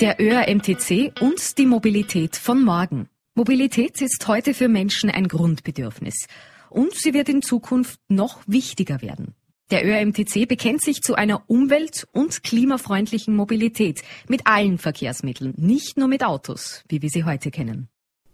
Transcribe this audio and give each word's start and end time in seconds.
Der 0.00 0.20
ÖRMTC 0.20 1.12
und 1.20 1.56
die 1.56 1.66
Mobilität 1.66 2.36
von 2.36 2.62
morgen. 2.62 3.08
Mobilität 3.34 4.02
ist 4.02 4.28
heute 4.28 4.52
für 4.52 4.68
Menschen 4.68 5.08
ein 5.08 5.28
Grundbedürfnis 5.28 6.26
und 6.68 6.94
sie 6.94 7.14
wird 7.14 7.28
in 7.28 7.42
Zukunft 7.42 7.98
noch 8.08 8.40
wichtiger 8.46 9.00
werden. 9.00 9.34
Der 9.70 9.86
ÖRMTC 9.86 10.46
bekennt 10.46 10.82
sich 10.82 11.00
zu 11.00 11.14
einer 11.14 11.48
umwelt- 11.48 12.06
und 12.12 12.42
klimafreundlichen 12.42 13.34
Mobilität 13.34 14.02
mit 14.28 14.46
allen 14.46 14.78
Verkehrsmitteln, 14.78 15.54
nicht 15.56 15.96
nur 15.96 16.08
mit 16.08 16.22
Autos, 16.22 16.84
wie 16.88 17.00
wir 17.00 17.08
sie 17.08 17.24
heute 17.24 17.50
kennen. 17.50 17.88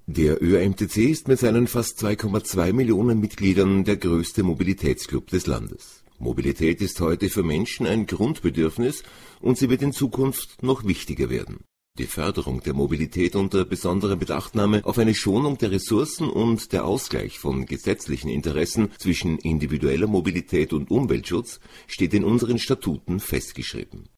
Der 0.06 0.42
ÖRMTC 0.42 0.96
ist 1.08 1.28
mit 1.28 1.38
seinen 1.38 1.68
fast 1.68 2.02
2,2 2.02 2.72
Millionen 2.72 3.20
Mitgliedern 3.20 3.84
der 3.84 3.96
größte 3.96 4.42
Mobilitätsclub 4.42 5.28
des 5.28 5.46
Landes. 5.46 6.02
Mobilität 6.22 6.82
ist 6.82 7.00
heute 7.00 7.30
für 7.30 7.42
Menschen 7.42 7.86
ein 7.86 8.06
Grundbedürfnis 8.06 9.04
und 9.40 9.56
sie 9.56 9.70
wird 9.70 9.80
in 9.80 9.94
Zukunft 9.94 10.62
noch 10.62 10.84
wichtiger 10.84 11.30
werden. 11.30 11.64
Die 11.98 12.04
Förderung 12.06 12.62
der 12.62 12.74
Mobilität 12.74 13.34
unter 13.34 13.64
besonderer 13.64 14.16
Bedachtnahme 14.16 14.84
auf 14.84 14.98
eine 14.98 15.14
Schonung 15.14 15.56
der 15.56 15.70
Ressourcen 15.70 16.28
und 16.28 16.72
der 16.72 16.84
Ausgleich 16.84 17.38
von 17.38 17.64
gesetzlichen 17.64 18.28
Interessen 18.28 18.90
zwischen 18.98 19.38
individueller 19.38 20.06
Mobilität 20.06 20.74
und 20.74 20.90
Umweltschutz 20.90 21.58
steht 21.86 22.12
in 22.12 22.24
unseren 22.24 22.58
Statuten 22.58 23.18
festgeschrieben. 23.18 24.10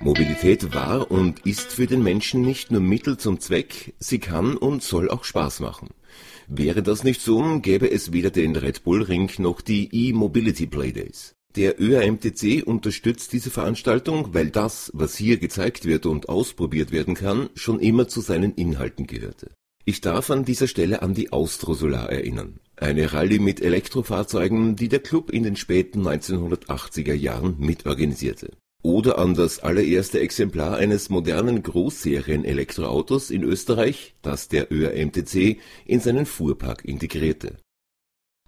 Mobilität 0.00 0.72
war 0.72 1.10
und 1.10 1.46
ist 1.46 1.70
für 1.70 1.86
den 1.86 2.02
Menschen 2.02 2.40
nicht 2.40 2.70
nur 2.70 2.80
Mittel 2.80 3.18
zum 3.18 3.40
Zweck, 3.40 3.94
sie 3.98 4.20
kann 4.20 4.56
und 4.56 4.82
soll 4.82 5.10
auch 5.10 5.24
Spaß 5.24 5.60
machen. 5.60 5.90
Wäre 6.48 6.82
das 6.82 7.04
nicht 7.04 7.20
so, 7.20 7.60
gäbe 7.60 7.90
es 7.90 8.12
weder 8.12 8.30
den 8.30 8.56
Red 8.56 8.84
Bull 8.84 9.02
Ring 9.02 9.30
noch 9.38 9.60
die 9.60 9.88
E-Mobility 9.92 10.66
Playdays. 10.66 11.34
Der 11.56 11.80
ÖAMTC 11.80 12.66
unterstützt 12.66 13.32
diese 13.32 13.50
Veranstaltung, 13.50 14.32
weil 14.32 14.50
das, 14.50 14.90
was 14.94 15.16
hier 15.16 15.36
gezeigt 15.36 15.84
wird 15.84 16.06
und 16.06 16.28
ausprobiert 16.28 16.92
werden 16.92 17.14
kann, 17.14 17.50
schon 17.54 17.78
immer 17.78 18.08
zu 18.08 18.20
seinen 18.22 18.54
Inhalten 18.54 19.06
gehörte. 19.06 19.50
Ich 19.84 20.00
darf 20.00 20.30
an 20.30 20.44
dieser 20.44 20.68
Stelle 20.68 21.02
an 21.02 21.12
die 21.12 21.32
Austrosolar 21.32 22.10
erinnern. 22.10 22.60
Eine 22.76 23.12
Rallye 23.12 23.38
mit 23.38 23.60
Elektrofahrzeugen, 23.60 24.76
die 24.76 24.88
der 24.88 25.00
Club 25.00 25.30
in 25.30 25.42
den 25.42 25.56
späten 25.56 26.06
1980er 26.06 27.14
Jahren 27.14 27.56
mitorganisierte 27.58 28.52
oder 28.82 29.18
an 29.18 29.34
das 29.34 29.60
allererste 29.60 30.20
Exemplar 30.20 30.76
eines 30.76 31.08
modernen 31.08 31.62
Großserien-Elektroautos 31.62 33.30
in 33.30 33.44
Österreich, 33.44 34.14
das 34.22 34.48
der 34.48 34.72
ÖRMTC 34.72 35.58
in 35.86 36.00
seinen 36.00 36.26
Fuhrpark 36.26 36.84
integrierte. 36.84 37.58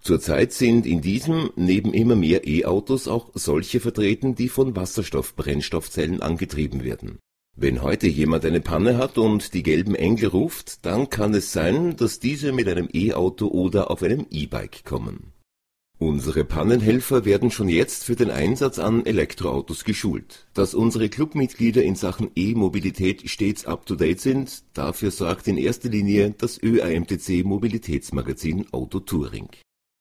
Zurzeit 0.01 0.53
sind 0.53 0.85
in 0.85 1.01
diesem 1.01 1.49
neben 1.55 1.93
immer 1.93 2.15
mehr 2.15 2.47
E-Autos 2.47 3.07
auch 3.07 3.31
solche 3.33 3.79
vertreten, 3.79 4.35
die 4.35 4.49
von 4.49 4.75
Wasserstoff-Brennstoffzellen 4.75 6.21
angetrieben 6.21 6.83
werden. 6.83 7.17
Wenn 7.57 7.81
heute 7.81 8.07
jemand 8.07 8.45
eine 8.45 8.59
Panne 8.59 8.97
hat 8.97 9.17
und 9.17 9.53
die 9.53 9.63
gelben 9.63 9.95
Engel 9.95 10.27
ruft, 10.27 10.85
dann 10.85 11.09
kann 11.09 11.33
es 11.33 11.53
sein, 11.53 11.95
dass 11.95 12.19
diese 12.19 12.51
mit 12.51 12.67
einem 12.67 12.89
E-Auto 12.93 13.47
oder 13.47 13.89
auf 13.89 14.03
einem 14.03 14.27
E-Bike 14.29 14.83
kommen 14.83 15.34
Unsere 15.97 16.43
Pannenhelfer 16.43 17.23
werden 17.23 17.51
schon 17.51 17.69
jetzt 17.69 18.03
für 18.03 18.17
den 18.17 18.29
Einsatz 18.29 18.79
an 18.79 19.05
Elektroautos 19.05 19.85
geschult. 19.85 20.45
Dass 20.53 20.73
unsere 20.73 21.07
Clubmitglieder 21.07 21.83
in 21.83 21.95
Sachen 21.95 22.31
E-Mobilität 22.35 23.29
stets 23.29 23.65
up-to-date 23.65 24.19
sind, 24.19 24.63
dafür 24.73 25.09
sorgt 25.09 25.47
in 25.47 25.57
erster 25.57 25.87
Linie 25.87 26.35
das 26.37 26.61
ÖAMTC 26.61 27.45
Mobilitätsmagazin 27.45 28.65
Auto 28.73 28.99
Touring. 28.99 29.47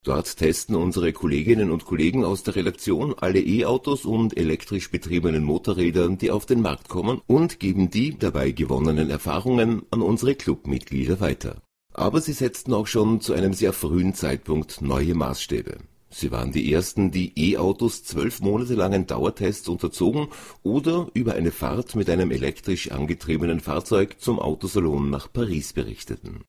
Dort 0.05 0.37
testen 0.37 0.75
unsere 0.75 1.13
Kolleginnen 1.13 1.71
und 1.71 1.85
Kollegen 1.85 2.25
aus 2.25 2.43
der 2.43 2.57
Redaktion 2.57 3.15
alle 3.17 3.41
E-Autos 3.41 4.05
und 4.05 4.37
elektrisch 4.37 4.91
betriebenen 4.91 5.45
Motorräder, 5.45 6.09
die 6.09 6.33
auf 6.33 6.45
den 6.45 6.61
Markt 6.61 6.89
kommen, 6.89 7.23
und 7.29 7.61
geben 7.61 7.89
die 7.89 8.19
dabei 8.19 8.51
gewonnenen 8.51 9.11
Erfahrungen 9.11 9.83
an 9.93 10.03
unsere 10.03 10.35
Clubmitglieder 10.35 11.21
weiter 11.21 11.63
aber 11.95 12.21
sie 12.21 12.33
setzten 12.33 12.75
auch 12.75 12.89
schon 12.89 13.21
zu 13.21 13.33
einem 13.33 13.55
sehr 13.55 13.73
frühen 13.73 14.15
Zeitpunkt 14.15 14.83
neue 14.83 15.15
Maßstäbe. 15.15 15.79
Sie 16.17 16.31
waren 16.31 16.53
die 16.53 16.73
ersten, 16.73 17.11
die 17.11 17.33
E-Autos 17.35 18.05
zwölf 18.05 18.41
Monate 18.41 18.75
langen 18.75 19.09
Dauertests 19.09 19.69
unterzogen 19.69 20.29
oder 20.63 21.09
über 21.13 21.35
eine 21.35 21.51
Fahrt 21.51 21.97
mit 21.97 22.09
einem 22.09 22.31
elektrisch 22.31 22.93
angetriebenen 22.93 23.59
Fahrzeug 23.59 24.21
zum 24.21 24.39
Autosalon 24.39 25.11
nach 25.11 25.33
Paris 25.33 25.73
berichteten. 25.73 26.45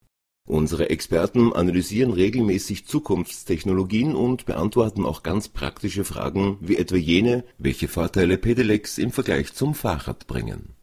Unsere 0.46 0.90
Experten 0.90 1.52
analysieren 1.52 2.12
regelmäßig 2.12 2.86
Zukunftstechnologien 2.86 4.14
und 4.14 4.46
beantworten 4.46 5.04
auch 5.04 5.24
ganz 5.24 5.48
praktische 5.48 6.04
Fragen 6.04 6.58
wie 6.60 6.76
etwa 6.76 6.94
jene, 6.94 7.44
welche 7.58 7.88
Vorteile 7.88 8.38
Pedelecs 8.38 8.98
im 8.98 9.10
Vergleich 9.10 9.52
zum 9.52 9.74
Fahrrad 9.74 10.28
bringen 10.28 10.76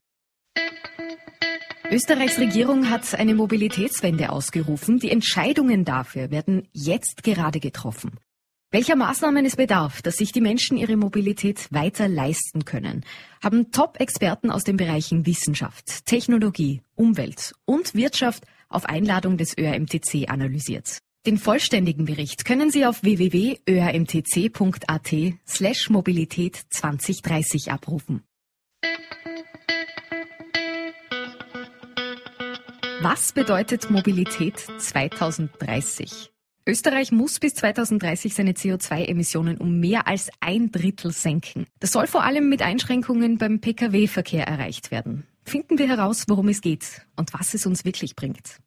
Österreichs 1.89 2.39
Regierung 2.39 2.89
hat 2.89 3.13
eine 3.13 3.35
Mobilitätswende 3.35 4.31
ausgerufen. 4.31 4.97
Die 4.97 5.11
Entscheidungen 5.11 5.85
dafür 5.85 6.31
werden 6.31 6.67
jetzt 6.73 7.23
gerade 7.23 7.59
getroffen. 7.59 8.17
Welcher 8.73 8.95
Maßnahmen 8.95 9.45
es 9.45 9.55
bedarf, 9.55 10.01
dass 10.01 10.15
sich 10.15 10.31
die 10.31 10.41
Menschen 10.41 10.77
ihre 10.77 10.97
Mobilität 10.97 11.71
weiter 11.71 12.07
leisten 12.07 12.65
können, 12.65 13.05
haben 13.43 13.69
Top-Experten 13.69 14.49
aus 14.49 14.63
den 14.63 14.77
Bereichen 14.77 15.27
Wissenschaft, 15.27 16.07
Technologie, 16.07 16.81
Umwelt 16.95 17.53
und 17.65 17.93
Wirtschaft 17.93 18.45
auf 18.69 18.85
Einladung 18.85 19.37
des 19.37 19.55
ÖRMTC 19.55 20.27
analysiert. 20.27 20.97
Den 21.27 21.37
vollständigen 21.37 22.05
Bericht 22.05 22.45
können 22.45 22.71
Sie 22.71 22.87
auf 22.87 23.03
www.öramtc.at 23.03 25.15
slash 25.47 25.91
Mobilität 25.91 26.59
2030 26.71 27.71
abrufen. 27.71 28.23
Was 33.03 33.33
bedeutet 33.33 33.91
Mobilität 33.91 34.57
2030? 34.57 36.32
Österreich 36.65 37.11
muss 37.11 37.39
bis 37.39 37.55
2030 37.55 38.33
seine 38.33 38.53
CO2-Emissionen 38.53 39.57
um 39.57 39.79
mehr 39.79 40.07
als 40.07 40.29
ein 40.39 40.71
Drittel 40.71 41.11
senken. 41.11 41.65
Das 41.79 41.91
soll 41.91 42.07
vor 42.07 42.23
allem 42.23 42.47
mit 42.47 42.61
Einschränkungen 42.61 43.37
beim 43.37 43.59
Pkw-Verkehr 43.59 44.47
erreicht 44.47 44.89
werden. 44.89 45.27
Finden 45.43 45.77
wir 45.77 45.89
heraus, 45.89 46.23
worum 46.29 46.47
es 46.47 46.61
geht 46.61 47.01
und 47.17 47.33
was 47.33 47.53
es 47.53 47.65
uns 47.65 47.83
wirklich 47.83 48.15
bringt. 48.15 48.59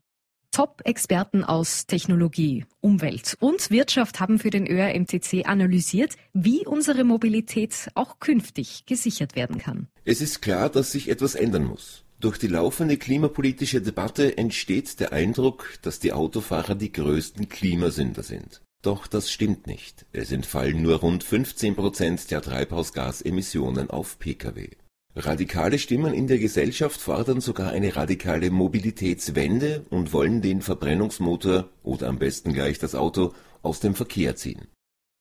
Top-Experten 0.50 1.42
aus 1.42 1.86
Technologie, 1.86 2.66
Umwelt 2.80 3.36
und 3.40 3.70
Wirtschaft 3.70 4.20
haben 4.20 4.38
für 4.38 4.50
den 4.50 4.66
ÖRMTC 4.66 5.46
analysiert, 5.46 6.16
wie 6.34 6.66
unsere 6.66 7.04
Mobilität 7.04 7.90
auch 7.94 8.20
künftig 8.20 8.84
gesichert 8.86 9.36
werden 9.36 9.58
kann. 9.58 9.88
Es 10.04 10.20
ist 10.20 10.42
klar, 10.42 10.68
dass 10.68 10.92
sich 10.92 11.08
etwas 11.08 11.34
ändern 11.34 11.64
muss. 11.64 12.05
Durch 12.18 12.38
die 12.38 12.46
laufende 12.46 12.96
klimapolitische 12.96 13.82
Debatte 13.82 14.38
entsteht 14.38 15.00
der 15.00 15.12
Eindruck, 15.12 15.78
dass 15.82 15.98
die 15.98 16.12
Autofahrer 16.12 16.74
die 16.74 16.92
größten 16.92 17.48
Klimasünder 17.48 18.22
sind. 18.22 18.62
Doch 18.82 19.06
das 19.06 19.30
stimmt 19.30 19.66
nicht. 19.66 20.06
Es 20.12 20.32
entfallen 20.32 20.80
nur 20.80 20.96
rund 21.00 21.24
15 21.24 21.76
Prozent 21.76 22.30
der 22.30 22.40
Treibhausgasemissionen 22.40 23.90
auf 23.90 24.18
Pkw. 24.18 24.70
Radikale 25.14 25.78
Stimmen 25.78 26.14
in 26.14 26.26
der 26.26 26.38
Gesellschaft 26.38 27.00
fordern 27.00 27.40
sogar 27.40 27.72
eine 27.72 27.96
radikale 27.96 28.50
Mobilitätswende 28.50 29.84
und 29.90 30.12
wollen 30.12 30.42
den 30.42 30.62
Verbrennungsmotor 30.62 31.70
oder 31.82 32.08
am 32.08 32.18
besten 32.18 32.52
gleich 32.52 32.78
das 32.78 32.94
Auto 32.94 33.32
aus 33.62 33.80
dem 33.80 33.94
Verkehr 33.94 34.36
ziehen. 34.36 34.68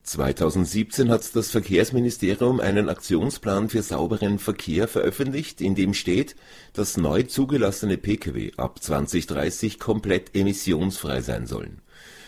2017 0.05 1.09
hat 1.09 1.35
das 1.35 1.49
Verkehrsministerium 1.49 2.59
einen 2.59 2.89
Aktionsplan 2.89 3.69
für 3.69 3.81
sauberen 3.81 4.37
Verkehr 4.37 4.87
veröffentlicht, 4.87 5.61
in 5.61 5.73
dem 5.73 5.95
steht, 5.95 6.35
dass 6.73 6.95
neu 6.95 7.23
zugelassene 7.23 7.97
Pkw 7.97 8.51
ab 8.57 8.81
2030 8.83 9.79
komplett 9.79 10.35
emissionsfrei 10.35 11.21
sein 11.21 11.47
sollen. 11.47 11.81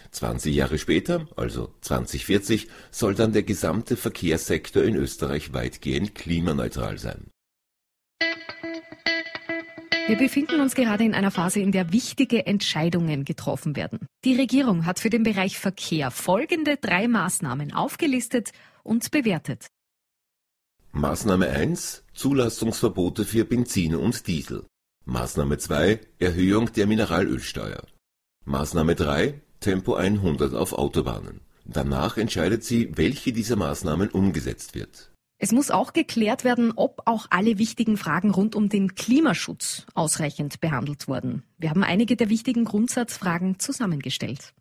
20 0.09 0.55
Jahre 0.55 0.79
später, 0.79 1.27
also 1.35 1.69
2040, 1.81 2.67
soll 2.89 3.13
dann 3.13 3.33
der 3.33 3.43
gesamte 3.43 3.95
Verkehrssektor 3.95 4.81
in 4.81 4.95
Österreich 4.95 5.53
weitgehend 5.53 6.15
klimaneutral 6.15 6.97
sein 6.97 7.27
wir 10.07 10.17
befinden 10.17 10.61
uns 10.61 10.73
gerade 10.73 11.03
in 11.03 11.13
einer 11.13 11.31
Phase, 11.31 11.59
in 11.59 11.71
der 11.71 11.91
wichtige 11.91 12.45
Entscheidungen 12.45 13.25
getroffen 13.25 13.75
werden. 13.75 14.07
Die 14.23 14.35
Regierung 14.35 14.85
hat 14.85 14.99
für 14.99 15.09
den 15.09 15.23
Bereich 15.23 15.59
Verkehr 15.59 16.11
folgende 16.11 16.77
drei 16.77 17.07
Maßnahmen 17.07 17.73
aufgelistet 17.73 18.51
und 18.83 19.11
bewertet. 19.11 19.67
Maßnahme 20.93 21.49
1 21.49 22.03
Zulassungsverbote 22.13 23.25
für 23.25 23.43
Benzin 23.43 23.95
und 23.95 24.27
Diesel. 24.27 24.65
Maßnahme 25.05 25.57
2 25.57 25.99
Erhöhung 26.19 26.71
der 26.73 26.87
Mineralölsteuer. 26.87 27.83
Maßnahme 28.45 28.95
3 28.95 29.41
Tempo 29.59 29.95
100 29.95 30.53
auf 30.53 30.73
Autobahnen. 30.73 31.41
Danach 31.65 32.17
entscheidet 32.17 32.63
sie, 32.63 32.95
welche 32.95 33.33
dieser 33.33 33.57
Maßnahmen 33.57 34.09
umgesetzt 34.09 34.73
wird. 34.73 35.11
Es 35.39 35.51
muss 35.51 35.69
auch 35.69 35.93
geklärt 35.93 36.43
werden, 36.43 36.73
ob 36.75 37.03
auch 37.05 37.27
alle 37.29 37.59
wichtigen 37.59 37.97
Fragen 37.97 38.31
rund 38.31 38.55
um 38.55 38.69
den 38.69 38.95
Klimaschutz 38.95 39.85
ausreichend 39.93 40.59
behandelt 40.61 41.07
wurden. 41.07 41.43
Wir 41.59 41.69
haben 41.69 41.83
einige 41.83 42.15
der 42.15 42.29
wichtigen 42.29 42.65
Grundsatzfragen 42.65 43.59
zusammengestellt. 43.59 44.53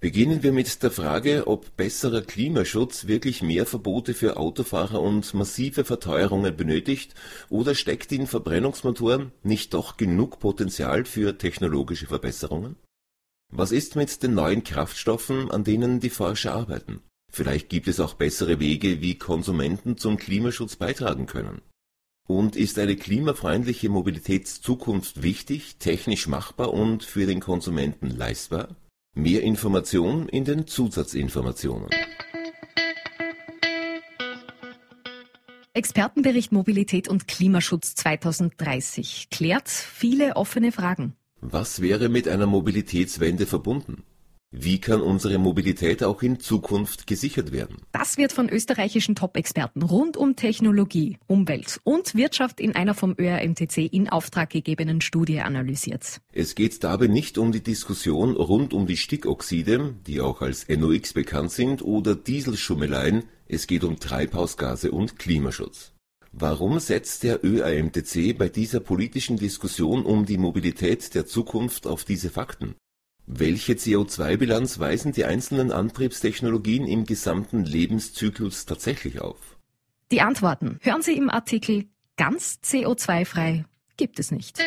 Beginnen 0.00 0.44
wir 0.44 0.52
mit 0.52 0.82
der 0.84 0.92
Frage, 0.92 1.48
ob 1.48 1.76
besserer 1.76 2.22
Klimaschutz 2.22 3.08
wirklich 3.08 3.42
mehr 3.42 3.66
Verbote 3.66 4.14
für 4.14 4.36
Autofahrer 4.36 5.00
und 5.00 5.34
massive 5.34 5.84
Verteuerungen 5.84 6.56
benötigt 6.56 7.14
oder 7.48 7.74
steckt 7.74 8.12
in 8.12 8.28
Verbrennungsmotoren 8.28 9.32
nicht 9.42 9.74
doch 9.74 9.96
genug 9.96 10.38
Potenzial 10.38 11.04
für 11.04 11.36
technologische 11.36 12.06
Verbesserungen? 12.06 12.76
Was 13.52 13.72
ist 13.72 13.96
mit 13.96 14.22
den 14.22 14.34
neuen 14.34 14.62
Kraftstoffen, 14.62 15.50
an 15.50 15.64
denen 15.64 15.98
die 15.98 16.10
Forscher 16.10 16.54
arbeiten? 16.54 17.02
Vielleicht 17.30 17.68
gibt 17.68 17.88
es 17.88 18.00
auch 18.00 18.14
bessere 18.14 18.58
Wege, 18.58 19.00
wie 19.00 19.16
Konsumenten 19.16 19.96
zum 19.96 20.16
Klimaschutz 20.16 20.76
beitragen 20.76 21.26
können. 21.26 21.62
Und 22.26 22.56
ist 22.56 22.78
eine 22.78 22.96
klimafreundliche 22.96 23.88
Mobilitätszukunft 23.88 25.22
wichtig, 25.22 25.76
technisch 25.78 26.26
machbar 26.26 26.74
und 26.74 27.02
für 27.02 27.26
den 27.26 27.40
Konsumenten 27.40 28.10
leistbar? 28.10 28.76
Mehr 29.14 29.42
Information 29.42 30.28
in 30.28 30.44
den 30.44 30.66
Zusatzinformationen. 30.66 31.88
Expertenbericht 35.72 36.50
Mobilität 36.50 37.08
und 37.08 37.28
Klimaschutz 37.28 37.94
2030 37.94 39.28
klärt 39.30 39.68
viele 39.68 40.34
offene 40.36 40.72
Fragen. 40.72 41.14
Was 41.40 41.80
wäre 41.80 42.08
mit 42.08 42.26
einer 42.26 42.46
Mobilitätswende 42.46 43.46
verbunden? 43.46 44.02
Wie 44.50 44.80
kann 44.80 45.02
unsere 45.02 45.36
Mobilität 45.36 46.02
auch 46.02 46.22
in 46.22 46.40
Zukunft 46.40 47.06
gesichert 47.06 47.52
werden? 47.52 47.76
Das 47.92 48.16
wird 48.16 48.32
von 48.32 48.48
österreichischen 48.48 49.14
Top-Experten 49.14 49.82
rund 49.82 50.16
um 50.16 50.36
Technologie, 50.36 51.18
Umwelt 51.26 51.78
und 51.84 52.14
Wirtschaft 52.14 52.58
in 52.58 52.74
einer 52.74 52.94
vom 52.94 53.14
ÖRMTC 53.18 53.92
in 53.92 54.08
Auftrag 54.08 54.48
gegebenen 54.48 55.02
Studie 55.02 55.40
analysiert. 55.40 56.22
Es 56.32 56.54
geht 56.54 56.82
dabei 56.82 57.08
nicht 57.08 57.36
um 57.36 57.52
die 57.52 57.62
Diskussion 57.62 58.36
rund 58.36 58.72
um 58.72 58.86
die 58.86 58.96
Stickoxide, 58.96 59.94
die 60.06 60.22
auch 60.22 60.40
als 60.40 60.66
NOx 60.66 61.12
bekannt 61.12 61.52
sind, 61.52 61.82
oder 61.82 62.14
Dieselschummeleien, 62.16 63.24
es 63.48 63.66
geht 63.66 63.84
um 63.84 64.00
Treibhausgase 64.00 64.92
und 64.92 65.18
Klimaschutz. 65.18 65.92
Warum 66.32 66.78
setzt 66.78 67.22
der 67.22 67.44
ÖAMTC 67.44 68.38
bei 68.38 68.48
dieser 68.48 68.80
politischen 68.80 69.36
Diskussion 69.36 70.06
um 70.06 70.24
die 70.24 70.38
Mobilität 70.38 71.14
der 71.14 71.26
Zukunft 71.26 71.86
auf 71.86 72.04
diese 72.04 72.30
Fakten? 72.30 72.76
Welche 73.30 73.74
CO2-Bilanz 73.74 74.78
weisen 74.78 75.12
die 75.12 75.26
einzelnen 75.26 75.70
Antriebstechnologien 75.70 76.86
im 76.86 77.04
gesamten 77.04 77.62
Lebenszyklus 77.62 78.64
tatsächlich 78.64 79.20
auf? 79.20 79.58
Die 80.10 80.22
Antworten 80.22 80.78
hören 80.80 81.02
Sie 81.02 81.12
im 81.12 81.28
Artikel 81.28 81.84
Ganz 82.16 82.58
CO2-frei 82.64 83.66
gibt 83.98 84.18
es 84.18 84.30
nicht. 84.30 84.58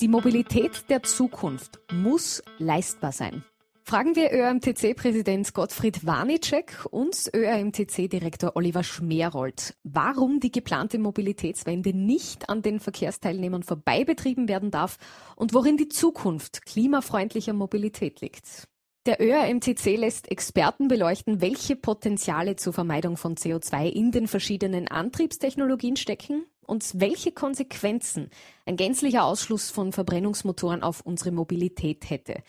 Die 0.00 0.08
Mobilität 0.08 0.88
der 0.88 1.02
Zukunft 1.02 1.80
muss 1.92 2.44
leistbar 2.58 3.10
sein. 3.10 3.44
Fragen 3.90 4.14
wir 4.14 4.30
ÖAMTC-Präsident 4.32 5.52
Gottfried 5.52 6.06
Warnitschek 6.06 6.86
und 6.92 7.28
ÖAMTC-Direktor 7.34 8.54
Oliver 8.54 8.84
Schmerold, 8.84 9.74
warum 9.82 10.38
die 10.38 10.52
geplante 10.52 10.96
Mobilitätswende 11.00 11.92
nicht 11.92 12.48
an 12.48 12.62
den 12.62 12.78
Verkehrsteilnehmern 12.78 13.64
vorbei 13.64 14.04
betrieben 14.04 14.46
werden 14.46 14.70
darf 14.70 14.96
und 15.34 15.54
worin 15.54 15.76
die 15.76 15.88
Zukunft 15.88 16.64
klimafreundlicher 16.66 17.52
Mobilität 17.52 18.20
liegt. 18.20 18.68
Der 19.06 19.20
ÖAMTC 19.20 19.96
lässt 19.96 20.30
Experten 20.30 20.86
beleuchten, 20.86 21.40
welche 21.40 21.74
Potenziale 21.74 22.54
zur 22.54 22.72
Vermeidung 22.72 23.16
von 23.16 23.34
CO2 23.34 23.88
in 23.88 24.12
den 24.12 24.28
verschiedenen 24.28 24.86
Antriebstechnologien 24.86 25.96
stecken 25.96 26.44
und 26.64 27.00
welche 27.00 27.32
Konsequenzen 27.32 28.30
ein 28.66 28.76
gänzlicher 28.76 29.24
Ausschluss 29.24 29.70
von 29.70 29.92
Verbrennungsmotoren 29.92 30.84
auf 30.84 31.00
unsere 31.00 31.32
Mobilität 31.32 32.08
hätte. 32.08 32.44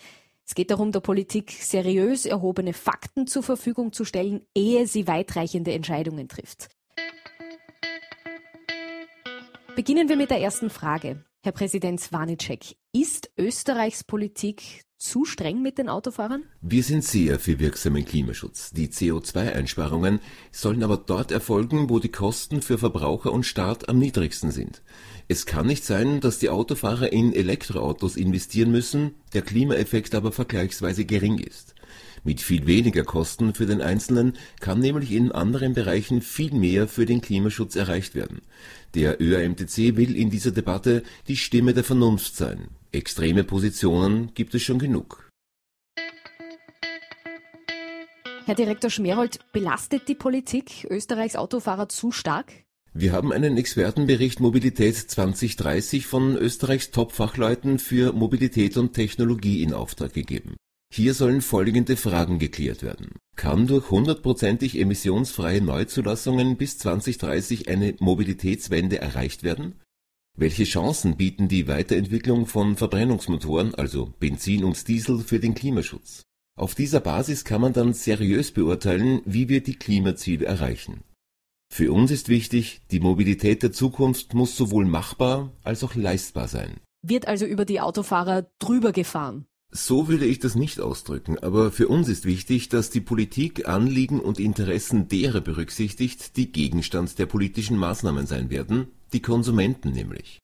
Es 0.51 0.56
geht 0.56 0.69
darum, 0.69 0.92
der 0.92 1.00
Politik 1.00 1.51
seriös 1.51 2.25
erhobene 2.25 2.74
Fakten 2.74 3.25
zur 3.25 3.42
Verfügung 3.42 3.94
zu 3.94 4.03
stellen, 4.03 4.42
ehe 4.53 4.86
sie 4.86 5.07
weitreichende 5.07 5.71
Entscheidungen 5.71 6.27
trifft. 6.27 6.68
Beginnen 9.77 10.09
wir 10.09 10.18
mit 10.18 10.30
der 10.30 10.42
ersten 10.42 10.69
Frage. 10.69 11.24
Herr 11.42 11.53
Präsident 11.53 12.01
Swanicek, 12.01 12.75
ist 12.92 13.31
Österreichs 13.38 14.03
Politik 14.03 14.83
zu 14.98 15.24
streng 15.24 15.62
mit 15.62 15.77
den 15.77 15.88
Autofahrern? 15.88 16.44
Wir 16.62 16.83
sind 16.83 17.03
sehr 17.03 17.39
für 17.39 17.57
wirksamen 17.57 18.06
Klimaschutz. 18.06 18.71
Die 18.71 18.89
CO2-Einsparungen 18.89 20.19
sollen 20.51 20.83
aber 20.83 20.98
dort 20.98 21.31
erfolgen, 21.31 21.89
wo 21.89 22.00
die 22.00 22.12
Kosten 22.12 22.62
für 22.62 22.77
Verbraucher 22.77 23.31
und 23.31 23.45
Staat 23.45 23.89
am 23.89 23.98
niedrigsten 23.98 24.51
sind. 24.51 24.83
Es 25.31 25.45
kann 25.45 25.65
nicht 25.65 25.85
sein, 25.85 26.19
dass 26.19 26.39
die 26.39 26.49
Autofahrer 26.49 27.13
in 27.13 27.31
Elektroautos 27.31 28.17
investieren 28.17 28.69
müssen, 28.69 29.15
der 29.31 29.41
Klimaeffekt 29.41 30.13
aber 30.13 30.33
vergleichsweise 30.33 31.05
gering 31.05 31.37
ist. 31.37 31.73
Mit 32.25 32.41
viel 32.41 32.67
weniger 32.67 33.05
Kosten 33.05 33.53
für 33.53 33.65
den 33.65 33.81
Einzelnen 33.81 34.33
kann 34.59 34.79
nämlich 34.79 35.13
in 35.13 35.31
anderen 35.31 35.73
Bereichen 35.73 36.21
viel 36.21 36.51
mehr 36.51 36.89
für 36.89 37.05
den 37.05 37.21
Klimaschutz 37.21 37.77
erreicht 37.77 38.13
werden. 38.13 38.41
Der 38.93 39.21
ÖAMTC 39.21 39.95
will 39.95 40.17
in 40.17 40.31
dieser 40.31 40.51
Debatte 40.51 41.01
die 41.29 41.37
Stimme 41.37 41.73
der 41.73 41.85
Vernunft 41.85 42.35
sein. 42.35 42.67
Extreme 42.91 43.45
Positionen 43.45 44.33
gibt 44.33 44.53
es 44.53 44.63
schon 44.63 44.79
genug. 44.79 45.29
Herr 48.43 48.55
Direktor 48.55 48.89
Schmerold, 48.89 49.39
belastet 49.53 50.09
die 50.09 50.15
Politik 50.15 50.85
Österreichs 50.89 51.37
Autofahrer 51.37 51.87
zu 51.87 52.11
stark? 52.11 52.51
Wir 52.93 53.13
haben 53.13 53.31
einen 53.31 53.57
Expertenbericht 53.57 54.41
Mobilität 54.41 54.97
2030 54.97 56.05
von 56.05 56.35
Österreichs 56.35 56.91
Top-Fachleuten 56.91 57.79
für 57.79 58.11
Mobilität 58.11 58.75
und 58.75 58.91
Technologie 58.93 59.63
in 59.63 59.73
Auftrag 59.73 60.13
gegeben. 60.13 60.57
Hier 60.93 61.13
sollen 61.13 61.41
folgende 61.41 61.95
Fragen 61.95 62.38
geklärt 62.38 62.83
werden. 62.83 63.15
Kann 63.38 63.65
durch 63.65 63.91
hundertprozentig 63.91 64.77
emissionsfreie 64.77 65.61
Neuzulassungen 65.61 66.57
bis 66.57 66.79
2030 66.79 67.69
eine 67.69 67.95
Mobilitätswende 67.99 68.99
erreicht 68.99 69.43
werden? 69.43 69.79
Welche 70.38 70.65
Chancen 70.65 71.15
bieten 71.15 71.47
die 71.47 71.69
Weiterentwicklung 71.69 72.45
von 72.45 72.75
Verbrennungsmotoren, 72.75 73.73
also 73.73 74.13
Benzin 74.19 74.65
und 74.65 74.85
Diesel, 74.89 75.19
für 75.19 75.39
den 75.39 75.53
Klimaschutz? 75.53 76.23
Auf 76.59 76.75
dieser 76.75 76.99
Basis 76.99 77.45
kann 77.45 77.61
man 77.61 77.71
dann 77.71 77.93
seriös 77.93 78.51
beurteilen, 78.51 79.21
wie 79.23 79.47
wir 79.47 79.63
die 79.63 79.75
Klimaziele 79.75 80.45
erreichen. 80.45 81.05
Für 81.73 81.94
uns 81.94 82.12
ist 82.12 82.27
wichtig, 82.27 82.81
die 82.91 83.00
Mobilität 83.00 83.63
der 83.63 83.71
Zukunft 83.71 84.33
muss 84.33 84.57
sowohl 84.57 84.83
machbar 84.83 85.53
als 85.63 85.85
auch 85.85 85.95
leistbar 85.95 86.50
sein. 86.50 86.81
Wird 87.01 87.29
also 87.29 87.45
über 87.45 87.63
die 87.63 87.79
Autofahrer 87.79 88.51
drüber 88.59 88.91
gefahren? 88.91 89.45
So 89.71 90.09
würde 90.09 90.25
ich 90.25 90.39
das 90.39 90.56
nicht 90.56 90.81
ausdrücken, 90.81 91.39
aber 91.39 91.72
für 91.72 91.88
uns 91.88 92.10
ist 92.10 92.25
wichtig, 92.25 92.67
dass 92.67 92.89
die 92.89 93.00
Politik 93.00 93.69
Anliegen 93.69 94.19
und 94.19 94.38
Interessen 94.38 95.07
derer 95.07 95.39
berücksichtigt, 95.39 96.36
die 96.36 96.51
Gegenstand 96.51 97.17
der 97.17 97.25
politischen 97.25 97.77
Maßnahmen 97.77 98.27
sein 98.27 98.50
werden, 98.50 98.88
die 99.13 99.22
Konsumenten 99.22 99.91
nämlich. 99.91 100.39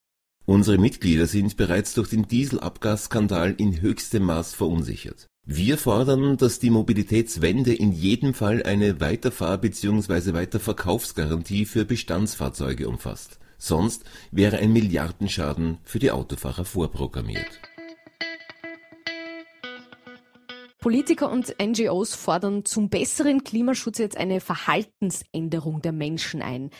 Unsere 0.45 0.77
Mitglieder 0.77 1.27
sind 1.27 1.57
bereits 1.57 1.93
durch 1.93 2.07
den 2.07 2.29
Dieselabgasskandal 2.29 3.53
in 3.57 3.81
höchstem 3.81 4.23
Maß 4.23 4.53
verunsichert. 4.53 5.27
Wir 5.49 5.77
fordern, 5.77 6.35
dass 6.35 6.59
die 6.59 6.69
Mobilitätswende 6.69 7.73
in 7.73 7.93
jedem 7.93 8.33
Fall 8.33 8.63
eine 8.63 8.99
Weiterfahr- 8.99 9.57
bzw. 9.57 10.33
Weiterverkaufsgarantie 10.33 11.65
für 11.65 11.85
Bestandsfahrzeuge 11.85 12.89
umfasst. 12.89 13.39
Sonst 13.57 14.03
wäre 14.29 14.57
ein 14.57 14.73
Milliardenschaden 14.73 15.77
für 15.85 15.99
die 15.99 16.11
Autofahrer 16.11 16.65
vorprogrammiert. 16.65 17.61
Politiker 20.79 21.31
und 21.31 21.55
NGOs 21.61 22.13
fordern 22.13 22.65
zum 22.65 22.89
besseren 22.89 23.45
Klimaschutz 23.45 23.99
jetzt 23.99 24.17
eine 24.17 24.41
Verhaltensänderung 24.41 25.81
der 25.81 25.93
Menschen 25.93 26.41
ein. 26.41 26.71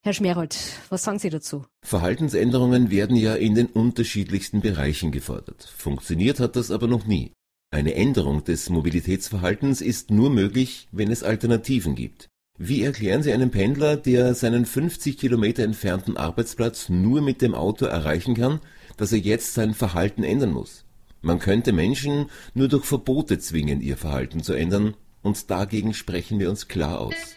Herr 0.00 0.14
Schmerold, 0.14 0.56
was 0.88 1.02
sagen 1.02 1.18
Sie 1.18 1.28
dazu? 1.28 1.66
Verhaltensänderungen 1.82 2.90
werden 2.90 3.16
ja 3.16 3.34
in 3.34 3.54
den 3.54 3.66
unterschiedlichsten 3.66 4.62
Bereichen 4.62 5.12
gefordert. 5.12 5.70
Funktioniert 5.76 6.40
hat 6.40 6.56
das 6.56 6.70
aber 6.70 6.86
noch 6.86 7.06
nie. 7.06 7.35
Eine 7.76 7.94
Änderung 7.94 8.42
des 8.42 8.70
Mobilitätsverhaltens 8.70 9.82
ist 9.82 10.10
nur 10.10 10.30
möglich, 10.30 10.88
wenn 10.92 11.10
es 11.10 11.22
Alternativen 11.22 11.94
gibt. 11.94 12.30
Wie 12.58 12.82
erklären 12.82 13.22
Sie 13.22 13.34
einem 13.34 13.50
Pendler, 13.50 13.98
der 13.98 14.34
seinen 14.34 14.64
50 14.64 15.18
Kilometer 15.18 15.62
entfernten 15.62 16.16
Arbeitsplatz 16.16 16.88
nur 16.88 17.20
mit 17.20 17.42
dem 17.42 17.54
Auto 17.54 17.84
erreichen 17.84 18.34
kann, 18.34 18.60
dass 18.96 19.12
er 19.12 19.18
jetzt 19.18 19.52
sein 19.52 19.74
Verhalten 19.74 20.24
ändern 20.24 20.54
muss? 20.54 20.86
Man 21.20 21.38
könnte 21.38 21.74
Menschen 21.74 22.30
nur 22.54 22.68
durch 22.68 22.86
Verbote 22.86 23.38
zwingen, 23.38 23.82
ihr 23.82 23.98
Verhalten 23.98 24.42
zu 24.42 24.54
ändern, 24.54 24.94
und 25.20 25.50
dagegen 25.50 25.92
sprechen 25.92 26.38
wir 26.38 26.48
uns 26.48 26.68
klar 26.68 26.98
aus. 26.98 27.36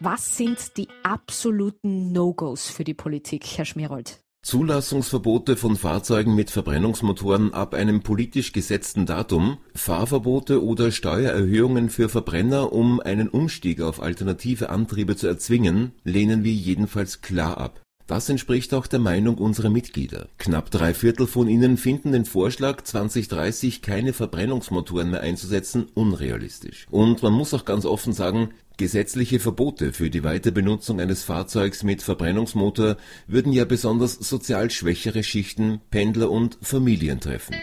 Was 0.00 0.34
sind 0.38 0.78
die 0.78 0.88
absoluten 1.02 2.10
No-Gos 2.10 2.70
für 2.70 2.84
die 2.84 2.94
Politik, 2.94 3.44
Herr 3.58 3.66
Schmerold? 3.66 4.21
Zulassungsverbote 4.44 5.56
von 5.56 5.76
Fahrzeugen 5.76 6.34
mit 6.34 6.50
Verbrennungsmotoren 6.50 7.54
ab 7.54 7.74
einem 7.74 8.02
politisch 8.02 8.52
gesetzten 8.52 9.06
Datum, 9.06 9.58
Fahrverbote 9.76 10.64
oder 10.64 10.90
Steuererhöhungen 10.90 11.90
für 11.90 12.08
Verbrenner, 12.08 12.72
um 12.72 12.98
einen 12.98 13.28
Umstieg 13.28 13.80
auf 13.80 14.02
alternative 14.02 14.68
Antriebe 14.68 15.14
zu 15.14 15.28
erzwingen, 15.28 15.92
lehnen 16.02 16.42
wir 16.42 16.52
jedenfalls 16.52 17.20
klar 17.20 17.56
ab. 17.56 17.80
Das 18.08 18.28
entspricht 18.28 18.74
auch 18.74 18.88
der 18.88 18.98
Meinung 18.98 19.38
unserer 19.38 19.70
Mitglieder. 19.70 20.28
Knapp 20.38 20.72
drei 20.72 20.92
Viertel 20.92 21.28
von 21.28 21.48
ihnen 21.48 21.76
finden 21.76 22.10
den 22.10 22.24
Vorschlag, 22.24 22.82
2030 22.82 23.80
keine 23.80 24.12
Verbrennungsmotoren 24.12 25.10
mehr 25.10 25.20
einzusetzen, 25.20 25.86
unrealistisch. 25.94 26.88
Und 26.90 27.22
man 27.22 27.32
muss 27.32 27.54
auch 27.54 27.64
ganz 27.64 27.86
offen 27.86 28.12
sagen, 28.12 28.50
Gesetzliche 28.76 29.38
Verbote 29.38 29.92
für 29.92 30.10
die 30.10 30.24
Weiterbenutzung 30.24 31.00
eines 31.00 31.24
Fahrzeugs 31.24 31.82
mit 31.82 32.02
Verbrennungsmotor 32.02 32.96
würden 33.26 33.52
ja 33.52 33.64
besonders 33.64 34.14
sozial 34.14 34.70
schwächere 34.70 35.22
Schichten, 35.22 35.80
Pendler 35.90 36.30
und 36.30 36.58
Familien 36.62 37.20
treffen. 37.20 37.56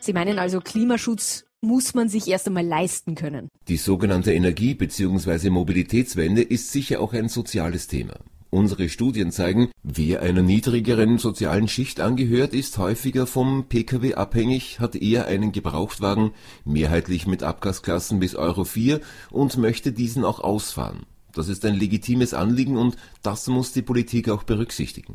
Sie 0.00 0.12
meinen 0.12 0.38
also, 0.38 0.60
Klimaschutz 0.60 1.44
muss 1.60 1.92
man 1.94 2.08
sich 2.08 2.28
erst 2.28 2.46
einmal 2.46 2.64
leisten 2.64 3.14
können. 3.14 3.48
Die 3.68 3.76
sogenannte 3.76 4.32
Energie- 4.32 4.74
bzw. 4.74 5.50
Mobilitätswende 5.50 6.42
ist 6.42 6.72
sicher 6.72 7.00
auch 7.00 7.12
ein 7.12 7.28
soziales 7.28 7.86
Thema. 7.86 8.14
Unsere 8.50 8.88
Studien 8.88 9.30
zeigen, 9.30 9.70
wer 9.84 10.22
einer 10.22 10.42
niedrigeren 10.42 11.18
sozialen 11.18 11.68
Schicht 11.68 12.00
angehört, 12.00 12.52
ist 12.52 12.78
häufiger 12.78 13.28
vom 13.28 13.66
Pkw 13.68 14.14
abhängig, 14.14 14.80
hat 14.80 14.96
eher 14.96 15.26
einen 15.26 15.52
Gebrauchtwagen, 15.52 16.32
mehrheitlich 16.64 17.28
mit 17.28 17.44
Abgasklassen 17.44 18.18
bis 18.18 18.34
Euro 18.34 18.64
4 18.64 19.00
und 19.30 19.56
möchte 19.56 19.92
diesen 19.92 20.24
auch 20.24 20.40
ausfahren. 20.40 21.06
Das 21.32 21.48
ist 21.48 21.64
ein 21.64 21.76
legitimes 21.76 22.34
Anliegen 22.34 22.76
und 22.76 22.96
das 23.22 23.46
muss 23.46 23.72
die 23.72 23.82
Politik 23.82 24.28
auch 24.28 24.42
berücksichtigen. 24.42 25.14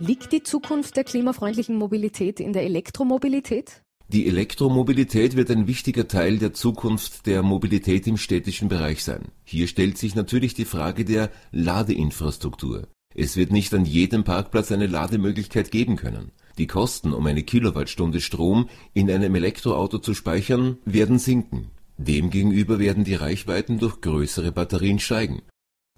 Liegt 0.00 0.32
die 0.32 0.42
Zukunft 0.42 0.96
der 0.96 1.04
klimafreundlichen 1.04 1.76
Mobilität 1.76 2.40
in 2.40 2.52
der 2.52 2.64
Elektromobilität? 2.64 3.83
Die 4.08 4.26
Elektromobilität 4.26 5.34
wird 5.34 5.50
ein 5.50 5.66
wichtiger 5.66 6.06
Teil 6.06 6.38
der 6.38 6.52
Zukunft 6.52 7.26
der 7.26 7.42
Mobilität 7.42 8.06
im 8.06 8.18
städtischen 8.18 8.68
Bereich 8.68 9.02
sein. 9.02 9.28
Hier 9.44 9.66
stellt 9.66 9.96
sich 9.96 10.14
natürlich 10.14 10.52
die 10.52 10.66
Frage 10.66 11.04
der 11.04 11.30
Ladeinfrastruktur. 11.52 12.86
Es 13.14 13.36
wird 13.36 13.50
nicht 13.50 13.72
an 13.72 13.86
jedem 13.86 14.24
Parkplatz 14.24 14.72
eine 14.72 14.88
Lademöglichkeit 14.88 15.70
geben 15.70 15.96
können. 15.96 16.32
Die 16.58 16.66
Kosten, 16.66 17.12
um 17.12 17.24
eine 17.26 17.42
Kilowattstunde 17.42 18.20
Strom 18.20 18.68
in 18.92 19.10
einem 19.10 19.34
Elektroauto 19.34 19.98
zu 19.98 20.14
speichern, 20.14 20.78
werden 20.84 21.18
sinken. 21.18 21.70
Demgegenüber 21.96 22.78
werden 22.78 23.04
die 23.04 23.14
Reichweiten 23.14 23.78
durch 23.78 24.00
größere 24.00 24.52
Batterien 24.52 24.98
steigen 24.98 25.42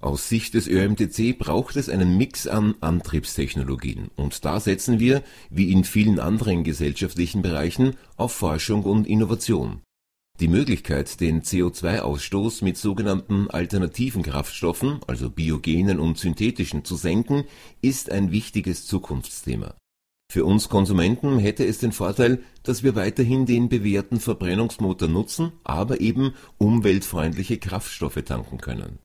aus 0.01 0.29
Sicht 0.29 0.55
des 0.55 0.69
ÖMTC 0.69 1.39
braucht 1.39 1.77
es 1.77 1.89
einen 1.89 2.19
Mix 2.19 2.47
an 2.47 2.75
Antriebstechnologien, 2.81 4.11
und 4.15 4.45
da 4.45 4.61
setzen 4.61 5.01
wir, 5.01 5.23
wie 5.49 5.73
in 5.73 5.85
vielen 5.85 6.21
anderen 6.21 6.65
gesellschaftlichen 6.65 7.41
Bereichen, 7.41 7.97
auf 8.17 8.33
Forschung 8.33 8.83
und 8.83 9.07
Innovation. 9.07 9.81
Die 10.39 10.49
Möglichkeit, 10.49 11.19
den 11.21 11.41
CO2-Ausstoß 11.41 12.63
mit 12.63 12.77
sogenannten 12.77 13.49
alternativen 13.49 14.23
Kraftstoffen, 14.23 15.01
also 15.07 15.31
biogenen 15.31 15.99
und 15.99 16.19
synthetischen, 16.19 16.85
zu 16.85 16.97
senken, 16.97 17.45
ist 17.81 18.13
ein 18.13 18.33
wichtiges 18.33 18.85
Zukunftsthema. 18.85 19.75
Für 20.31 20.45
uns 20.45 20.69
Konsumenten 20.69 21.39
hätte 21.39 21.65
es 21.65 21.79
den 21.79 21.93
Vorteil, 21.93 22.43
dass 22.65 22.83
wir 22.83 22.97
weiterhin 22.97 23.47
den 23.47 23.71
bewährten 23.71 24.21
Verbrennungsmotor 24.21 25.09
nutzen, 25.09 25.53
aber 25.65 26.03
eben 26.03 26.35
umweltfreundliche 26.59 27.57
Kraftstoffe 27.57 28.23
tanken 28.23 28.59
können 28.59 28.99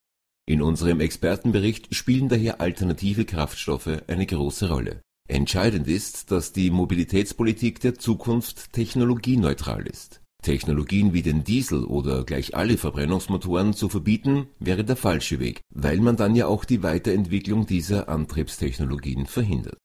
in 0.52 0.62
unserem 0.62 1.00
Expertenbericht 1.00 1.96
spielen 1.96 2.28
daher 2.28 2.60
alternative 2.60 3.26
Kraftstoffe 3.26 4.04
eine 4.08 4.26
große 4.26 4.70
Rolle. 4.70 5.02
Entscheidend 5.30 5.88
ist, 5.88 6.32
dass 6.32 6.52
die 6.52 6.72
Mobilitätspolitik 6.72 7.80
der 7.80 7.96
Zukunft 7.96 8.74
technologieneutral 8.74 9.88
ist. 9.88 10.22
Technologien 10.44 11.14
wie 11.14 11.22
den 11.22 11.44
Diesel 11.44 11.86
oder 11.86 12.26
gleich 12.26 12.56
alle 12.56 12.78
Verbrennungsmotoren 12.78 13.74
zu 13.74 13.88
verbieten, 13.88 14.48
wäre 14.60 14.84
der 14.84 14.96
falsche 14.96 15.40
Weg, 15.40 15.62
weil 15.74 16.00
man 16.00 16.18
dann 16.18 16.36
ja 16.36 16.48
auch 16.48 16.66
die 16.66 16.84
Weiterentwicklung 16.84 17.66
dieser 17.66 18.10
Antriebstechnologien 18.10 19.28
verhindert. 19.28 19.78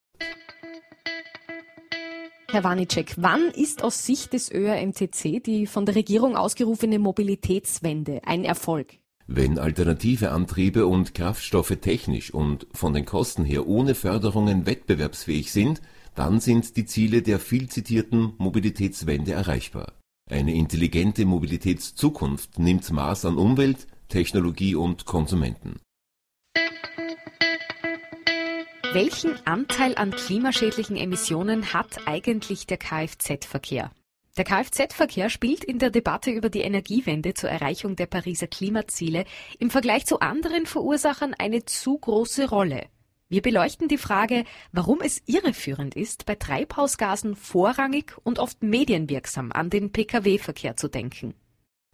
Herr 2.49 2.63
Wanicek, 2.63 3.13
wann 3.17 3.51
ist 3.51 3.83
aus 3.83 4.05
Sicht 4.05 4.33
des 4.33 4.51
ÖRMTC 4.51 5.43
die 5.43 5.67
von 5.67 5.85
der 5.85 5.95
Regierung 5.95 6.35
ausgerufene 6.35 6.97
Mobilitätswende 6.97 8.21
ein 8.25 8.43
Erfolg? 8.43 8.99
Wenn 9.29 9.59
alternative 9.59 10.31
Antriebe 10.31 10.87
und 10.87 11.13
Kraftstoffe 11.13 11.77
technisch 11.81 12.33
und 12.33 12.65
von 12.73 12.93
den 12.93 13.05
Kosten 13.05 13.43
her 13.43 13.67
ohne 13.67 13.93
Förderungen 13.93 14.65
wettbewerbsfähig 14.65 15.51
sind, 15.51 15.81
dann 16.15 16.39
sind 16.39 16.77
die 16.77 16.85
Ziele 16.85 17.21
der 17.21 17.39
viel 17.39 17.67
zitierten 17.67 18.33
Mobilitätswende 18.37 19.33
erreichbar. 19.33 19.91
Eine 20.29 20.53
intelligente 20.53 21.25
Mobilitätszukunft 21.25 22.57
nimmt 22.57 22.89
Maß 22.89 23.25
an 23.25 23.37
Umwelt, 23.37 23.87
Technologie 24.07 24.75
und 24.75 25.05
Konsumenten. 25.05 25.81
Welchen 28.93 29.35
Anteil 29.45 29.95
an 29.95 30.11
klimaschädlichen 30.11 30.95
Emissionen 30.95 31.73
hat 31.73 32.07
eigentlich 32.07 32.65
der 32.65 32.77
Kfz-Verkehr? 32.77 33.91
Der 34.37 34.45
Kfz-Verkehr 34.45 35.31
spielt 35.31 35.63
in 35.63 35.79
der 35.79 35.89
Debatte 35.89 36.29
über 36.29 36.49
die 36.49 36.61
Energiewende 36.61 37.33
zur 37.33 37.49
Erreichung 37.49 37.95
der 37.95 38.05
Pariser 38.05 38.45
Klimaziele 38.45 39.25
im 39.57 39.71
Vergleich 39.71 40.05
zu 40.05 40.19
anderen 40.19 40.67
Verursachern 40.67 41.33
eine 41.33 41.65
zu 41.65 41.97
große 41.97 42.47
Rolle. 42.47 42.85
Wir 43.29 43.41
beleuchten 43.41 43.87
die 43.87 43.97
Frage, 43.97 44.43
warum 44.71 45.01
es 45.01 45.23
irreführend 45.25 45.95
ist, 45.95 46.27
bei 46.27 46.35
Treibhausgasen 46.35 47.35
vorrangig 47.35 48.13
und 48.23 48.37
oft 48.37 48.61
medienwirksam 48.61 49.51
an 49.51 49.71
den 49.71 49.91
Pkw-Verkehr 49.91 50.77
zu 50.77 50.87
denken. 50.87 51.33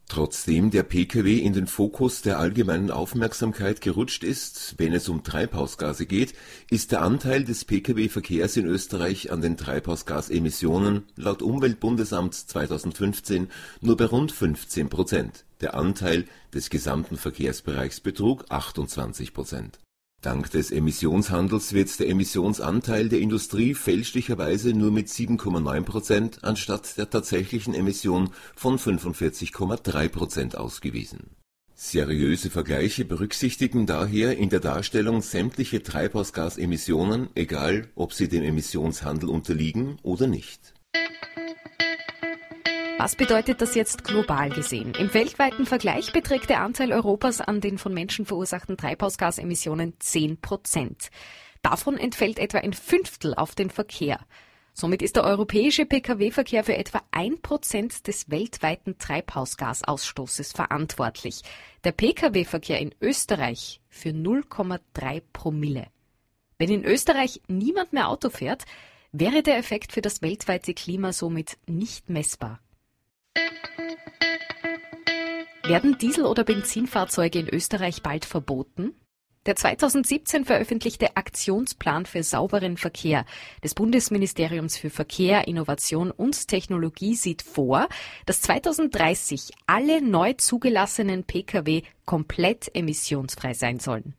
Trotzdem 0.09 0.69
der 0.69 0.83
Pkw 0.83 1.37
in 1.39 1.53
den 1.53 1.65
Fokus 1.65 2.21
der 2.21 2.37
allgemeinen 2.37 2.91
Aufmerksamkeit 2.91 3.81
gerutscht 3.81 4.23
ist, 4.23 4.75
wenn 4.77 4.93
es 4.93 5.09
um 5.09 5.23
Treibhausgase 5.23 6.05
geht, 6.05 6.33
ist 6.69 6.91
der 6.91 7.01
Anteil 7.01 7.43
des 7.43 7.65
Pkw-Verkehrs 7.65 8.57
in 8.57 8.67
Österreich 8.67 9.31
an 9.31 9.41
den 9.41 9.57
Treibhausgasemissionen 9.57 11.03
laut 11.15 11.41
Umweltbundesamt 11.41 12.35
2015 12.35 13.49
nur 13.81 13.97
bei 13.97 14.05
rund 14.05 14.31
15 14.31 14.89
Prozent. 14.89 15.45
Der 15.61 15.73
Anteil 15.73 16.25
des 16.53 16.69
gesamten 16.69 17.17
Verkehrsbereichs 17.17 17.99
betrug 17.99 18.45
28 18.49 19.33
Prozent 19.33 19.79
Dank 20.23 20.49
des 20.51 20.71
Emissionshandels 20.71 21.73
wird 21.73 21.99
der 21.99 22.07
Emissionsanteil 22.07 23.09
der 23.09 23.19
Industrie 23.19 23.73
fälschlicherweise 23.73 24.73
nur 24.73 24.89
mit 24.89 25.09
7,9 25.09 25.81
Prozent 25.81 26.43
anstatt 26.45 26.97
der 26.97 27.09
tatsächlichen 27.09 27.73
Emission 27.73 28.29
von 28.55 28.79
45,3 28.79 30.07
Prozent 30.07 30.57
ausgewiesen. 30.57 31.35
Seriöse 31.75 32.49
Vergleiche 32.49 33.03
berücksichtigen 33.03 33.85
daher 33.85 34.37
in 34.37 34.47
der 34.47 34.61
Darstellung 34.61 35.21
sämtliche 35.21 35.83
Treibhausgasemissionen, 35.83 37.27
egal 37.35 37.89
ob 37.95 38.13
sie 38.13 38.29
dem 38.29 38.43
Emissionshandel 38.43 39.27
unterliegen 39.27 39.97
oder 40.03 40.27
nicht 40.27 40.73
was 43.03 43.17
bedeutet 43.17 43.59
das 43.59 43.75
jetzt 43.75 44.05
global 44.05 44.49
gesehen? 44.49 44.93
Im 44.97 45.13
weltweiten 45.13 45.65
Vergleich 45.65 46.13
beträgt 46.13 46.49
der 46.49 46.61
Anteil 46.61 46.93
Europas 46.93 47.41
an 47.41 47.59
den 47.59 47.77
von 47.77 47.93
Menschen 47.93 48.25
verursachten 48.25 48.77
Treibhausgasemissionen 48.77 49.95
10 49.99 50.39
Prozent. 50.39 51.09
Davon 51.61 51.97
entfällt 51.97 52.39
etwa 52.39 52.59
ein 52.59 52.71
Fünftel 52.71 53.33
auf 53.33 53.55
den 53.55 53.69
Verkehr. 53.69 54.21
Somit 54.71 55.01
ist 55.01 55.17
der 55.17 55.25
europäische 55.25 55.85
Pkw-Verkehr 55.85 56.63
für 56.63 56.77
etwa 56.77 57.01
ein 57.11 57.41
Prozent 57.41 58.07
des 58.07 58.29
weltweiten 58.29 58.97
Treibhausgasausstoßes 58.97 60.53
verantwortlich. 60.53 61.41
Der 61.83 61.91
Pkw-Verkehr 61.91 62.79
in 62.79 62.95
Österreich 63.01 63.81
für 63.89 64.11
0,3 64.11 65.21
Promille. 65.33 65.87
Wenn 66.57 66.69
in 66.69 66.85
Österreich 66.85 67.41
niemand 67.49 67.91
mehr 67.91 68.07
Auto 68.07 68.29
fährt, 68.29 68.63
wäre 69.11 69.43
der 69.43 69.57
Effekt 69.57 69.91
für 69.91 70.01
das 70.01 70.21
weltweite 70.21 70.73
Klima 70.73 71.11
somit 71.11 71.57
nicht 71.67 72.09
messbar. 72.09 72.61
Werden 75.65 75.97
Diesel- 75.97 76.25
oder 76.25 76.43
Benzinfahrzeuge 76.43 77.39
in 77.39 77.47
Österreich 77.47 78.03
bald 78.03 78.25
verboten? 78.25 78.93
Der 79.45 79.55
2017 79.55 80.45
veröffentlichte 80.45 81.15
Aktionsplan 81.15 82.05
für 82.05 82.21
sauberen 82.23 82.75
Verkehr 82.77 83.25
des 83.63 83.73
Bundesministeriums 83.73 84.77
für 84.77 84.89
Verkehr, 84.89 85.47
Innovation 85.47 86.11
und 86.11 86.47
Technologie 86.47 87.15
sieht 87.15 87.41
vor, 87.41 87.87
dass 88.25 88.41
2030 88.41 89.51
alle 89.65 90.01
neu 90.01 90.33
zugelassenen 90.33 91.23
Pkw 91.23 91.83
komplett 92.05 92.73
emissionsfrei 92.75 93.53
sein 93.53 93.79
sollen. 93.79 94.15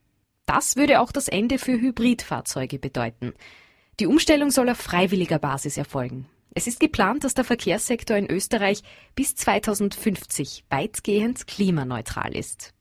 Das 0.47 0.77
würde 0.77 1.01
auch 1.01 1.13
das 1.13 1.29
Ende 1.29 1.59
für 1.59 1.73
Hybridfahrzeuge 1.73 2.79
bedeuten. 2.79 3.35
Die 4.01 4.07
Umstellung 4.07 4.51
soll 4.51 4.69
auf 4.71 4.79
freiwilliger 4.79 5.39
Basis 5.39 5.77
erfolgen. 5.77 6.27
Es 6.57 6.69
ist 6.69 6.79
geplant, 6.79 7.25
dass 7.25 7.35
der 7.35 7.43
Verkehrssektor 7.43 8.17
in 8.17 8.31
Österreich 8.31 8.83
bis 9.17 9.35
2050 9.35 10.65
weitgehend 10.71 11.49
klimaneutral 11.49 12.37
ist. 12.37 12.73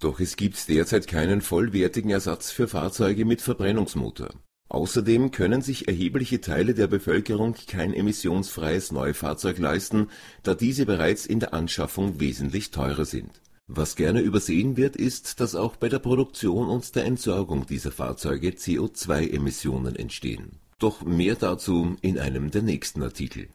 Doch 0.00 0.18
es 0.18 0.34
gibt 0.36 0.68
derzeit 0.68 1.06
keinen 1.06 1.40
vollwertigen 1.40 2.10
Ersatz 2.10 2.50
für 2.50 2.66
Fahrzeuge 2.66 3.24
mit 3.24 3.40
Verbrennungsmotor. 3.40 4.30
Außerdem 4.68 5.30
können 5.30 5.62
sich 5.62 5.86
erhebliche 5.86 6.40
Teile 6.40 6.74
der 6.74 6.88
Bevölkerung 6.88 7.54
kein 7.68 7.94
emissionsfreies 7.94 8.90
Neufahrzeug 8.90 9.58
leisten, 9.58 10.08
da 10.42 10.54
diese 10.54 10.84
bereits 10.84 11.24
in 11.24 11.38
der 11.38 11.54
Anschaffung 11.54 12.18
wesentlich 12.18 12.72
teurer 12.72 13.04
sind. 13.04 13.40
Was 13.68 13.94
gerne 13.94 14.20
übersehen 14.22 14.76
wird, 14.76 14.96
ist, 14.96 15.38
dass 15.38 15.54
auch 15.54 15.76
bei 15.76 15.88
der 15.88 16.00
Produktion 16.00 16.68
und 16.68 16.96
der 16.96 17.04
Entsorgung 17.04 17.64
dieser 17.66 17.92
Fahrzeuge 17.92 18.50
CO2-Emissionen 18.50 19.94
entstehen. 19.94 20.58
Doch 20.78 21.02
mehr 21.02 21.36
dazu 21.36 21.96
in 22.00 22.18
einem 22.18 22.50
der 22.50 22.62
nächsten 22.62 23.02
Artikel. 23.02 23.48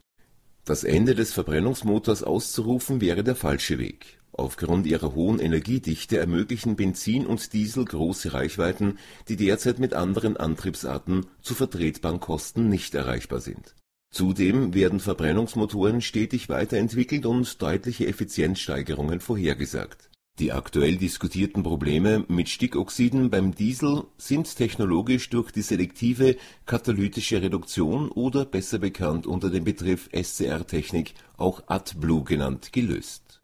Das 0.66 0.84
Ende 0.84 1.16
des 1.16 1.34
Verbrennungsmotors 1.34 2.24
auszurufen 2.24 3.02
wäre 3.02 3.24
der 3.24 3.36
falsche 3.36 3.80
Weg. 3.80 4.20
Aufgrund 4.32 4.86
ihrer 4.88 5.16
hohen 5.16 5.40
Energiedichte 5.40 6.18
ermöglichen 6.18 6.76
Benzin 6.76 7.26
und 7.26 7.52
Diesel 7.52 7.84
große 7.84 8.34
Reichweiten, 8.34 8.98
die 9.28 9.36
derzeit 9.36 9.80
mit 9.80 9.94
anderen 9.94 10.38
Antriebsarten 10.38 11.26
zu 11.42 11.56
vertretbaren 11.56 12.20
Kosten 12.20 12.70
nicht 12.70 12.96
erreichbar 12.96 13.42
sind. 13.42 13.76
Zudem 14.12 14.74
werden 14.74 15.00
Verbrennungsmotoren 15.00 16.02
stetig 16.02 16.50
weiterentwickelt 16.50 17.26
und 17.26 17.62
deutliche 17.62 18.08
Effizienzsteigerungen 18.08 19.20
vorhergesagt. 19.20 20.09
Die 20.40 20.52
aktuell 20.54 20.96
diskutierten 20.96 21.64
Probleme 21.64 22.24
mit 22.28 22.50
Stickoxiden 22.50 23.30
beim 23.30 23.54
Diesel 23.54 24.06
sind 24.18 24.56
technologisch 24.56 25.30
durch 25.30 25.52
die 25.52 25.62
selektive 25.62 26.38
katalytische 26.66 27.42
Reduktion 27.42 28.10
oder 28.10 28.46
besser 28.46 28.80
bekannt 28.80 29.28
unter 29.28 29.50
dem 29.50 29.66
Begriff 29.66 30.10
SCR-Technik, 30.14 31.14
auch 31.38 31.62
AdBlue 31.68 32.24
genannt, 32.24 32.72
gelöst 32.72 33.40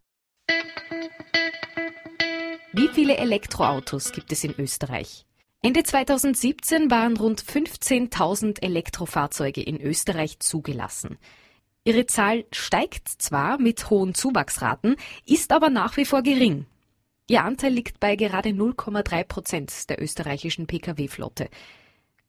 wie 2.77 2.89
viele 2.89 3.17
Elektroautos 3.17 4.11
gibt 4.11 4.33
es 4.33 4.43
in 4.43 4.53
Österreich? 4.57 5.25
Ende 5.61 5.83
2017 5.83 6.91
waren 6.91 7.15
rund 7.15 7.41
15.000 7.41 8.61
Elektrofahrzeuge 8.61 9.61
in 9.61 9.79
Österreich 9.79 10.39
zugelassen. 10.39 11.17
Ihre 11.85 12.05
Zahl 12.05 12.45
steigt 12.51 13.07
zwar 13.07 13.59
mit 13.59 13.89
hohen 13.89 14.13
Zuwachsraten, 14.13 14.97
ist 15.25 15.53
aber 15.53 15.69
nach 15.69 15.95
wie 15.95 16.05
vor 16.05 16.21
gering. 16.21 16.65
Ihr 17.27 17.43
Anteil 17.43 17.73
liegt 17.73 17.99
bei 17.99 18.15
gerade 18.15 18.49
0,3 18.49 19.23
Prozent 19.23 19.89
der 19.89 19.99
österreichischen 19.99 20.67
Pkw-Flotte. 20.67 21.49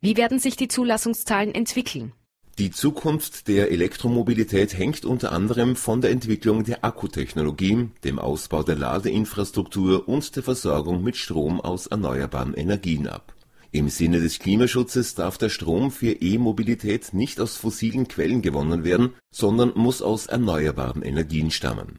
Wie 0.00 0.16
werden 0.16 0.38
sich 0.38 0.56
die 0.56 0.68
Zulassungszahlen 0.68 1.54
entwickeln? 1.54 2.12
Die 2.58 2.70
Zukunft 2.70 3.48
der 3.48 3.70
Elektromobilität 3.70 4.78
hängt 4.78 5.04
unter 5.04 5.32
anderem 5.32 5.76
von 5.76 6.00
der 6.00 6.10
Entwicklung 6.10 6.64
der 6.64 6.82
Akkutechnologie, 6.82 7.90
dem 8.04 8.18
Ausbau 8.18 8.62
der 8.62 8.76
Ladeinfrastruktur 8.76 10.08
und 10.08 10.34
der 10.34 10.42
Versorgung 10.42 11.04
mit 11.04 11.16
Strom 11.16 11.60
aus 11.60 11.86
erneuerbaren 11.86 12.54
Energien 12.54 13.06
ab. 13.06 13.34
Im 13.72 13.90
Sinne 13.90 14.20
des 14.20 14.38
Klimaschutzes 14.38 15.14
darf 15.14 15.36
der 15.36 15.50
Strom 15.50 15.90
für 15.90 16.12
E-Mobilität 16.12 17.12
nicht 17.12 17.38
aus 17.38 17.58
fossilen 17.58 18.08
Quellen 18.08 18.40
gewonnen 18.40 18.84
werden, 18.84 19.12
sondern 19.30 19.72
muss 19.74 20.00
aus 20.00 20.24
erneuerbaren 20.24 21.02
Energien 21.02 21.50
stammen. 21.50 21.98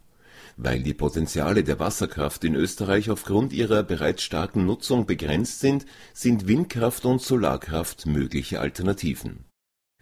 Weil 0.57 0.81
die 0.81 0.93
Potenziale 0.93 1.63
der 1.63 1.79
Wasserkraft 1.79 2.43
in 2.43 2.55
Österreich 2.55 3.09
aufgrund 3.09 3.53
ihrer 3.53 3.83
bereits 3.83 4.23
starken 4.23 4.65
Nutzung 4.65 5.05
begrenzt 5.05 5.59
sind, 5.59 5.85
sind 6.13 6.47
Windkraft 6.47 7.05
und 7.05 7.21
Solarkraft 7.21 8.05
mögliche 8.07 8.59
Alternativen 8.59 9.45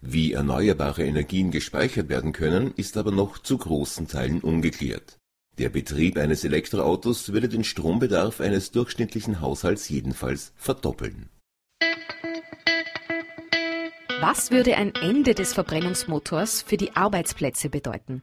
wie 0.05 0.33
erneuerbare 0.33 1.03
Energien 1.03 1.51
gespeichert 1.51 2.09
werden 2.09 2.31
können, 2.31 2.73
ist 2.75 2.97
aber 2.97 3.11
noch 3.11 3.39
zu 3.39 3.57
großen 3.57 4.07
Teilen 4.07 4.41
ungeklärt. 4.41 5.17
Der 5.57 5.69
Betrieb 5.69 6.17
eines 6.17 6.43
Elektroautos 6.43 7.31
würde 7.31 7.49
den 7.49 7.63
Strombedarf 7.63 8.41
eines 8.41 8.71
durchschnittlichen 8.71 9.41
Haushalts 9.41 9.89
jedenfalls 9.89 10.53
verdoppeln. 10.57 11.29
Was 14.19 14.51
würde 14.51 14.75
ein 14.75 14.93
Ende 14.95 15.33
des 15.33 15.53
Verbrennungsmotors 15.53 16.61
für 16.61 16.77
die 16.77 16.95
Arbeitsplätze 16.95 17.69
bedeuten? 17.69 18.21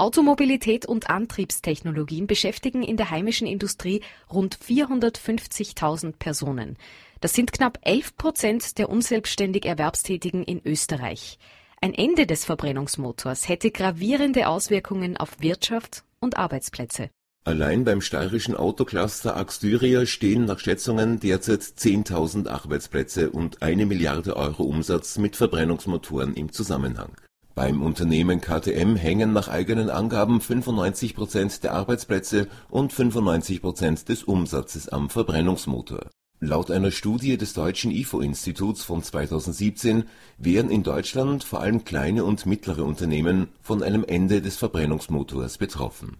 Automobilität 0.00 0.86
und 0.86 1.10
Antriebstechnologien 1.10 2.26
beschäftigen 2.26 2.82
in 2.82 2.96
der 2.96 3.10
heimischen 3.10 3.46
Industrie 3.46 4.00
rund 4.32 4.56
450.000 4.56 6.14
Personen. 6.18 6.78
Das 7.20 7.34
sind 7.34 7.52
knapp 7.52 7.78
11 7.82 8.16
Prozent 8.16 8.78
der 8.78 8.88
unselbstständig 8.88 9.66
Erwerbstätigen 9.66 10.42
in 10.42 10.62
Österreich. 10.64 11.38
Ein 11.82 11.92
Ende 11.92 12.26
des 12.26 12.46
Verbrennungsmotors 12.46 13.48
hätte 13.48 13.70
gravierende 13.70 14.48
Auswirkungen 14.48 15.18
auf 15.18 15.38
Wirtschaft 15.40 16.04
und 16.18 16.38
Arbeitsplätze. 16.38 17.10
Allein 17.44 17.84
beim 17.84 18.00
steirischen 18.00 18.56
Autocluster 18.56 19.36
Axtyria 19.36 20.06
stehen 20.06 20.46
nach 20.46 20.60
Schätzungen 20.60 21.20
derzeit 21.20 21.60
10.000 21.60 22.48
Arbeitsplätze 22.48 23.30
und 23.30 23.60
eine 23.60 23.84
Milliarde 23.84 24.36
Euro 24.36 24.62
Umsatz 24.62 25.18
mit 25.18 25.36
Verbrennungsmotoren 25.36 26.34
im 26.34 26.52
Zusammenhang. 26.52 27.12
Beim 27.54 27.82
Unternehmen 27.82 28.40
KTM 28.40 28.96
hängen 28.96 29.32
nach 29.32 29.48
eigenen 29.48 29.90
Angaben 29.90 30.40
95 30.40 31.14
Prozent 31.14 31.64
der 31.64 31.74
Arbeitsplätze 31.74 32.48
und 32.70 32.92
95 32.92 33.60
Prozent 33.60 34.08
des 34.08 34.22
Umsatzes 34.22 34.88
am 34.88 35.10
Verbrennungsmotor. 35.10 36.10
Laut 36.42 36.70
einer 36.70 36.90
Studie 36.90 37.36
des 37.36 37.52
Deutschen 37.52 37.90
IFO-Instituts 37.90 38.82
von 38.82 39.02
2017 39.02 40.04
wären 40.38 40.70
in 40.70 40.82
Deutschland 40.82 41.44
vor 41.44 41.60
allem 41.60 41.84
kleine 41.84 42.24
und 42.24 42.46
mittlere 42.46 42.84
Unternehmen 42.84 43.48
von 43.60 43.82
einem 43.82 44.04
Ende 44.04 44.40
des 44.40 44.56
Verbrennungsmotors 44.56 45.58
betroffen. 45.58 46.16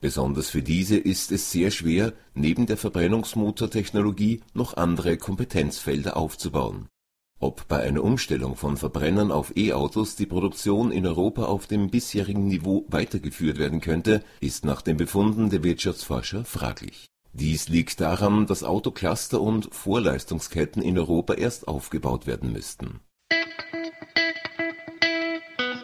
Besonders 0.00 0.50
für 0.50 0.62
diese 0.62 0.96
ist 0.96 1.32
es 1.32 1.50
sehr 1.50 1.72
schwer, 1.72 2.12
neben 2.34 2.66
der 2.66 2.76
Verbrennungsmotortechnologie 2.76 4.42
noch 4.54 4.76
andere 4.76 5.16
Kompetenzfelder 5.16 6.16
aufzubauen. 6.16 6.86
Ob 7.40 7.68
bei 7.68 7.80
einer 7.80 8.02
Umstellung 8.02 8.56
von 8.56 8.76
Verbrennern 8.76 9.30
auf 9.30 9.56
E-Autos 9.56 10.16
die 10.16 10.26
Produktion 10.26 10.90
in 10.90 11.06
Europa 11.06 11.44
auf 11.44 11.66
dem 11.66 11.90
bisherigen 11.90 12.48
Niveau 12.48 12.84
weitergeführt 12.88 13.58
werden 13.58 13.80
könnte, 13.80 14.22
ist 14.40 14.64
nach 14.64 14.82
den 14.82 14.96
Befunden 14.96 15.50
der 15.50 15.62
Wirtschaftsforscher 15.62 16.44
fraglich 16.44 17.08
dies 17.38 17.68
liegt 17.68 18.00
daran, 18.00 18.46
dass 18.46 18.64
Autocluster 18.64 19.40
und 19.40 19.72
Vorleistungsketten 19.72 20.82
in 20.82 20.98
Europa 20.98 21.34
erst 21.34 21.68
aufgebaut 21.68 22.26
werden 22.26 22.52
müssten. 22.52 23.00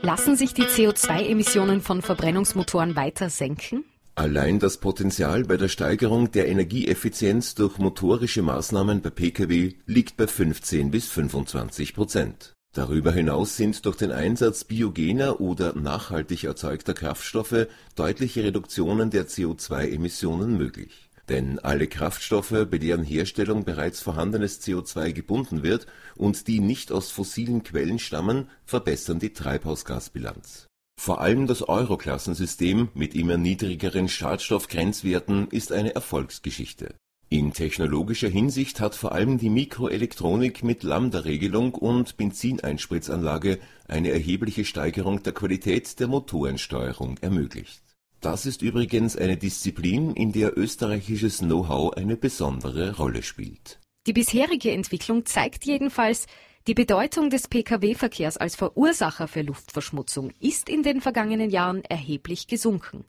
Lassen 0.02 0.36
sich 0.36 0.52
die 0.52 0.64
CO2-Emissionen 0.64 1.80
von 1.80 2.02
Verbrennungsmotoren 2.02 2.96
weiter 2.96 3.30
senken? 3.30 3.84
Allein 4.16 4.60
das 4.60 4.78
Potenzial 4.78 5.44
bei 5.44 5.56
der 5.56 5.68
Steigerung 5.68 6.30
der 6.30 6.48
Energieeffizienz 6.48 7.54
durch 7.54 7.78
motorische 7.78 8.42
Maßnahmen 8.42 9.02
bei 9.02 9.10
Pkw 9.10 9.74
liegt 9.86 10.16
bei 10.16 10.26
15 10.26 10.90
bis 10.90 11.08
25 11.08 11.94
Prozent. 11.94 12.52
Darüber 12.74 13.12
hinaus 13.12 13.56
sind 13.56 13.84
durch 13.86 13.96
den 13.96 14.12
Einsatz 14.12 14.64
biogener 14.64 15.40
oder 15.40 15.74
nachhaltig 15.74 16.44
erzeugter 16.44 16.94
Kraftstoffe 16.94 17.66
deutliche 17.96 18.44
Reduktionen 18.44 19.10
der 19.10 19.26
CO2-Emissionen 19.26 20.56
möglich 20.56 21.10
denn 21.28 21.58
alle 21.58 21.86
Kraftstoffe, 21.86 22.66
bei 22.70 22.78
deren 22.78 23.04
Herstellung 23.04 23.64
bereits 23.64 24.00
vorhandenes 24.00 24.60
CO2 24.62 25.12
gebunden 25.12 25.62
wird 25.62 25.86
und 26.16 26.46
die 26.48 26.60
nicht 26.60 26.92
aus 26.92 27.10
fossilen 27.10 27.62
Quellen 27.62 27.98
stammen, 27.98 28.48
verbessern 28.64 29.18
die 29.18 29.32
Treibhausgasbilanz. 29.32 30.66
Vor 31.00 31.20
allem 31.20 31.46
das 31.46 31.62
Euro-Klassensystem 31.68 32.88
mit 32.94 33.14
immer 33.14 33.36
niedrigeren 33.36 34.08
Schadstoffgrenzwerten 34.08 35.48
ist 35.48 35.72
eine 35.72 35.94
Erfolgsgeschichte. 35.94 36.94
In 37.28 37.52
technologischer 37.52 38.28
Hinsicht 38.28 38.80
hat 38.80 38.94
vor 38.94 39.12
allem 39.12 39.38
die 39.38 39.50
Mikroelektronik 39.50 40.62
mit 40.62 40.82
Lambda-Regelung 40.82 41.74
und 41.74 42.16
Benzineinspritzanlage 42.16 43.58
eine 43.88 44.10
erhebliche 44.10 44.64
Steigerung 44.64 45.22
der 45.22 45.32
Qualität 45.32 45.98
der 45.98 46.08
Motorensteuerung 46.08 47.18
ermöglicht 47.18 47.84
das 48.24 48.46
ist 48.46 48.62
übrigens 48.62 49.18
eine 49.18 49.36
Disziplin, 49.36 50.12
in 50.14 50.32
der 50.32 50.56
österreichisches 50.56 51.38
Know-how 51.40 51.92
eine 51.92 52.16
besondere 52.16 52.96
Rolle 52.96 53.22
spielt. 53.22 53.78
Die 54.06 54.14
bisherige 54.14 54.70
Entwicklung 54.70 55.26
zeigt 55.26 55.66
jedenfalls, 55.66 56.26
die 56.66 56.74
Bedeutung 56.74 57.28
des 57.28 57.48
Pkw-Verkehrs 57.48 58.36
als 58.38 58.56
Verursacher 58.56 59.28
für 59.28 59.42
Luftverschmutzung 59.42 60.32
ist 60.40 60.68
in 60.68 60.82
den 60.82 61.00
vergangenen 61.00 61.50
Jahren 61.50 61.84
erheblich 61.84 62.46
gesunken. 62.46 63.04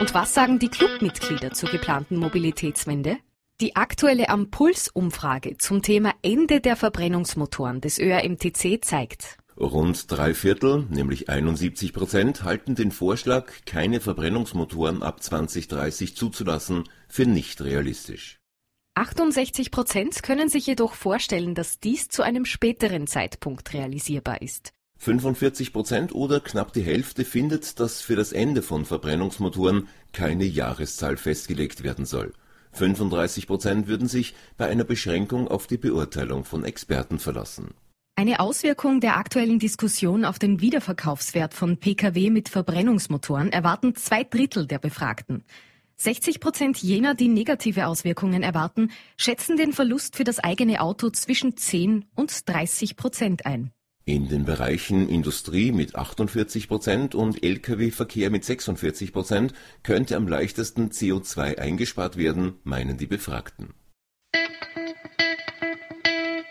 Und 0.00 0.12
was 0.12 0.34
sagen 0.34 0.58
die 0.58 0.68
Clubmitglieder 0.68 1.52
zur 1.52 1.70
geplanten 1.70 2.16
Mobilitätswende? 2.16 3.18
Die 3.60 3.76
aktuelle 3.76 4.28
Ampuls-Umfrage 4.28 5.58
zum 5.58 5.82
Thema 5.82 6.12
Ende 6.22 6.60
der 6.60 6.74
Verbrennungsmotoren 6.74 7.80
des 7.80 8.00
ÖRMTC 8.00 8.84
zeigt, 8.84 9.38
Rund 9.56 10.10
drei 10.10 10.34
Viertel, 10.34 10.84
nämlich 10.90 11.28
71 11.28 11.92
Prozent, 11.92 12.42
halten 12.42 12.74
den 12.74 12.90
Vorschlag, 12.90 13.52
keine 13.66 14.00
Verbrennungsmotoren 14.00 15.04
ab 15.04 15.22
2030 15.22 16.16
zuzulassen, 16.16 16.88
für 17.08 17.24
nicht 17.24 17.62
realistisch. 17.62 18.40
68 18.96 19.72
Prozent 19.72 20.22
können 20.22 20.48
sich 20.48 20.66
jedoch 20.66 20.94
vorstellen, 20.94 21.56
dass 21.56 21.80
dies 21.80 22.08
zu 22.08 22.22
einem 22.22 22.44
späteren 22.44 23.08
Zeitpunkt 23.08 23.74
realisierbar 23.74 24.40
ist. 24.40 24.72
45 24.98 25.72
Prozent 25.72 26.14
oder 26.14 26.38
knapp 26.38 26.72
die 26.72 26.82
Hälfte 26.82 27.24
findet, 27.24 27.80
dass 27.80 28.00
für 28.00 28.14
das 28.14 28.32
Ende 28.32 28.62
von 28.62 28.84
Verbrennungsmotoren 28.84 29.88
keine 30.12 30.44
Jahreszahl 30.44 31.16
festgelegt 31.16 31.82
werden 31.82 32.04
soll. 32.04 32.32
35 32.72 33.48
Prozent 33.48 33.88
würden 33.88 34.06
sich 34.06 34.34
bei 34.56 34.66
einer 34.68 34.84
Beschränkung 34.84 35.48
auf 35.48 35.66
die 35.66 35.76
Beurteilung 35.76 36.44
von 36.44 36.64
Experten 36.64 37.18
verlassen. 37.18 37.74
Eine 38.16 38.38
Auswirkung 38.38 39.00
der 39.00 39.16
aktuellen 39.16 39.58
Diskussion 39.58 40.24
auf 40.24 40.38
den 40.38 40.60
Wiederverkaufswert 40.60 41.52
von 41.52 41.78
Pkw 41.78 42.30
mit 42.30 42.48
Verbrennungsmotoren 42.48 43.50
erwarten 43.50 43.96
zwei 43.96 44.22
Drittel 44.22 44.68
der 44.68 44.78
Befragten. 44.78 45.42
60 45.96 46.40
Prozent 46.40 46.78
jener, 46.78 47.14
die 47.14 47.28
negative 47.28 47.86
Auswirkungen 47.86 48.42
erwarten, 48.42 48.90
schätzen 49.16 49.56
den 49.56 49.72
Verlust 49.72 50.16
für 50.16 50.24
das 50.24 50.38
eigene 50.38 50.80
Auto 50.80 51.10
zwischen 51.10 51.56
10 51.56 52.04
und 52.14 52.48
30 52.48 52.96
Prozent 52.96 53.46
ein. 53.46 53.72
In 54.06 54.28
den 54.28 54.44
Bereichen 54.44 55.08
Industrie 55.08 55.72
mit 55.72 55.94
48 55.94 56.68
Prozent 56.68 57.14
und 57.14 57.42
Lkw-Verkehr 57.42 58.28
mit 58.28 58.44
46 58.44 59.14
Prozent 59.14 59.54
könnte 59.82 60.16
am 60.16 60.28
leichtesten 60.28 60.90
CO2 60.90 61.56
eingespart 61.56 62.18
werden, 62.18 62.58
meinen 62.64 62.98
die 62.98 63.06
Befragten. 63.06 63.72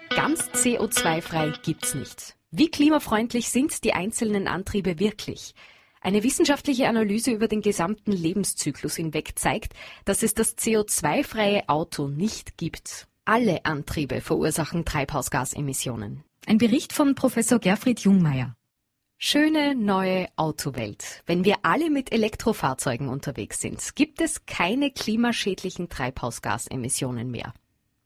Ganz 0.09 0.49
CO2-frei 0.55 1.53
gibt's 1.63 1.93
nicht. 1.93 2.35
Wie 2.49 2.69
klimafreundlich 2.69 3.49
sind 3.49 3.83
die 3.83 3.93
einzelnen 3.93 4.47
Antriebe 4.47 4.99
wirklich? 4.99 5.53
Eine 6.03 6.21
wissenschaftliche 6.21 6.89
Analyse 6.89 7.31
über 7.31 7.47
den 7.47 7.61
gesamten 7.61 8.11
Lebenszyklus 8.11 8.97
hinweg 8.97 9.39
zeigt, 9.39 9.73
dass 10.03 10.21
es 10.21 10.33
das 10.33 10.57
CO2-freie 10.57 11.69
Auto 11.69 12.09
nicht 12.09 12.57
gibt. 12.57 13.07
Alle 13.23 13.63
Antriebe 13.63 14.19
verursachen 14.19 14.83
Treibhausgasemissionen. 14.83 16.25
Ein 16.45 16.57
Bericht 16.57 16.91
von 16.91 17.15
Professor 17.15 17.57
Gerfried 17.57 18.01
Jungmeier. 18.01 18.57
Schöne 19.17 19.75
neue 19.75 20.27
Autowelt. 20.35 21.23
Wenn 21.25 21.45
wir 21.45 21.59
alle 21.61 21.89
mit 21.89 22.11
Elektrofahrzeugen 22.11 23.07
unterwegs 23.07 23.61
sind, 23.61 23.95
gibt 23.95 24.19
es 24.19 24.45
keine 24.45 24.91
klimaschädlichen 24.91 25.87
Treibhausgasemissionen 25.87 27.31
mehr. 27.31 27.53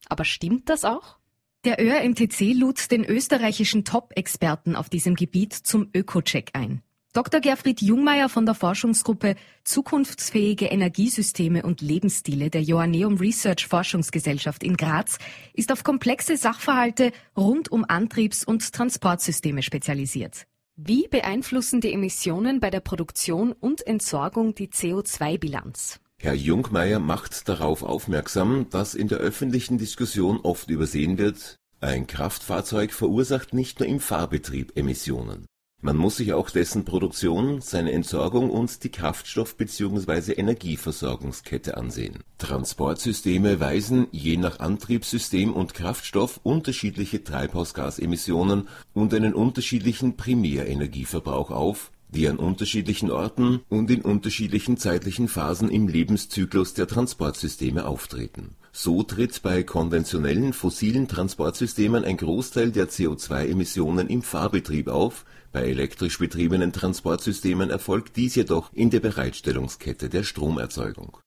Aber 0.07 0.23
stimmt 0.23 0.69
das 0.69 0.85
auch? 0.85 1.17
Der 1.65 1.83
ÖRMTC 1.83 2.53
lud 2.53 2.91
den 2.91 3.03
österreichischen 3.03 3.85
Top-Experten 3.85 4.75
auf 4.75 4.87
diesem 4.87 5.15
Gebiet 5.15 5.53
zum 5.53 5.89
Öko-Check 5.95 6.51
ein. 6.53 6.83
Dr. 7.13 7.39
Gerfried 7.39 7.81
Jungmeier 7.81 8.29
von 8.29 8.45
der 8.45 8.53
Forschungsgruppe 8.53 9.35
Zukunftsfähige 9.63 10.65
Energiesysteme 10.65 11.63
und 11.63 11.81
Lebensstile 11.81 12.49
der 12.49 12.61
Joanneum 12.61 13.17
Research 13.17 13.65
Forschungsgesellschaft 13.65 14.63
in 14.63 14.77
Graz 14.77 15.17
ist 15.53 15.71
auf 15.71 15.83
komplexe 15.83 16.37
Sachverhalte 16.37 17.11
rund 17.35 17.71
um 17.71 17.85
Antriebs- 17.85 18.43
und 18.43 18.71
Transportsysteme 18.71 19.63
spezialisiert. 19.63 20.45
Wie 20.75 21.07
beeinflussen 21.07 21.81
die 21.81 21.91
Emissionen 21.91 22.59
bei 22.59 22.69
der 22.69 22.81
Produktion 22.81 23.51
und 23.51 23.87
Entsorgung 23.87 24.53
die 24.53 24.67
CO2-Bilanz? 24.67 25.99
Herr 26.19 26.35
Jungmeier 26.35 26.99
macht 26.99 27.49
darauf 27.49 27.81
aufmerksam, 27.81 28.69
dass 28.69 28.93
in 28.93 29.07
der 29.07 29.17
öffentlichen 29.17 29.79
Diskussion 29.79 30.39
oft 30.41 30.69
übersehen 30.69 31.17
wird, 31.17 31.55
ein 31.79 32.05
Kraftfahrzeug 32.05 32.93
verursacht 32.93 33.53
nicht 33.53 33.79
nur 33.79 33.89
im 33.89 33.99
Fahrbetrieb 33.99 34.75
Emissionen. 34.75 35.45
Man 35.79 35.95
muss 35.95 36.17
sich 36.17 36.33
auch 36.33 36.49
dessen 36.49 36.85
Produktion, 36.85 37.61
seine 37.61 37.91
Entsorgung 37.91 38.49
und 38.49 38.83
die 38.83 38.89
Kraftstoff 38.89 39.57
bzw. 39.57 40.33
Energieversorgungskette 40.33 41.77
ansehen. 41.77 42.23
Transportsysteme 42.39 43.59
weisen 43.59 44.07
je 44.11 44.37
nach 44.37 44.59
Antriebssystem 44.59 45.53
und 45.53 45.75
Kraftstoff 45.75 46.39
unterschiedliche 46.41 47.23
Treibhausgasemissionen 47.23 48.67
und 48.95 49.13
einen 49.13 49.35
unterschiedlichen 49.35 50.17
Primärenergieverbrauch 50.17 51.51
auf, 51.51 51.91
die 52.09 52.27
an 52.27 52.37
unterschiedlichen 52.37 53.11
Orten 53.11 53.61
und 53.69 53.91
in 53.91 54.01
unterschiedlichen 54.01 54.77
zeitlichen 54.77 55.27
Phasen 55.27 55.69
im 55.69 55.87
Lebenszyklus 55.87 56.73
der 56.73 56.87
Transportsysteme 56.87 57.85
auftreten. 57.85 58.55
So 58.71 59.03
tritt 59.03 59.41
bei 59.43 59.63
konventionellen 59.63 60.53
fossilen 60.53 61.07
Transportsystemen 61.07 62.03
ein 62.03 62.17
Großteil 62.17 62.71
der 62.71 62.89
CO2-Emissionen 62.89 64.07
im 64.07 64.21
Fahrbetrieb 64.21 64.87
auf, 64.87 65.25
bei 65.51 65.63
elektrisch 65.63 66.19
betriebenen 66.19 66.73
Transportsystemen 66.73 67.69
erfolgt 67.69 68.15
dies 68.15 68.35
jedoch 68.35 68.71
in 68.73 68.89
der 68.89 68.99
Bereitstellungskette 68.99 70.09
der 70.09 70.23
Stromerzeugung. 70.23 71.17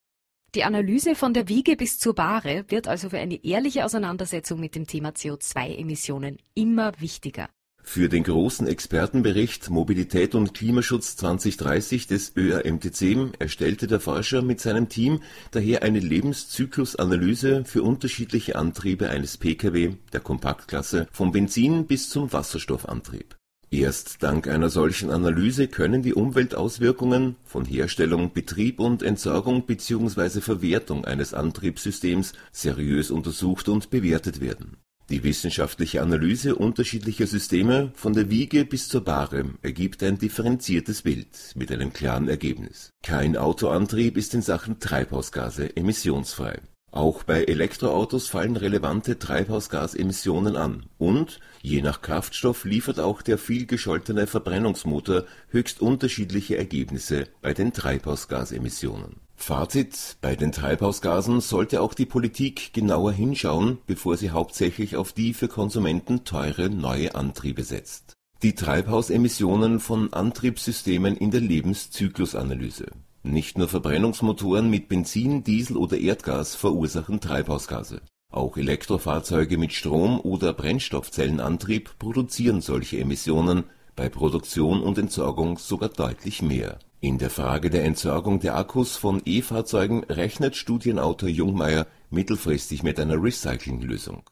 Die 0.55 0.65
Analyse 0.65 1.15
von 1.15 1.33
der 1.33 1.49
Wiege 1.49 1.77
bis 1.77 1.99
zur 1.99 2.15
Bahre 2.15 2.65
wird 2.69 2.89
also 2.89 3.11
für 3.11 3.19
eine 3.19 3.45
ehrliche 3.45 3.85
Auseinandersetzung 3.85 4.59
mit 4.59 4.75
dem 4.75 4.87
Thema 4.87 5.11
CO2-Emissionen 5.11 6.39
immer 6.55 6.93
wichtiger. 7.01 7.49
Für 7.83 8.09
den 8.09 8.25
großen 8.25 8.67
Expertenbericht 8.67 9.71
Mobilität 9.71 10.35
und 10.35 10.53
Klimaschutz 10.55 11.17
2030 11.17 12.07
des 12.07 12.37
ÖAMTC 12.37 13.33
erstellte 13.39 13.87
der 13.87 14.01
Forscher 14.01 14.43
mit 14.43 14.61
seinem 14.61 14.89
Team 14.89 15.21
daher 15.51 15.83
eine 15.83 15.99
Lebenszyklusanalyse 15.99 17.65
für 17.65 17.83
unterschiedliche 17.83 18.57
Antriebe 18.57 19.09
eines 19.09 19.39
Pkw 19.39 19.95
der 20.13 20.21
Kompaktklasse 20.21 21.09
vom 21.11 21.33
Benzin 21.33 21.87
bis 21.87 22.11
zum 22.11 22.33
Wasserstoffantrieb. 22.33 23.39
Erst 23.73 24.25
dank 24.25 24.49
einer 24.49 24.69
solchen 24.69 25.11
Analyse 25.11 25.69
können 25.69 26.03
die 26.03 26.13
Umweltauswirkungen 26.13 27.37
von 27.45 27.65
Herstellung, 27.65 28.33
Betrieb 28.33 28.81
und 28.81 29.01
Entsorgung 29.01 29.65
bzw. 29.65 30.41
Verwertung 30.41 31.05
eines 31.05 31.35
Antriebssystems 31.35 32.33
seriös 32.51 33.13
untersucht 33.13 33.69
und 33.69 33.91
bewertet 33.91 34.41
werden. 34.41 34.79
Die 35.09 35.23
wissenschaftliche 35.23 36.03
Analyse 36.03 36.57
unterschiedlicher 36.57 37.29
Systeme 37.29 37.93
von 37.95 38.13
der 38.13 38.29
Wiege 38.29 38.65
bis 38.65 38.89
zur 38.89 39.05
Bahre 39.05 39.45
ergibt 39.63 40.03
ein 40.03 40.19
differenziertes 40.19 41.03
Bild 41.03 41.29
mit 41.55 41.71
einem 41.71 41.93
klaren 41.93 42.29
Ergebnis. 42.29 42.91
Kein 43.05 43.37
Autoantrieb 43.37 44.17
ist 44.17 44.35
in 44.35 44.43
Sachen 44.43 44.81
Treibhausgase 44.81 45.77
emissionsfrei 45.77 46.61
auch 46.92 47.22
bei 47.22 47.44
Elektroautos 47.44 48.29
fallen 48.29 48.57
relevante 48.57 49.18
Treibhausgasemissionen 49.18 50.57
an 50.57 50.87
und 50.98 51.38
je 51.62 51.83
nach 51.83 52.03
Kraftstoff 52.03 52.64
liefert 52.64 52.98
auch 52.98 53.22
der 53.22 53.38
viel 53.38 53.66
gescholtene 53.66 54.26
Verbrennungsmotor 54.26 55.24
höchst 55.50 55.81
unterschiedliche 55.81 56.57
Ergebnisse 56.57 57.29
bei 57.42 57.55
den 57.55 57.72
Treibhausgasemissionen. 57.72 59.20
Fazit: 59.37 60.16
Bei 60.20 60.37
den 60.37 60.53
Treibhausgasen 60.53 61.40
sollte 61.40 61.81
auch 61.81 61.94
die 61.94 62.07
Politik 62.07 62.72
genauer 62.74 63.12
hinschauen, 63.12 63.79
bevor 63.87 64.16
sie 64.16 64.31
hauptsächlich 64.31 64.96
auf 64.96 65.12
die 65.12 65.33
für 65.33 65.48
Konsumenten 65.48 66.24
teure 66.24 66.68
neue 66.68 67.14
Antriebe 67.14 67.62
setzt. 67.62 68.14
Die 68.42 68.55
Treibhausemissionen 68.55 69.81
von 69.81 70.12
Antriebssystemen 70.12 71.16
in 71.16 71.31
der 71.31 71.40
Lebenszyklusanalyse 71.40 72.87
nicht 73.23 73.59
nur 73.59 73.69
Verbrennungsmotoren 73.69 74.71
mit 74.71 74.89
Benzin, 74.89 75.45
Diesel 75.45 75.77
oder 75.77 75.99
Erdgas 75.99 76.55
verursachen 76.55 77.21
Treibhausgase. 77.21 78.01
Auch 78.33 78.57
Elektrofahrzeuge 78.57 79.59
mit 79.59 79.73
Strom 79.73 80.21
oder 80.21 80.53
Brennstoffzellenantrieb 80.53 81.99
produzieren 81.99 82.61
solche 82.61 82.99
Emissionen, 82.99 83.65
bei 83.97 84.09
Produktion 84.09 84.83
und 84.83 84.99
Entsorgung 84.99 85.59
sogar 85.59 85.89
deutlich 85.89 86.41
mehr. 86.41 86.79
In 87.01 87.19
der 87.19 87.31
Frage 87.31 87.71
der 87.71 87.85
Entsorgung 87.85 88.41
der 88.41 88.57
Akkus 88.57 88.97
von 88.97 89.21
E-Fahrzeugen 89.25 90.05
rechnet 90.05 90.55
Studienautor 90.55 91.29
Jungmeier 91.29 91.87
mittelfristig 92.11 92.83
mit 92.83 93.01
einer 93.01 93.23
Recyclinglösung. 93.23 94.23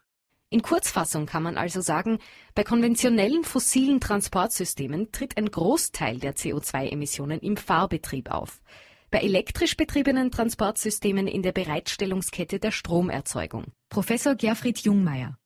In 0.50 0.62
Kurzfassung 0.62 1.26
kann 1.26 1.42
man 1.42 1.58
also 1.58 1.82
sagen, 1.82 2.18
bei 2.54 2.64
konventionellen 2.64 3.44
fossilen 3.44 4.00
Transportsystemen 4.00 5.12
tritt 5.12 5.36
ein 5.36 5.50
Großteil 5.50 6.18
der 6.18 6.36
CO2-Emissionen 6.36 7.40
im 7.40 7.58
Fahrbetrieb 7.58 8.30
auf, 8.30 8.62
bei 9.10 9.18
elektrisch 9.18 9.76
betriebenen 9.76 10.30
Transportsystemen 10.30 11.26
in 11.26 11.42
der 11.42 11.52
Bereitstellungskette 11.52 12.58
der 12.58 12.70
Stromerzeugung. 12.70 13.66
Professor 13.90 14.36
Gerfried 14.36 14.78
Jungmeier. 14.78 15.36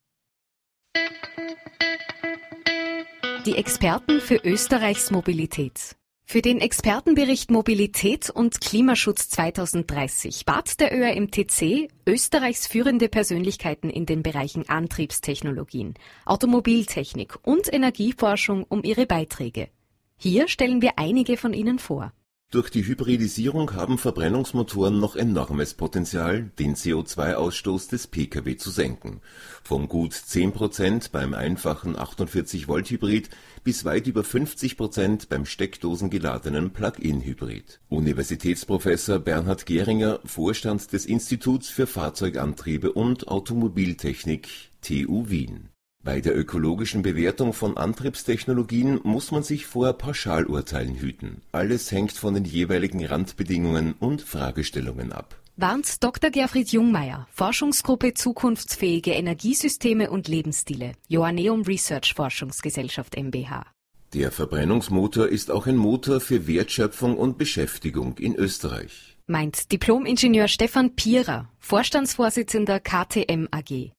Die 3.44 3.56
Experten 3.56 4.20
für 4.20 4.36
Österreichs 4.36 5.10
Mobilität. 5.10 5.96
Für 6.32 6.40
den 6.40 6.62
Expertenbericht 6.62 7.50
Mobilität 7.50 8.30
und 8.30 8.62
Klimaschutz 8.62 9.28
2030 9.28 10.46
bat 10.46 10.80
der 10.80 10.90
ÖRMTC 10.90 11.90
Österreichs 12.06 12.66
führende 12.66 13.10
Persönlichkeiten 13.10 13.90
in 13.90 14.06
den 14.06 14.22
Bereichen 14.22 14.66
Antriebstechnologien, 14.66 15.92
Automobiltechnik 16.24 17.38
und 17.42 17.70
Energieforschung 17.70 18.64
um 18.66 18.82
ihre 18.82 19.04
Beiträge. 19.04 19.68
Hier 20.16 20.48
stellen 20.48 20.80
wir 20.80 20.92
einige 20.96 21.36
von 21.36 21.52
ihnen 21.52 21.78
vor. 21.78 22.14
Durch 22.52 22.68
die 22.68 22.86
Hybridisierung 22.86 23.72
haben 23.76 23.96
Verbrennungsmotoren 23.96 25.00
noch 25.00 25.16
enormes 25.16 25.72
Potenzial, 25.72 26.50
den 26.58 26.74
CO2-Ausstoß 26.74 27.88
des 27.88 28.08
Pkw 28.08 28.58
zu 28.58 28.70
senken. 28.70 29.22
Von 29.62 29.88
gut 29.88 30.12
10 30.12 30.52
Prozent 30.52 31.12
beim 31.12 31.32
einfachen 31.32 31.96
48-Volt-Hybrid 31.96 33.30
bis 33.64 33.86
weit 33.86 34.06
über 34.06 34.22
50 34.22 34.76
Prozent 34.76 35.30
beim 35.30 35.46
steckdosengeladenen 35.46 36.74
Plug-in-Hybrid. 36.74 37.80
Universitätsprofessor 37.88 39.18
Bernhard 39.18 39.64
Geringer, 39.64 40.20
Vorstand 40.26 40.92
des 40.92 41.06
Instituts 41.06 41.70
für 41.70 41.86
Fahrzeugantriebe 41.86 42.92
und 42.92 43.28
Automobiltechnik 43.28 44.48
TU 44.82 45.30
Wien 45.30 45.71
Bei 46.04 46.20
der 46.20 46.36
ökologischen 46.36 47.02
Bewertung 47.02 47.52
von 47.52 47.76
Antriebstechnologien 47.76 48.98
muss 49.04 49.30
man 49.30 49.44
sich 49.44 49.66
vor 49.66 49.92
Pauschalurteilen 49.92 50.96
hüten. 50.96 51.42
Alles 51.52 51.92
hängt 51.92 52.12
von 52.12 52.34
den 52.34 52.44
jeweiligen 52.44 53.04
Randbedingungen 53.04 53.94
und 54.00 54.20
Fragestellungen 54.20 55.12
ab. 55.12 55.40
Warnt 55.56 56.02
Dr. 56.02 56.30
Gerfried 56.30 56.72
Jungmeier, 56.72 57.28
Forschungsgruppe 57.30 58.14
Zukunftsfähige 58.14 59.12
Energiesysteme 59.12 60.10
und 60.10 60.26
Lebensstile, 60.26 60.94
Joanneum 61.06 61.62
Research 61.62 62.14
Forschungsgesellschaft 62.14 63.16
MBH. 63.16 63.64
Der 64.12 64.32
Verbrennungsmotor 64.32 65.28
ist 65.28 65.52
auch 65.52 65.68
ein 65.68 65.76
Motor 65.76 66.20
für 66.20 66.48
Wertschöpfung 66.48 67.16
und 67.16 67.38
Beschäftigung 67.38 68.18
in 68.18 68.34
Österreich. 68.34 69.16
Meint 69.28 69.70
Diplomingenieur 69.70 70.48
Stefan 70.48 70.96
Pierer, 70.96 71.48
Vorstandsvorsitzender 71.60 72.80
KTM 72.80 73.46
AG. 73.52 73.92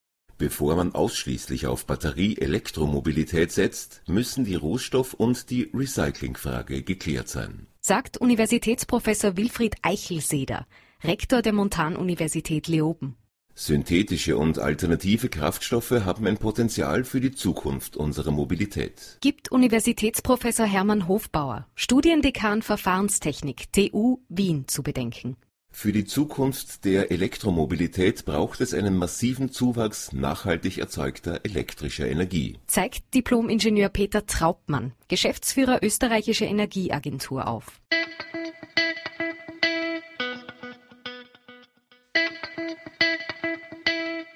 Bevor 0.43 0.75
man 0.75 0.93
ausschließlich 0.93 1.67
auf 1.67 1.85
Batterie-Elektromobilität 1.85 3.49
setzt, 3.49 4.01
müssen 4.07 4.43
die 4.43 4.55
Rohstoff- 4.55 5.13
und 5.13 5.49
die 5.49 5.71
Recyclingfrage 5.73 6.83
geklärt 6.83 7.29
sein. 7.29 7.67
Sagt 7.79 8.17
Universitätsprofessor 8.17 9.37
Wilfried 9.37 9.75
Eichelseder, 9.83 10.67
Rektor 11.01 11.41
der 11.41 11.53
Montanuniversität 11.53 12.67
Leoben. 12.67 13.15
Synthetische 13.55 14.35
und 14.35 14.59
alternative 14.59 15.29
Kraftstoffe 15.29 15.91
haben 15.91 16.27
ein 16.27 16.35
Potenzial 16.35 17.05
für 17.05 17.21
die 17.21 17.31
Zukunft 17.31 17.95
unserer 17.95 18.31
Mobilität. 18.31 19.19
Gibt 19.21 19.49
Universitätsprofessor 19.49 20.65
Hermann 20.65 21.07
Hofbauer, 21.07 21.67
Studiendekan 21.73 22.63
Verfahrenstechnik 22.63 23.71
TU 23.71 24.17
Wien 24.27 24.67
zu 24.67 24.83
bedenken. 24.83 25.37
Für 25.75 25.91
die 25.91 26.05
Zukunft 26.05 26.85
der 26.85 27.11
Elektromobilität 27.11 28.25
braucht 28.25 28.61
es 28.61 28.73
einen 28.75 28.95
massiven 28.95 29.51
Zuwachs 29.51 30.13
nachhaltig 30.13 30.77
erzeugter 30.77 31.41
elektrischer 31.43 32.07
Energie. 32.07 32.59
Zeigt 32.67 33.13
Diplom-Ingenieur 33.13 33.89
Peter 33.89 34.25
Traubmann, 34.25 34.93
Geschäftsführer 35.09 35.83
Österreichische 35.83 36.45
Energieagentur 36.45 37.47
auf. 37.47 37.81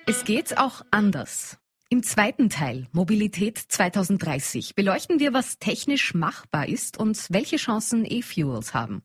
Es 0.08 0.26
geht 0.26 0.58
auch 0.58 0.82
anders. 0.92 1.60
Im 1.90 2.04
zweiten 2.04 2.50
Teil 2.50 2.88
Mobilität 2.92 3.58
2030 3.58 4.76
beleuchten 4.76 5.20
wir, 5.20 5.34
was 5.34 5.60
technisch 5.60 6.14
machbar 6.16 6.68
ist 6.68 6.98
und 6.98 7.28
welche 7.30 7.56
Chancen 7.56 8.06
E-Fuels 8.06 8.74
haben. 8.74 9.04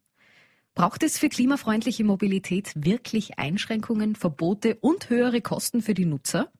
Braucht 0.74 1.02
es 1.02 1.18
für 1.18 1.28
klimafreundliche 1.28 2.02
Mobilität 2.02 2.72
wirklich 2.74 3.38
Einschränkungen, 3.38 4.16
Verbote 4.16 4.78
und 4.80 5.11
höhere 5.11 5.42
Kosten 5.42 5.82
für 5.82 5.92
die 5.92 6.06
Nutzer? 6.06 6.50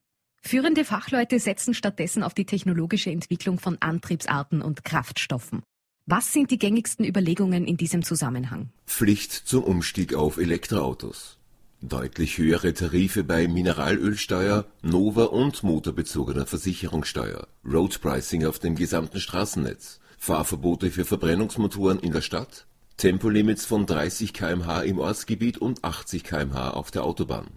Führende 0.43 0.85
Fachleute 0.85 1.39
setzen 1.39 1.73
stattdessen 1.73 2.23
auf 2.23 2.35
die 2.35 2.45
technologische 2.45 3.11
Entwicklung 3.11 3.59
von 3.59 3.79
Antriebsarten 3.81 4.61
und 4.61 4.85
Kraftstoffen. 4.85 5.63
Was 6.05 6.33
sind 6.33 6.51
die 6.51 6.59
gängigsten 6.59 7.07
Überlegungen 7.07 7.65
in 7.65 7.79
diesem 7.79 8.03
Zusammenhang? 8.03 8.71
Pflicht 8.87 9.33
zum 9.33 9.65
Umstieg 9.65 10.15
auf 10.15 10.37
Elektroautos. 10.37 11.39
Deutlich 11.81 12.37
höhere 12.37 12.75
Tarife 12.75 13.25
bei 13.25 13.49
Mineralölsteuer, 13.49 14.67
Nova 14.83 15.25
und 15.25 15.63
motorbezogener 15.63 16.45
Versicherungssteuer. 16.45 17.49
Road 17.65 18.01
Pricing 18.03 18.45
auf 18.45 18.59
dem 18.59 18.75
gesamten 18.75 19.21
Straßennetz. 19.21 20.01
Fahrverbote 20.19 20.91
für 20.91 21.05
Verbrennungsmotoren 21.05 21.99
in 21.99 22.13
der 22.13 22.21
Stadt 22.21 22.67
Tempolimits 23.03 23.65
von 23.65 23.85
30 23.85 24.33
km/h 24.33 24.83
im 24.83 25.01
Ortsgebiet 25.01 25.59
und 25.59 25.83
80 25.83 26.23
km/h 26.23 26.71
auf 26.71 26.93
der 26.93 27.03
Autobahn. 27.03 27.49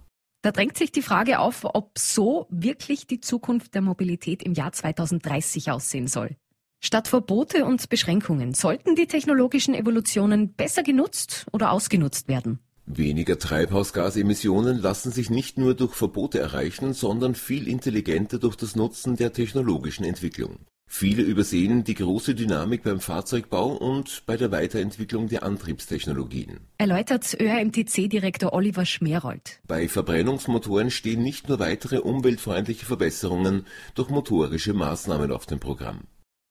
Da 0.42 0.52
drängt 0.52 0.76
sich 0.76 0.92
die 0.92 1.04
Frage 1.04 1.38
auf, 1.38 1.66
ob 1.66 2.00
so 2.00 2.48
wirklich 2.50 3.06
die 3.06 3.22
Zukunft 3.22 3.76
der 3.76 3.84
Mobilität 3.84 4.42
im 4.42 4.56
Jahr 4.56 4.72
2030 4.72 5.70
aussehen 5.70 6.08
soll. 6.08 6.36
Statt 6.84 7.08
Verbote 7.08 7.64
und 7.66 7.90
Beschränkungen 7.90 8.56
sollten 8.56 8.96
die 8.96 9.06
technologischen 9.06 9.76
Evolutionen 9.76 10.56
besser 10.56 10.82
genutzt 10.82 11.46
oder 11.52 11.70
ausgenutzt 11.70 12.28
werden. 12.28 12.58
Weniger 12.88 13.38
Treibhausgasemissionen 13.38 14.80
lassen 14.80 15.12
sich 15.12 15.30
nicht 15.30 15.60
nur 15.60 15.76
durch 15.76 15.94
Verbote 15.94 16.40
erreichen, 16.40 16.94
sondern 16.94 17.36
viel 17.36 17.68
intelligenter 17.68 18.40
durch 18.40 18.56
das 18.56 18.76
Nutzen 18.76 19.16
der 19.16 19.32
technologischen 19.32 20.06
Entwicklung. 20.06 20.58
Viele 20.88 21.24
übersehen 21.24 21.84
die 21.84 21.96
große 21.96 22.36
Dynamik 22.36 22.84
beim 22.84 23.00
Fahrzeugbau 23.00 23.74
und 23.74 24.24
bei 24.26 24.38
der 24.38 24.52
Weiterentwicklung 24.52 25.28
der 25.28 25.44
Antriebstechnologien. 25.44 26.60
Erläutert 26.78 27.36
ÖRMTC-Direktor 27.40 28.54
Oliver 28.54 28.86
Schmerold. 28.86 29.60
Bei 29.68 29.90
Verbrennungsmotoren 29.90 30.92
stehen 30.92 31.22
nicht 31.22 31.50
nur 31.50 31.60
weitere 31.60 32.00
umweltfreundliche 32.00 32.86
Verbesserungen 32.86 33.66
durch 33.96 34.10
motorische 34.10 34.74
Maßnahmen 34.74 35.32
auf 35.32 35.46
dem 35.46 35.60
Programm. 35.60 36.02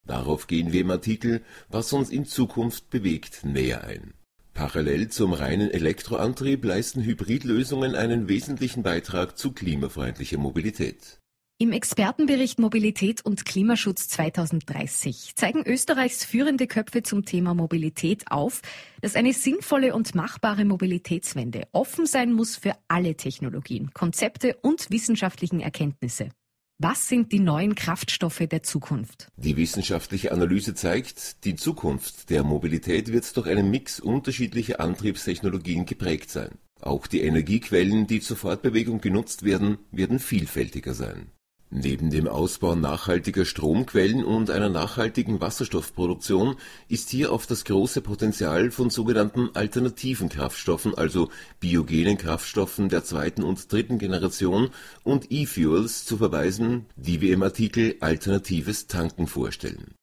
Darauf 0.06 0.46
gehen 0.46 0.72
wir 0.72 0.82
im 0.82 0.90
Artikel 0.90 1.42
Was 1.68 1.92
uns 1.92 2.10
in 2.10 2.26
Zukunft 2.26 2.90
bewegt 2.90 3.44
näher 3.44 3.84
ein. 3.84 4.12
Parallel 4.52 5.08
zum 5.08 5.32
reinen 5.32 5.70
Elektroantrieb 5.70 6.64
leisten 6.64 7.02
Hybridlösungen 7.02 7.96
einen 7.96 8.28
wesentlichen 8.28 8.82
Beitrag 8.82 9.36
zu 9.36 9.52
klimafreundlicher 9.52 10.38
Mobilität. 10.38 11.18
Im 11.56 11.70
Expertenbericht 11.70 12.58
Mobilität 12.58 13.24
und 13.24 13.44
Klimaschutz 13.44 14.08
2030 14.08 15.36
zeigen 15.36 15.62
Österreichs 15.64 16.24
führende 16.24 16.66
Köpfe 16.66 17.04
zum 17.04 17.24
Thema 17.24 17.54
Mobilität 17.54 18.28
auf, 18.28 18.60
dass 19.02 19.14
eine 19.14 19.32
sinnvolle 19.32 19.94
und 19.94 20.16
machbare 20.16 20.64
Mobilitätswende 20.64 21.68
offen 21.70 22.06
sein 22.06 22.32
muss 22.32 22.56
für 22.56 22.72
alle 22.88 23.14
Technologien, 23.14 23.92
Konzepte 23.94 24.56
und 24.62 24.90
wissenschaftlichen 24.90 25.60
Erkenntnisse. 25.60 26.30
Was 26.78 27.06
sind 27.06 27.30
die 27.30 27.38
neuen 27.38 27.76
Kraftstoffe 27.76 28.48
der 28.50 28.64
Zukunft? 28.64 29.28
Die 29.36 29.56
wissenschaftliche 29.56 30.32
Analyse 30.32 30.74
zeigt, 30.74 31.44
die 31.44 31.54
Zukunft 31.54 32.30
der 32.30 32.42
Mobilität 32.42 33.12
wird 33.12 33.36
durch 33.36 33.46
einen 33.46 33.70
Mix 33.70 34.00
unterschiedlicher 34.00 34.80
Antriebstechnologien 34.80 35.86
geprägt 35.86 36.30
sein. 36.30 36.58
Auch 36.80 37.06
die 37.06 37.20
Energiequellen, 37.20 38.08
die 38.08 38.18
zur 38.18 38.36
Fortbewegung 38.36 39.00
genutzt 39.00 39.44
werden, 39.44 39.78
werden 39.92 40.18
vielfältiger 40.18 40.94
sein. 40.94 41.30
Neben 41.76 42.10
dem 42.10 42.28
Ausbau 42.28 42.76
nachhaltiger 42.76 43.44
Stromquellen 43.44 44.24
und 44.24 44.48
einer 44.48 44.68
nachhaltigen 44.68 45.40
Wasserstoffproduktion 45.40 46.54
ist 46.86 47.10
hier 47.10 47.32
auf 47.32 47.48
das 47.48 47.64
große 47.64 48.00
Potenzial 48.00 48.70
von 48.70 48.90
sogenannten 48.90 49.50
alternativen 49.54 50.28
Kraftstoffen, 50.28 50.94
also 50.94 51.30
biogenen 51.58 52.16
Kraftstoffen 52.16 52.90
der 52.90 53.02
zweiten 53.02 53.42
und 53.42 53.72
dritten 53.72 53.98
Generation 53.98 54.70
und 55.02 55.32
E-Fuels 55.32 56.04
zu 56.04 56.16
verweisen, 56.16 56.86
die 56.94 57.20
wir 57.20 57.34
im 57.34 57.42
Artikel 57.42 57.96
Alternatives 57.98 58.86
Tanken 58.86 59.26
vorstellen. 59.26 59.96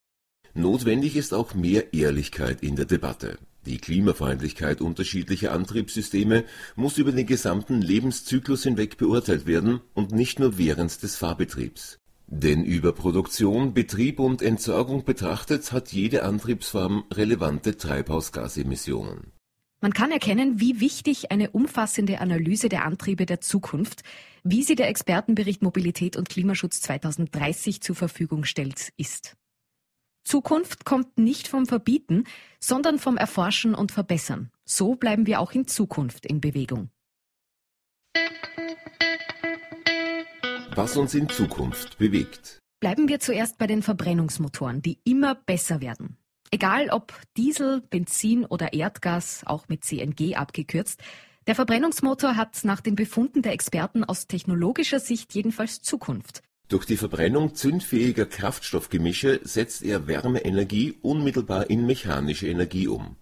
Notwendig 0.54 1.16
ist 1.16 1.34
auch 1.34 1.54
mehr 1.54 1.94
Ehrlichkeit 1.94 2.64
in 2.64 2.76
der 2.76 2.86
Debatte 2.86 3.38
die 3.66 3.78
Klimafreundlichkeit 3.78 4.82
unterschiedlicher 4.82 5.52
Antriebssysteme 5.52 6.46
muss 6.76 6.98
über 6.98 7.12
den 7.12 7.28
gesamten 7.28 7.82
Lebenszyklus 7.82 8.64
hinweg 8.64 8.98
beurteilt 8.98 9.46
werden 9.46 9.82
und 9.94 10.12
nicht 10.12 10.40
nur 10.40 10.58
während 10.58 11.04
des 11.04 11.16
Fahrbetriebs. 11.16 11.98
Denn 12.28 12.64
über 12.64 12.94
Produktion, 12.94 13.74
Betrieb 13.74 14.20
und 14.20 14.42
Entsorgung 14.42 15.04
betrachtet 15.04 15.72
hat 15.74 15.92
jede 15.92 16.24
Antriebsform 16.24 17.04
relevante 17.12 17.78
Treibhausgasemissionen. 17.78 19.34
Man 19.82 19.94
kann 19.94 20.12
erkennen, 20.12 20.60
wie 20.60 20.80
wichtig 20.80 21.32
eine 21.32 21.50
umfassende 21.50 22.22
Analyse 22.22 22.70
der 22.70 22.86
Antriebe 22.86 23.26
der 23.26 23.42
Zukunft, 23.42 24.04
wie 24.44 24.64
sie 24.64 24.76
der 24.76 24.88
Expertenbericht 24.88 25.62
Mobilität 25.62 26.16
und 26.16 26.30
Klimaschutz 26.30 26.82
2030 26.82 27.82
zur 27.82 27.96
Verfügung 27.96 28.46
stellt, 28.46 28.94
ist. 28.98 29.36
Zukunft 30.24 30.86
kommt 30.86 31.18
nicht 31.18 31.48
vom 31.48 31.66
Verbieten, 31.66 32.26
sondern 32.60 33.00
vom 33.00 33.18
Erforschen 33.18 33.76
und 33.76 33.92
Verbessern. 33.92 34.52
So 34.66 34.96
bleiben 34.96 35.26
wir 35.26 35.40
auch 35.40 35.52
in 35.52 35.68
Zukunft 35.68 36.26
in 36.26 36.42
Bewegung. 36.42 36.90
Was 40.76 40.96
uns 40.96 41.14
in 41.14 41.28
Zukunft 41.28 41.98
bewegt. 41.98 42.60
Bleiben 42.80 43.08
wir 43.08 43.20
zuerst 43.20 43.58
bei 43.58 43.68
den 43.68 43.84
Verbrennungsmotoren, 43.84 44.82
die 44.82 45.00
immer 45.04 45.36
besser 45.36 45.82
werden. 45.82 46.18
Egal 46.50 46.90
ob 46.90 47.14
Diesel, 47.38 47.82
Benzin 47.82 48.46
oder 48.46 48.74
Erdgas, 48.74 49.44
auch 49.46 49.68
mit 49.70 49.84
CNG 49.86 50.36
abgekürzt, 50.36 51.02
der 51.48 51.56
Verbrennungsmotor 51.56 52.36
hat 52.36 52.64
nach 52.64 52.82
den 52.82 52.96
Befunden 52.96 53.42
der 53.42 53.54
Experten 53.54 54.04
aus 54.04 54.28
technologischer 54.28 55.00
Sicht 55.00 55.34
jedenfalls 55.34 55.82
Zukunft. 55.82 56.44
Durch 56.72 56.86
die 56.86 56.96
Verbrennung 56.96 57.54
zündfähiger 57.54 58.26
Kraftstoffgemische 58.26 59.42
setzt 59.44 59.84
er 59.84 60.08
Wärmeenergie 60.08 60.98
unmittelbar 61.02 61.70
in 61.70 61.86
mechanische 61.86 62.48
Energie 62.48 62.88
um. 62.88 63.18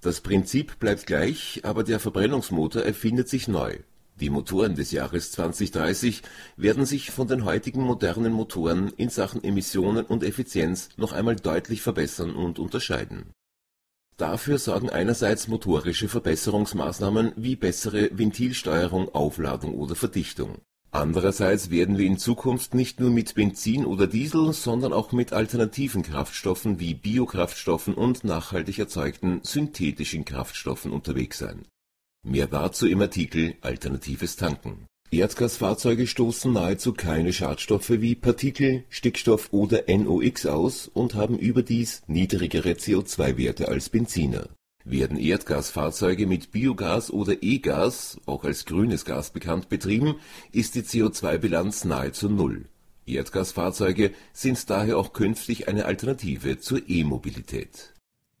Das 0.00 0.20
Prinzip 0.20 0.80
bleibt 0.80 1.06
gleich, 1.06 1.60
aber 1.62 1.84
der 1.84 2.00
Verbrennungsmotor 2.00 2.82
erfindet 2.82 3.28
sich 3.28 3.46
neu. 3.46 3.78
Die 4.18 4.30
Motoren 4.30 4.74
des 4.74 4.90
Jahres 4.90 5.30
2030 5.30 6.22
werden 6.56 6.86
sich 6.86 7.12
von 7.12 7.28
den 7.28 7.44
heutigen 7.44 7.82
modernen 7.82 8.32
Motoren 8.32 8.92
in 8.96 9.10
Sachen 9.10 9.44
Emissionen 9.44 10.04
und 10.04 10.24
Effizienz 10.24 10.88
noch 10.96 11.12
einmal 11.12 11.36
deutlich 11.36 11.82
verbessern 11.82 12.34
und 12.34 12.58
unterscheiden. 12.58 13.30
Dafür 14.16 14.58
sorgen 14.58 14.90
einerseits 14.90 15.46
motorische 15.46 16.08
Verbesserungsmaßnahmen 16.08 17.30
wie 17.36 17.54
bessere 17.54 18.10
Ventilsteuerung, 18.10 19.14
Aufladung 19.14 19.72
oder 19.74 19.94
Verdichtung 19.94 20.58
Andererseits 20.96 21.68
werden 21.68 21.98
wir 21.98 22.06
in 22.06 22.16
Zukunft 22.16 22.72
nicht 22.72 23.00
nur 23.00 23.10
mit 23.10 23.34
Benzin 23.34 23.84
oder 23.84 24.06
Diesel, 24.06 24.54
sondern 24.54 24.94
auch 24.94 25.12
mit 25.12 25.34
alternativen 25.34 26.02
Kraftstoffen 26.02 26.80
wie 26.80 26.94
Biokraftstoffen 26.94 27.92
und 27.92 28.24
nachhaltig 28.24 28.78
erzeugten 28.78 29.40
synthetischen 29.42 30.24
Kraftstoffen 30.24 30.92
unterwegs 30.92 31.38
sein. 31.38 31.66
Mehr 32.26 32.46
dazu 32.46 32.86
im 32.86 33.02
Artikel 33.02 33.56
Alternatives 33.60 34.36
Tanken. 34.36 34.86
Erdgasfahrzeuge 35.10 36.06
stoßen 36.06 36.50
nahezu 36.54 36.94
keine 36.94 37.34
Schadstoffe 37.34 37.90
wie 37.90 38.14
Partikel, 38.14 38.84
Stickstoff 38.88 39.48
oder 39.52 39.84
NOx 39.88 40.46
aus 40.46 40.88
und 40.88 41.14
haben 41.14 41.38
überdies 41.38 42.04
niedrigere 42.06 42.70
CO2-Werte 42.70 43.68
als 43.68 43.90
Benziner 43.90 44.48
werden 44.86 45.18
Erdgasfahrzeuge 45.18 46.26
mit 46.26 46.52
Biogas 46.52 47.10
oder 47.10 47.42
E-Gas, 47.42 48.18
auch 48.24 48.44
als 48.44 48.64
grünes 48.64 49.04
Gas 49.04 49.30
bekannt, 49.30 49.68
betrieben, 49.68 50.14
ist 50.52 50.74
die 50.76 50.82
CO2-Bilanz 50.82 51.84
nahezu 51.84 52.30
null. 52.30 52.66
Erdgasfahrzeuge 53.06 54.12
sind 54.32 54.70
daher 54.70 54.98
auch 54.98 55.12
künftig 55.12 55.68
eine 55.68 55.84
Alternative 55.84 56.58
zur 56.58 56.88
E-Mobilität. 56.88 57.92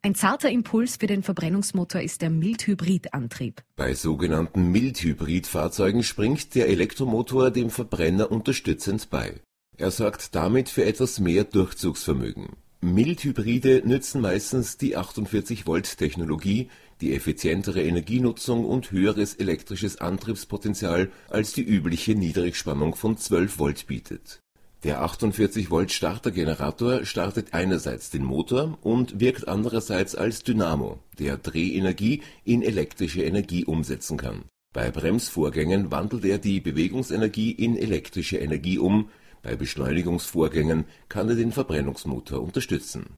Ein 0.02 0.14
zarter 0.14 0.50
Impuls 0.50 0.96
für 0.96 1.08
den 1.08 1.24
Verbrennungsmotor 1.24 2.00
ist 2.00 2.22
der 2.22 2.30
Mildhybridantrieb. 2.30 3.62
Bei 3.74 3.94
sogenannten 3.94 4.70
Mildhybridfahrzeugen 4.70 6.04
springt 6.04 6.54
der 6.54 6.68
Elektromotor 6.68 7.50
dem 7.50 7.70
Verbrenner 7.70 8.30
unterstützend 8.30 9.10
bei. 9.10 9.40
Er 9.76 9.90
sorgt 9.90 10.34
damit 10.34 10.68
für 10.68 10.84
etwas 10.84 11.18
mehr 11.18 11.44
Durchzugsvermögen. 11.44 12.56
Mildhybride 12.80 13.82
nützen 13.84 14.20
meistens 14.20 14.76
die 14.76 14.96
48-Volt-Technologie, 14.96 16.68
die 17.00 17.14
effizientere 17.14 17.82
Energienutzung 17.82 18.64
und 18.64 18.90
höheres 18.90 19.34
elektrisches 19.34 19.98
Antriebspotenzial 19.98 21.10
als 21.28 21.52
die 21.52 21.62
übliche 21.62 22.14
Niedrigspannung 22.14 22.94
von 22.94 23.16
12 23.16 23.58
Volt 23.58 23.86
bietet. 23.86 24.40
Der 24.84 25.02
48-Volt-Startergenerator 25.02 27.06
startet 27.06 27.54
einerseits 27.54 28.10
den 28.10 28.24
Motor 28.24 28.78
und 28.82 29.20
wirkt 29.20 29.48
andererseits 29.48 30.14
als 30.14 30.42
Dynamo, 30.42 30.98
der 31.18 31.38
Drehenergie 31.38 32.22
in 32.44 32.62
elektrische 32.62 33.24
Energie 33.24 33.64
umsetzen 33.64 34.18
kann. 34.18 34.44
Bei 34.74 34.90
Bremsvorgängen 34.90 35.90
wandelt 35.90 36.26
er 36.26 36.38
die 36.38 36.60
Bewegungsenergie 36.60 37.52
in 37.52 37.78
elektrische 37.78 38.36
Energie 38.36 38.78
um 38.78 39.08
bei 39.46 39.54
Beschleunigungsvorgängen 39.54 40.86
kann 41.08 41.28
er 41.28 41.36
den 41.36 41.52
Verbrennungsmotor 41.52 42.42
unterstützen. 42.42 43.14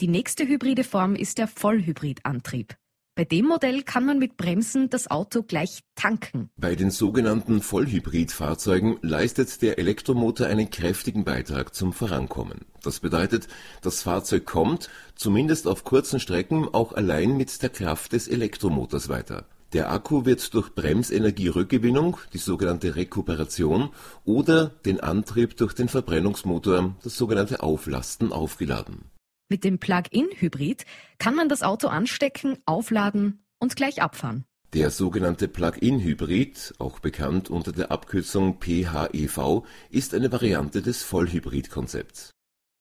Die 0.00 0.08
nächste 0.08 0.48
hybride 0.48 0.82
Form 0.82 1.14
ist 1.14 1.36
der 1.36 1.46
Vollhybridantrieb. 1.46 2.74
Bei 3.14 3.24
dem 3.24 3.46
Modell 3.46 3.82
kann 3.82 4.06
man 4.06 4.18
mit 4.18 4.38
Bremsen 4.38 4.88
das 4.88 5.10
Auto 5.10 5.42
gleich 5.42 5.80
tanken. 5.94 6.48
Bei 6.56 6.74
den 6.74 6.90
sogenannten 6.90 7.60
Vollhybridfahrzeugen 7.60 8.98
leistet 9.02 9.60
der 9.60 9.78
Elektromotor 9.78 10.46
einen 10.46 10.70
kräftigen 10.70 11.24
Beitrag 11.24 11.74
zum 11.74 11.92
Vorankommen. 11.92 12.60
Das 12.82 13.00
bedeutet, 13.00 13.48
das 13.82 14.02
Fahrzeug 14.02 14.46
kommt, 14.46 14.88
zumindest 15.16 15.66
auf 15.66 15.84
kurzen 15.84 16.18
Strecken, 16.18 16.66
auch 16.72 16.92
allein 16.92 17.36
mit 17.36 17.60
der 17.60 17.68
Kraft 17.68 18.12
des 18.12 18.26
Elektromotors 18.26 19.10
weiter. 19.10 19.44
Der 19.74 19.90
Akku 19.90 20.24
wird 20.24 20.54
durch 20.54 20.74
Bremsenergierückgewinnung, 20.74 22.16
die 22.32 22.38
sogenannte 22.38 22.96
Rekuperation, 22.96 23.90
oder 24.24 24.68
den 24.86 25.00
Antrieb 25.00 25.58
durch 25.58 25.74
den 25.74 25.88
Verbrennungsmotor, 25.88 26.96
das 27.02 27.16
sogenannte 27.16 27.62
Auflasten, 27.62 28.32
aufgeladen. 28.32 29.10
Mit 29.50 29.64
dem 29.64 29.78
Plug-in-Hybrid 29.78 30.86
kann 31.18 31.34
man 31.34 31.50
das 31.50 31.62
Auto 31.62 31.88
anstecken, 31.88 32.58
aufladen 32.64 33.44
und 33.58 33.76
gleich 33.76 34.00
abfahren. 34.00 34.44
Der 34.74 34.90
sogenannte 34.90 35.48
Plug-in-Hybrid, 35.48 36.74
auch 36.78 36.98
bekannt 36.98 37.48
unter 37.48 37.72
der 37.72 37.90
Abkürzung 37.90 38.60
PHEV, 38.60 39.64
ist 39.90 40.14
eine 40.14 40.30
Variante 40.30 40.82
des 40.82 41.02
Vollhybrid-Konzepts. 41.02 42.32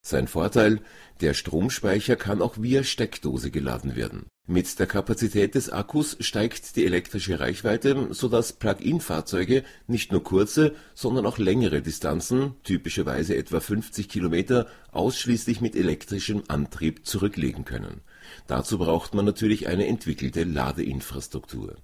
Sein 0.08 0.30
Vorteil, 0.30 0.80
der 1.20 1.34
Stromspeicher 1.34 2.15
kann 2.15 2.41
auch 2.41 2.56
via 2.62 2.84
Steckdose 2.84 3.52
geladen 3.52 3.98
werden. 3.98 4.28
Mit 4.48 4.80
der 4.80 4.88
Kapazität 4.88 5.54
des 5.54 5.70
Akkus 5.70 6.15
steigt 6.22 6.78
die 6.78 6.86
elektrische 6.86 7.41
Reichweite, 7.41 8.08
sodass 8.12 8.54
Plug-in-Fahrzeuge 8.54 9.65
nicht 9.86 10.13
nur 10.13 10.24
kurze, 10.24 10.76
sondern 10.93 11.26
auch 11.26 11.38
längere 11.38 11.82
Distanzen, 11.82 12.54
typischerweise 12.63 13.36
etwa 13.36 13.60
50 13.60 14.08
Kilometer, 14.08 14.67
ausschließlich 14.93 15.60
mit 15.60 15.76
elektrischem 15.76 16.43
Antrieb 16.48 17.06
zurücklegen 17.06 17.65
können. 17.65 18.00
Dazu 18.48 18.78
braucht 18.78 19.13
man 19.13 19.26
natürlich 19.26 19.67
eine 19.67 19.88
entwickelte 19.88 20.46
Ladeinfrastruktur. 20.46 21.76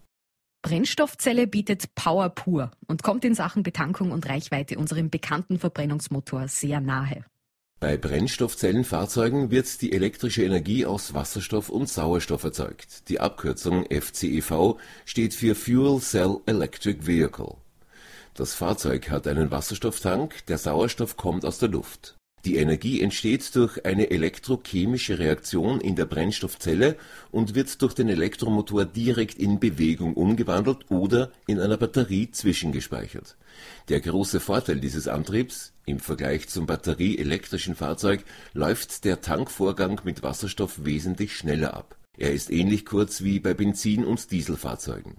Brennstoffzelle 0.61 1.45
bietet 1.45 1.93
Power 1.93 2.29
pur 2.29 2.71
und 2.87 3.03
kommt 3.03 3.25
in 3.25 3.35
Sachen 3.35 3.63
Betankung 3.63 4.11
und 4.11 4.29
Reichweite 4.29 4.77
unserem 4.77 5.09
bekannten 5.09 5.59
Verbrennungsmotor 5.59 6.47
sehr 6.47 6.79
nahe. 6.79 7.25
Bei 7.83 7.97
Brennstoffzellenfahrzeugen 7.97 9.51
wird 9.51 9.81
die 9.81 9.91
elektrische 9.91 10.41
Energie 10.41 10.85
aus 10.85 11.13
Wasserstoff 11.13 11.67
und 11.67 11.89
Sauerstoff 11.89 12.45
erzeugt. 12.45 13.09
Die 13.09 13.19
Abkürzung 13.19 13.85
FCEV 13.91 14.77
steht 15.03 15.33
für 15.33 15.53
Fuel 15.53 15.99
Cell 15.99 16.37
Electric 16.45 17.05
Vehicle. 17.05 17.55
Das 18.35 18.53
Fahrzeug 18.53 19.09
hat 19.09 19.27
einen 19.27 19.51
Wasserstofftank, 19.51 20.45
der 20.45 20.59
Sauerstoff 20.59 21.17
kommt 21.17 21.43
aus 21.43 21.59
der 21.59 21.67
Luft 21.67 22.15
die 22.45 22.57
Energie 22.57 22.99
entsteht 22.99 23.55
durch 23.55 23.85
eine 23.85 24.11
elektrochemische 24.11 25.17
Reaktion 25.17 25.79
in 25.79 25.95
der 25.95 26.05
Brennstoffzelle 26.05 26.97
und 27.31 27.55
wird 27.55 27.81
durch 27.81 27.93
den 27.93 28.09
Elektromotor 28.09 28.83
direkt 28.83 29.39
in 29.39 29.61
Bewegung 29.61 30.15
umgewandelt 30.15 30.91
oder 30.91 31.31
in 31.47 31.59
einer 31.59 31.77
Batterie 31.77 32.31
zwischengespeichert. 32.31 33.37
Der 33.87 34.01
große 34.01 34.41
Vorteil 34.41 34.81
dieses 34.81 35.07
Antriebs 35.07 35.71
im 35.85 35.99
Vergleich 35.99 36.49
zum 36.49 36.65
batterieelektrischen 36.65 37.75
Fahrzeug 37.75 38.25
läuft 38.53 39.05
der 39.05 39.21
Tankvorgang 39.21 40.01
mit 40.03 40.21
Wasserstoff 40.21 40.83
wesentlich 40.83 41.37
schneller 41.37 41.73
ab. 41.73 41.97
Er 42.17 42.33
ist 42.33 42.51
ähnlich 42.51 42.85
kurz 42.85 43.23
wie 43.23 43.39
bei 43.39 43.53
Benzin 43.53 44.03
und 44.03 44.31
Dieselfahrzeugen. 44.31 45.15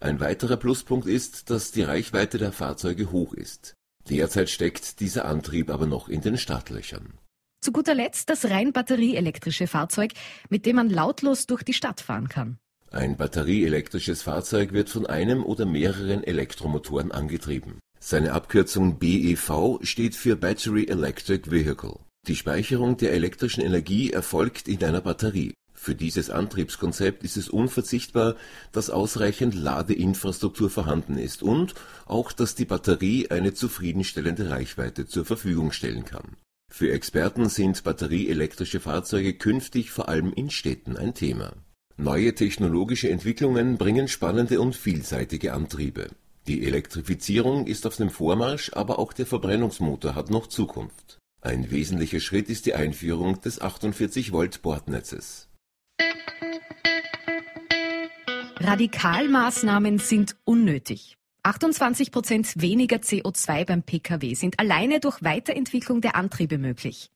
Ein 0.00 0.20
weiterer 0.20 0.56
Pluspunkt 0.56 1.06
ist, 1.06 1.50
dass 1.50 1.70
die 1.70 1.82
Reichweite 1.82 2.38
der 2.38 2.50
Fahrzeuge 2.50 3.12
hoch 3.12 3.34
ist 3.34 3.76
Derzeit 4.08 4.50
steckt 4.50 5.00
dieser 5.00 5.24
Antrieb 5.24 5.70
aber 5.70 5.86
noch 5.86 6.08
in 6.08 6.20
den 6.20 6.36
Startlöchern. 6.36 7.14
Zu 7.60 7.70
guter 7.70 7.94
Letzt 7.94 8.28
das 8.28 8.46
rein 8.46 8.72
batterieelektrische 8.72 9.68
Fahrzeug, 9.68 10.12
mit 10.48 10.66
dem 10.66 10.76
man 10.76 10.90
lautlos 10.90 11.46
durch 11.46 11.62
die 11.62 11.74
Stadt 11.74 12.00
fahren 12.00 12.28
kann. 12.28 12.58
Ein 12.90 13.16
batterieelektrisches 13.16 14.22
Fahrzeug 14.22 14.72
wird 14.72 14.90
von 14.90 15.06
einem 15.06 15.44
oder 15.44 15.64
mehreren 15.64 16.24
Elektromotoren 16.24 17.12
angetrieben. 17.12 17.78
Seine 18.00 18.32
Abkürzung 18.32 18.98
BEV 18.98 19.78
steht 19.82 20.16
für 20.16 20.36
Battery 20.36 20.88
Electric 20.88 21.50
Vehicle. 21.50 22.00
Die 22.26 22.36
Speicherung 22.36 22.96
der 22.96 23.12
elektrischen 23.12 23.62
Energie 23.62 24.10
erfolgt 24.10 24.68
in 24.68 24.82
einer 24.84 25.00
Batterie. 25.00 25.54
Für 25.82 25.96
dieses 25.96 26.30
Antriebskonzept 26.30 27.24
ist 27.24 27.36
es 27.36 27.48
unverzichtbar, 27.48 28.36
dass 28.70 28.88
ausreichend 28.88 29.56
Ladeinfrastruktur 29.56 30.70
vorhanden 30.70 31.18
ist 31.18 31.42
und 31.42 31.74
auch, 32.06 32.30
dass 32.30 32.54
die 32.54 32.66
Batterie 32.66 33.32
eine 33.32 33.52
zufriedenstellende 33.52 34.48
Reichweite 34.48 35.08
zur 35.08 35.24
Verfügung 35.24 35.72
stellen 35.72 36.04
kann. 36.04 36.36
Für 36.70 36.92
Experten 36.92 37.48
sind 37.48 37.82
batterieelektrische 37.82 38.78
Fahrzeuge 38.78 39.34
künftig 39.34 39.90
vor 39.90 40.08
allem 40.08 40.32
in 40.32 40.50
Städten 40.50 40.96
ein 40.96 41.14
Thema. 41.14 41.52
Neue 41.96 42.36
technologische 42.36 43.10
Entwicklungen 43.10 43.76
bringen 43.76 44.06
spannende 44.06 44.60
und 44.60 44.76
vielseitige 44.76 45.52
Antriebe. 45.52 46.10
Die 46.46 46.64
Elektrifizierung 46.64 47.66
ist 47.66 47.88
auf 47.88 47.96
dem 47.96 48.10
Vormarsch, 48.10 48.70
aber 48.74 49.00
auch 49.00 49.12
der 49.12 49.26
Verbrennungsmotor 49.26 50.14
hat 50.14 50.30
noch 50.30 50.46
Zukunft. 50.46 51.18
Ein 51.40 51.72
wesentlicher 51.72 52.20
Schritt 52.20 52.48
ist 52.50 52.66
die 52.66 52.74
Einführung 52.74 53.40
des 53.40 53.60
48 53.60 54.30
Volt 54.30 54.62
Bordnetzes. 54.62 55.48
Radikalmaßnahmen 58.60 59.98
sind 59.98 60.36
unnötig. 60.44 61.18
28 61.42 62.12
Prozent 62.12 62.60
weniger 62.60 62.98
CO2 62.98 63.64
beim 63.64 63.82
Pkw 63.82 64.34
sind 64.34 64.60
alleine 64.60 65.00
durch 65.00 65.22
Weiterentwicklung 65.22 66.00
der 66.00 66.14
Antriebe 66.14 66.58
möglich. 66.58 67.10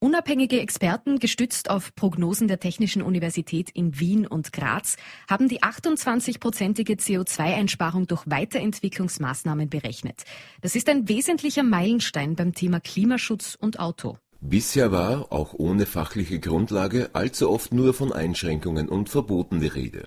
Unabhängige 0.00 0.60
Experten, 0.60 1.18
gestützt 1.18 1.70
auf 1.70 1.94
Prognosen 1.94 2.48
der 2.48 2.60
Technischen 2.60 3.00
Universität 3.00 3.70
in 3.70 3.98
Wien 3.98 4.26
und 4.26 4.52
Graz, 4.52 4.96
haben 5.30 5.48
die 5.48 5.62
28-prozentige 5.62 6.98
CO2-Einsparung 6.98 8.06
durch 8.06 8.22
Weiterentwicklungsmaßnahmen 8.26 9.70
berechnet. 9.70 10.24
Das 10.60 10.76
ist 10.76 10.90
ein 10.90 11.08
wesentlicher 11.08 11.62
Meilenstein 11.62 12.34
beim 12.34 12.52
Thema 12.52 12.80
Klimaschutz 12.80 13.56
und 13.58 13.78
Auto. 13.80 14.18
Bisher 14.46 14.92
war, 14.92 15.32
auch 15.32 15.54
ohne 15.54 15.86
fachliche 15.86 16.38
Grundlage, 16.38 17.08
allzu 17.14 17.48
oft 17.48 17.72
nur 17.72 17.94
von 17.94 18.12
Einschränkungen 18.12 18.90
und 18.90 19.08
Verboten 19.08 19.60
die 19.60 19.68
Rede. 19.68 20.06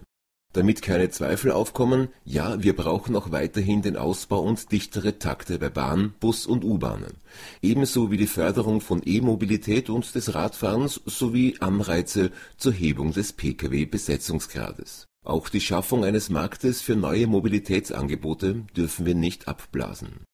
Damit 0.53 0.83
keine 0.83 1.09
Zweifel 1.09 1.51
aufkommen, 1.51 2.09
ja, 2.23 2.61
wir 2.61 2.75
brauchen 2.75 3.15
auch 3.15 3.31
weiterhin 3.31 3.81
den 3.81 3.97
Ausbau 3.97 4.41
und 4.41 4.71
dichtere 4.71 5.17
Takte 5.17 5.57
bei 5.57 5.69
Bahn, 5.69 6.13
Bus 6.19 6.45
und 6.45 6.63
U-Bahnen, 6.63 7.17
ebenso 7.63 8.11
wie 8.11 8.17
die 8.17 8.27
Förderung 8.27 8.79
von 8.79 9.01
E-Mobilität 9.03 9.89
und 9.89 10.13
des 10.13 10.35
Radfahrens 10.35 11.01
sowie 11.05 11.57
Anreize 11.59 12.29
zur 12.57 12.73
Hebung 12.73 13.13
des 13.13 13.33
Pkw-Besetzungsgrades. 13.33 15.07
Auch 15.25 15.49
die 15.49 15.61
Schaffung 15.61 16.05
eines 16.05 16.29
Marktes 16.29 16.83
für 16.83 16.95
neue 16.95 17.25
Mobilitätsangebote 17.25 18.65
dürfen 18.75 19.07
wir 19.07 19.15
nicht 19.15 19.47
abblasen 19.47 20.27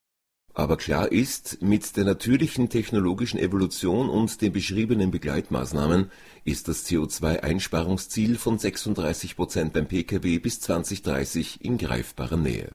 Aber 0.56 0.78
klar 0.78 1.12
ist, 1.12 1.62
mit 1.64 1.98
der 1.98 2.06
natürlichen 2.06 2.70
technologischen 2.70 3.40
Evolution 3.40 4.08
und 4.08 4.42
den 4.42 4.54
beschriebenen 4.54 5.10
Begleitmaßnahmen 5.10 6.12
ist 6.44 6.68
das 6.68 6.86
CO2-Einsparungsziel 6.86 8.38
von 8.38 8.60
36 8.60 9.36
Prozent 9.36 9.74
beim 9.74 9.88
Pkw 9.88 10.38
bis 10.38 10.60
2030 10.62 11.66
in 11.66 11.80
greifbarer 11.80 12.38
Nähe. 12.38 12.70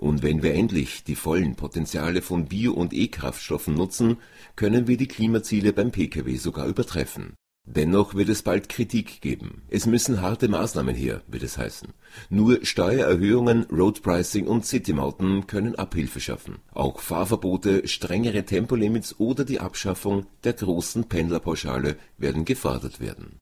Und 0.00 0.22
wenn 0.22 0.44
wir 0.44 0.54
endlich 0.54 1.02
die 1.02 1.16
vollen 1.16 1.56
Potenziale 1.56 2.22
von 2.22 2.46
Bio- 2.46 2.74
und 2.74 2.92
E-Kraftstoffen 2.92 3.74
nutzen, 3.74 4.18
können 4.54 4.86
wir 4.86 4.96
die 4.96 5.08
Klimaziele 5.08 5.72
beim 5.72 5.90
Pkw 5.90 6.36
sogar 6.36 6.68
übertreffen 6.68 7.34
Dennoch 7.70 8.14
wird 8.14 8.30
es 8.30 8.42
bald 8.42 8.70
Kritik 8.70 9.20
geben. 9.20 9.62
Es 9.68 9.84
müssen 9.84 10.22
harte 10.22 10.48
Maßnahmen 10.48 10.94
her, 10.94 11.20
wird 11.26 11.42
es 11.42 11.58
heißen. 11.58 11.90
Nur 12.30 12.64
Steuererhöhungen, 12.64 13.64
Roadpricing 13.64 14.46
und 14.46 14.64
Citymauten 14.64 15.46
können 15.46 15.74
Abhilfe 15.74 16.18
schaffen. 16.18 16.60
Auch 16.72 17.00
Fahrverbote, 17.00 17.86
strengere 17.86 18.44
Tempolimits 18.44 19.20
oder 19.20 19.44
die 19.44 19.60
Abschaffung 19.60 20.26
der 20.44 20.54
großen 20.54 21.08
Pendlerpauschale 21.08 21.96
werden 22.16 22.46
gefordert 22.46 23.00
werden. 23.00 23.38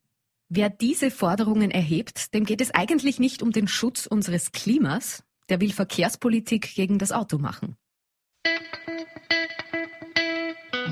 Wer 0.49 0.71
diese 0.71 1.13
Forderungen 1.13 1.71
erhebt, 1.71 2.35
dem 2.35 2.45
geht 2.45 2.61
es 2.61 2.75
eigentlich 2.75 3.21
nicht 3.21 3.43
um 3.43 3.53
den 3.53 3.69
Schutz 3.69 4.07
unseres 4.07 4.51
Klimas, 4.51 5.23
der 5.49 5.61
will 5.61 5.73
Verkehrspolitik 5.73 6.75
gegen 6.75 6.99
das 6.99 7.13
Auto 7.13 7.39
machen. 7.39 7.77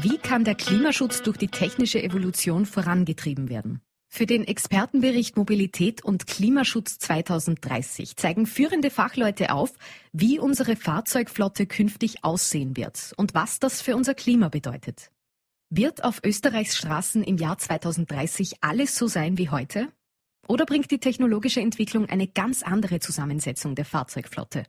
Wie 0.05 0.19
kann 0.19 0.45
der 0.45 0.55
Klimaschutz 0.55 1.23
durch 1.23 1.39
die 1.39 1.49
technische 1.49 2.03
Evolution 2.03 2.67
vorangetrieben 2.67 3.49
werden? 3.49 3.81
Für 4.11 4.27
den 4.27 4.45
Expertenbericht 4.45 5.39
Mobilität 5.39 6.05
und 6.05 6.27
Klimaschutz 6.27 6.99
2030 6.99 8.15
zeigen 8.19 8.45
führende 8.45 8.91
Fachleute 8.91 9.51
auf, 9.51 9.73
wie 10.13 10.39
unsere 10.39 10.77
Fahrzeugflotte 10.77 11.65
künftig 11.65 12.23
aussehen 12.23 12.77
wird 12.77 13.15
und 13.17 13.33
was 13.33 13.61
das 13.61 13.81
für 13.81 13.97
unser 13.97 14.13
Klima 14.13 14.51
bedeutet. 14.51 15.11
Wird 15.71 16.05
auf 16.05 16.21
Österreichs 16.23 16.77
Straßen 16.77 17.25
im 17.25 17.39
Jahr 17.39 17.57
2030 17.57 18.57
alles 18.61 18.97
so 18.97 19.07
sein 19.07 19.39
wie 19.39 19.49
heute? 19.49 19.89
Oder 20.47 20.67
bringt 20.67 20.91
die 20.91 21.01
technologische 21.01 21.63
Entwicklung 21.63 22.11
eine 22.11 22.29
ganz 22.29 22.63
andere 22.63 23.01
Zusammensetzung 23.01 23.75
der 23.75 23.87
Fahrzeugflotte? 23.87 24.65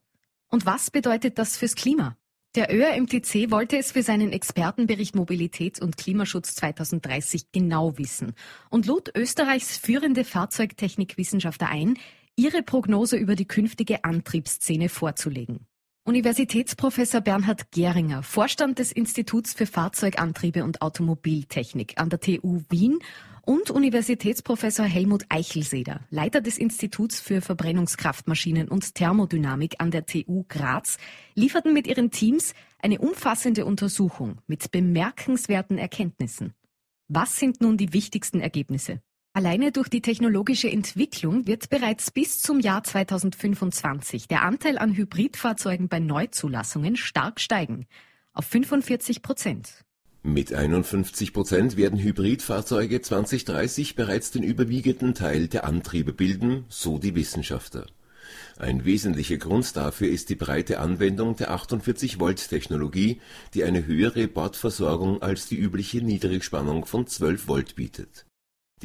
Und 0.47 0.65
was 0.65 0.91
bedeutet 0.91 1.37
das 1.37 1.57
fürs 1.57 1.75
Klima? 1.75 2.15
Der 2.55 2.73
ÖRMTC 2.73 3.51
wollte 3.51 3.77
es 3.77 3.91
für 3.91 4.01
seinen 4.01 4.31
Expertenbericht 4.31 5.13
Mobilität 5.13 5.81
und 5.81 5.97
Klimaschutz 5.97 6.55
2030 6.55 7.51
genau 7.51 7.97
wissen 7.97 8.33
und 8.69 8.85
lud 8.85 9.11
Österreichs 9.13 9.75
führende 9.75 10.23
Fahrzeugtechnikwissenschaftler 10.23 11.67
ein, 11.67 11.97
ihre 12.37 12.63
Prognose 12.63 13.17
über 13.17 13.35
die 13.35 13.45
künftige 13.45 14.05
Antriebsszene 14.05 14.87
vorzulegen. 14.87 15.67
Universitätsprofessor 16.07 17.21
Bernhard 17.21 17.71
Geringer, 17.71 18.21
Vorstand 18.21 18.77
des 18.77 18.91
Instituts 18.91 19.53
für 19.53 19.65
Fahrzeugantriebe 19.65 20.63
und 20.63 20.83
Automobiltechnik 20.83 21.99
an 21.99 22.09
der 22.09 22.19
TU 22.19 22.61
Wien 22.69 22.99
und 23.41 23.71
Universitätsprofessor 23.71 24.85
Helmut 24.85 25.25
Eichelseder, 25.29 26.01
Leiter 26.11 26.41
des 26.41 26.59
Instituts 26.59 27.19
für 27.19 27.41
Verbrennungskraftmaschinen 27.41 28.67
und 28.67 28.93
Thermodynamik 28.93 29.77
an 29.79 29.89
der 29.89 30.05
TU 30.05 30.45
Graz, 30.47 30.99
lieferten 31.33 31.73
mit 31.73 31.87
ihren 31.87 32.11
Teams 32.11 32.53
eine 32.77 32.99
umfassende 32.99 33.65
Untersuchung 33.65 34.37
mit 34.45 34.71
bemerkenswerten 34.71 35.79
Erkenntnissen. 35.79 36.53
Was 37.07 37.37
sind 37.37 37.61
nun 37.61 37.77
die 37.77 37.93
wichtigsten 37.93 38.41
Ergebnisse? 38.41 39.01
Alleine 39.35 39.73
durch 39.73 39.89
die 39.89 39.99
technologische 39.99 40.71
Entwicklung 40.71 41.45
wird 41.45 41.69
bereits 41.69 42.09
bis 42.09 42.39
zum 42.39 42.61
Jahr 42.61 42.85
2025 42.85 44.29
der 44.29 44.43
Anteil 44.43 44.77
an 44.77 44.95
Hybridfahrzeugen 44.95 45.89
bei 45.89 45.99
Neuzulassungen 45.99 46.95
stark 46.95 47.41
steigen, 47.41 47.85
auf 48.31 48.45
45 48.45 49.21
Prozent. 49.21 49.83
Mit 50.23 50.53
51 50.53 51.33
Prozent 51.33 51.75
werden 51.75 51.99
Hybridfahrzeuge 51.99 53.01
2030 53.01 53.95
bereits 53.95 54.31
den 54.31 54.43
überwiegenden 54.43 55.13
Teil 55.13 55.49
der 55.49 55.65
Antriebe 55.65 56.13
bilden, 56.13 56.63
so 56.69 56.97
die 56.97 57.13
Wissenschaftler. 57.13 57.87
Ein 58.57 58.85
wesentlicher 58.85 59.35
Grund 59.35 59.75
dafür 59.75 60.07
ist 60.07 60.29
die 60.29 60.35
breite 60.35 60.79
Anwendung 60.79 61.35
der 61.35 61.51
48-Volt-Technologie, 61.51 63.19
die 63.53 63.65
eine 63.65 63.85
höhere 63.85 64.29
Bordversorgung 64.29 65.21
als 65.21 65.47
die 65.47 65.57
übliche 65.57 65.97
Niedrigspannung 65.97 66.85
von 66.85 67.05
12 67.05 67.49
Volt 67.49 67.75
bietet. 67.75 68.25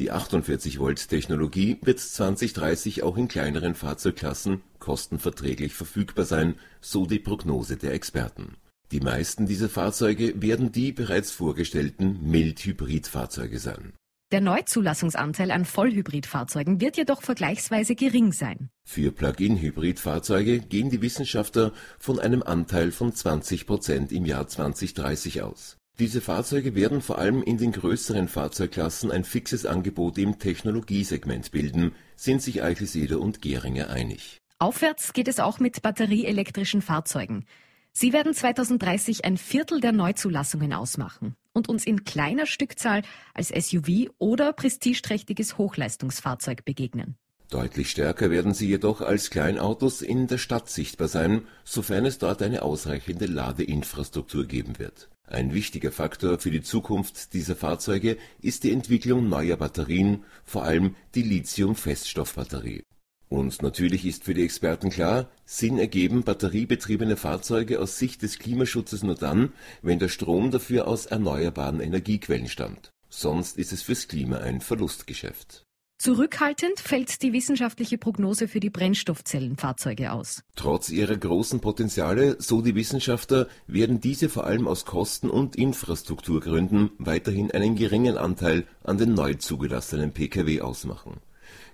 Die 0.01 0.11
48-Volt-Technologie 0.11 1.77
wird 1.81 1.99
2030 1.99 3.03
auch 3.03 3.15
in 3.15 3.29
kleineren 3.29 3.75
Fahrzeugklassen 3.75 4.61
kostenverträglich 4.79 5.73
verfügbar 5.73 6.25
sein, 6.25 6.55
so 6.81 7.05
die 7.05 7.19
Prognose 7.19 7.77
der 7.77 7.93
Experten 7.93 8.57
die 8.91 8.99
meisten 8.99 9.45
dieser 9.45 9.69
Fahrzeuge 9.69 10.41
werden 10.41 10.73
die 10.73 10.91
bereits 10.91 11.31
vorgestellten 11.31 12.19
Mild-Hybrid-Fahrzeuge 12.29 13.57
sein. 13.57 13.93
Der 14.33 14.41
Neuzulassungsanteil 14.41 15.51
an 15.51 15.65
Vollhybridfahrzeugen 15.65 16.79
wird 16.79 16.97
jedoch 16.97 17.21
vergleichsweise 17.21 17.95
gering 17.95 18.31
sein. 18.33 18.69
Für 18.85 19.11
Plug-in-Hybridfahrzeuge 19.11 20.59
gehen 20.59 20.89
die 20.89 21.01
Wissenschaftler 21.01 21.73
von 21.99 22.19
einem 22.19 22.43
Anteil 22.43 22.91
von 22.91 23.13
20 23.13 23.65
Prozent 23.65 24.11
im 24.11 24.25
Jahr 24.25 24.47
2030 24.47 25.41
aus. 25.41 25.77
Diese 25.99 26.21
Fahrzeuge 26.21 26.73
werden 26.73 27.01
vor 27.01 27.19
allem 27.19 27.43
in 27.43 27.57
den 27.57 27.71
größeren 27.71 28.27
Fahrzeugklassen 28.27 29.11
ein 29.11 29.23
fixes 29.23 29.65
Angebot 29.65 30.17
im 30.17 30.39
Technologiesegment 30.39 31.51
bilden, 31.51 31.93
sind 32.15 32.41
sich 32.41 32.63
Eichelseder 32.63 33.19
und 33.19 33.41
Geringer 33.41 33.89
einig. 33.89 34.39
Aufwärts 34.57 35.13
geht 35.13 35.27
es 35.27 35.39
auch 35.39 35.59
mit 35.59 35.81
batterieelektrischen 35.81 36.81
Fahrzeugen. 36.81 37.45
Sie 37.93 38.13
werden 38.13 38.33
2030 38.33 39.25
ein 39.25 39.37
Viertel 39.37 39.81
der 39.81 39.91
Neuzulassungen 39.91 40.71
ausmachen 40.71 41.35
und 41.53 41.67
uns 41.67 41.85
in 41.85 42.05
kleiner 42.05 42.45
Stückzahl 42.45 43.01
als 43.33 43.49
SUV 43.49 44.09
oder 44.17 44.53
prestigeträchtiges 44.53 45.57
Hochleistungsfahrzeug 45.57 46.63
begegnen. 46.63 47.17
Deutlich 47.49 47.91
stärker 47.91 48.31
werden 48.31 48.53
sie 48.53 48.69
jedoch 48.69 49.01
als 49.01 49.29
Kleinautos 49.29 50.01
in 50.01 50.27
der 50.27 50.37
Stadt 50.37 50.69
sichtbar 50.69 51.09
sein, 51.09 51.41
sofern 51.65 52.05
es 52.05 52.17
dort 52.17 52.41
eine 52.41 52.61
ausreichende 52.61 53.25
Ladeinfrastruktur 53.25 54.45
geben 54.45 54.79
wird. 54.79 55.10
Ein 55.31 55.53
wichtiger 55.53 55.93
Faktor 55.93 56.39
für 56.39 56.51
die 56.51 56.61
Zukunft 56.61 57.33
dieser 57.33 57.55
Fahrzeuge 57.55 58.17
ist 58.41 58.65
die 58.65 58.73
Entwicklung 58.73 59.29
neuer 59.29 59.55
Batterien, 59.55 60.25
vor 60.43 60.63
allem 60.65 60.97
die 61.15 61.21
Lithium-Feststoffbatterie. 61.21 62.83
Und 63.29 63.61
natürlich 63.61 64.05
ist 64.05 64.25
für 64.25 64.33
die 64.33 64.43
Experten 64.43 64.89
klar, 64.89 65.29
Sinn 65.45 65.77
ergeben 65.77 66.23
batteriebetriebene 66.23 67.15
Fahrzeuge 67.15 67.79
aus 67.79 67.97
Sicht 67.97 68.23
des 68.23 68.39
Klimaschutzes 68.39 69.03
nur 69.03 69.15
dann, 69.15 69.53
wenn 69.81 69.99
der 69.99 70.09
Strom 70.09 70.51
dafür 70.51 70.85
aus 70.85 71.05
erneuerbaren 71.05 71.79
Energiequellen 71.79 72.49
stammt. 72.49 72.89
Sonst 73.07 73.57
ist 73.57 73.71
es 73.71 73.83
fürs 73.83 74.09
Klima 74.09 74.39
ein 74.39 74.59
Verlustgeschäft. 74.59 75.63
Zurückhaltend 76.01 76.79
fällt 76.79 77.21
die 77.21 77.31
wissenschaftliche 77.31 77.99
Prognose 77.99 78.47
für 78.47 78.59
die 78.59 78.71
Brennstoffzellenfahrzeuge 78.71 80.11
aus. 80.11 80.41
Trotz 80.55 80.89
ihrer 80.89 81.15
großen 81.15 81.59
Potenziale, 81.59 82.37
so 82.39 82.63
die 82.63 82.73
Wissenschaftler, 82.73 83.47
werden 83.67 84.01
diese 84.01 84.27
vor 84.27 84.47
allem 84.47 84.67
aus 84.67 84.85
Kosten- 84.85 85.29
und 85.29 85.55
Infrastrukturgründen 85.55 86.89
weiterhin 86.97 87.51
einen 87.51 87.75
geringen 87.75 88.17
Anteil 88.17 88.65
an 88.83 88.97
den 88.97 89.13
neu 89.13 89.35
zugelassenen 89.35 90.11
Pkw 90.11 90.61
ausmachen. 90.61 91.17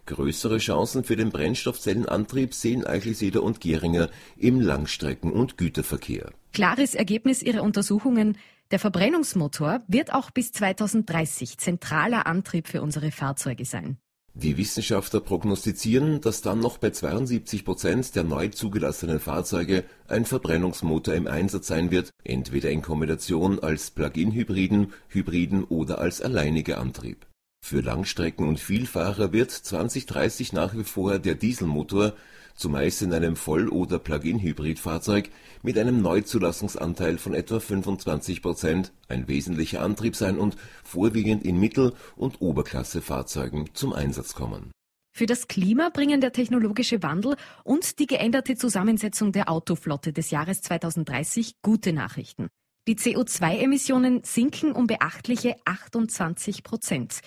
Größere 0.07 0.57
Chancen 0.57 1.05
für 1.05 1.15
den 1.15 1.29
Brennstoffzellenantrieb 1.29 2.53
sehen 2.53 2.85
Eichelseder 2.85 3.41
und 3.41 3.61
Geringer 3.61 4.09
im 4.35 4.59
Langstrecken- 4.59 5.31
und 5.31 5.57
Güterverkehr. 5.57 6.33
Klares 6.51 6.95
Ergebnis 6.95 7.41
ihrer 7.41 7.63
Untersuchungen, 7.63 8.37
der 8.71 8.79
Verbrennungsmotor 8.79 9.83
wird 9.87 10.13
auch 10.13 10.31
bis 10.31 10.51
2030 10.51 11.57
zentraler 11.59 12.27
Antrieb 12.27 12.67
für 12.67 12.81
unsere 12.81 13.11
Fahrzeuge 13.11 13.63
sein. 13.63 13.97
Die 14.39 14.55
Wissenschaftler 14.55 15.19
prognostizieren, 15.19 16.21
dass 16.21 16.43
dann 16.43 16.59
noch 16.59 16.77
bei 16.77 16.91
72 16.91 17.65
Prozent 17.65 18.15
der 18.15 18.23
neu 18.23 18.49
zugelassenen 18.49 19.19
Fahrzeuge 19.19 19.83
ein 20.07 20.25
Verbrennungsmotor 20.25 21.15
im 21.15 21.25
Einsatz 21.25 21.65
sein 21.65 21.89
wird, 21.89 22.11
entweder 22.23 22.69
in 22.69 22.83
Kombination 22.83 23.57
als 23.57 23.89
Plug-in-Hybriden, 23.89 24.93
Hybriden 25.07 25.63
oder 25.63 25.97
als 25.97 26.21
alleiniger 26.21 26.77
Antrieb. 26.77 27.25
Für 27.65 27.81
Langstrecken- 27.81 28.47
und 28.47 28.59
Vielfahrer 28.59 29.33
wird 29.33 29.49
2030 29.49 30.53
nach 30.53 30.75
wie 30.77 30.83
vor 30.83 31.17
der 31.17 31.33
Dieselmotor, 31.33 32.13
zumeist 32.57 33.01
in 33.01 33.13
einem 33.13 33.37
Voll 33.37 33.69
oder 33.69 33.99
Plug-in-Hybridfahrzeug 33.99 35.29
mit 35.61 35.77
einem 35.77 36.01
Neuzulassungsanteil 36.01 37.17
von 37.17 37.33
etwa 37.33 37.61
25 37.61 38.41
Prozent, 38.41 38.91
ein 39.07 39.27
wesentlicher 39.29 39.81
Antrieb 39.81 40.15
sein 40.15 40.37
und 40.37 40.57
vorwiegend 40.83 41.45
in 41.45 41.59
Mittel 41.59 41.93
und 42.17 42.41
Oberklassefahrzeugen 42.41 43.69
zum 43.73 43.93
Einsatz 43.93 44.33
kommen. 44.33 44.71
Für 45.15 45.25
das 45.25 45.47
Klima 45.47 45.89
bringen 45.89 46.21
der 46.21 46.31
technologische 46.31 47.01
Wandel 47.01 47.37
und 47.63 47.97
die 47.97 48.05
geänderte 48.05 48.55
Zusammensetzung 48.55 49.31
der 49.31 49.49
Autoflotte 49.49 50.13
des 50.13 50.29
Jahres 50.29 50.61
2030 50.61 51.53
gute 51.63 51.93
Nachrichten. 51.93 52.49
Die 52.87 52.95
CO2-Emissionen 52.95 54.23
sinken 54.23 54.71
um 54.73 54.87
beachtliche 54.87 55.55
28 55.65 56.63
Prozent. 56.63 57.21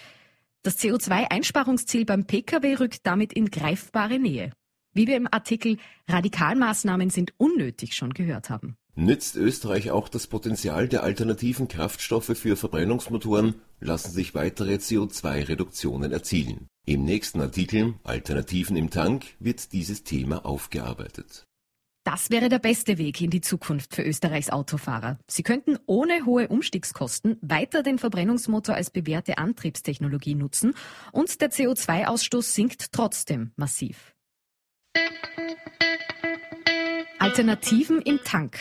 Das 0.62 0.78
CO2-Einsparungsziel 0.78 2.06
beim 2.06 2.26
Pkw 2.26 2.74
rückt 2.74 3.06
damit 3.06 3.32
in 3.32 3.50
greifbare 3.50 4.18
Nähe, 4.18 4.52
wie 4.92 5.06
wir 5.06 5.16
im 5.16 5.28
Artikel 5.30 5.78
Radikalmaßnahmen 6.08 7.10
sind 7.10 7.32
unnötig 7.36 7.94
schon 7.94 8.14
gehört 8.14 8.50
haben. 8.50 8.76
Nützt 8.96 9.36
Österreich 9.36 9.90
auch 9.90 10.08
das 10.08 10.26
Potenzial 10.26 10.88
der 10.88 11.02
alternativen 11.02 11.68
Kraftstoffe 11.68 12.36
für 12.36 12.56
Verbrennungsmotoren, 12.56 13.54
lassen 13.80 14.10
sich 14.10 14.34
weitere 14.34 14.74
CO2-Reduktionen 14.74 16.12
erzielen. 16.12 16.66
Im 16.86 17.04
nächsten 17.04 17.40
Artikel 17.40 17.94
Alternativen 18.02 18.76
im 18.76 18.90
Tank 18.90 19.24
wird 19.38 19.72
dieses 19.72 20.02
Thema 20.02 20.44
aufgearbeitet. 20.44 21.44
Das 22.04 22.30
wäre 22.30 22.48
der 22.48 22.58
beste 22.58 22.98
Weg 22.98 23.20
in 23.20 23.30
die 23.30 23.42
Zukunft 23.42 23.94
für 23.94 24.02
Österreichs 24.02 24.50
Autofahrer. 24.50 25.18
Sie 25.26 25.42
könnten 25.42 25.78
ohne 25.86 26.24
hohe 26.24 26.48
Umstiegskosten 26.48 27.36
weiter 27.42 27.82
den 27.82 27.98
Verbrennungsmotor 27.98 28.74
als 28.74 28.90
bewährte 28.90 29.38
Antriebstechnologie 29.38 30.34
nutzen 30.34 30.74
und 31.12 31.40
der 31.40 31.50
CO2-Ausstoß 31.50 32.42
sinkt 32.42 32.92
trotzdem 32.92 33.52
massiv. 33.56 34.14
Alternativen 37.30 38.00
im 38.00 38.18
Tank. 38.24 38.58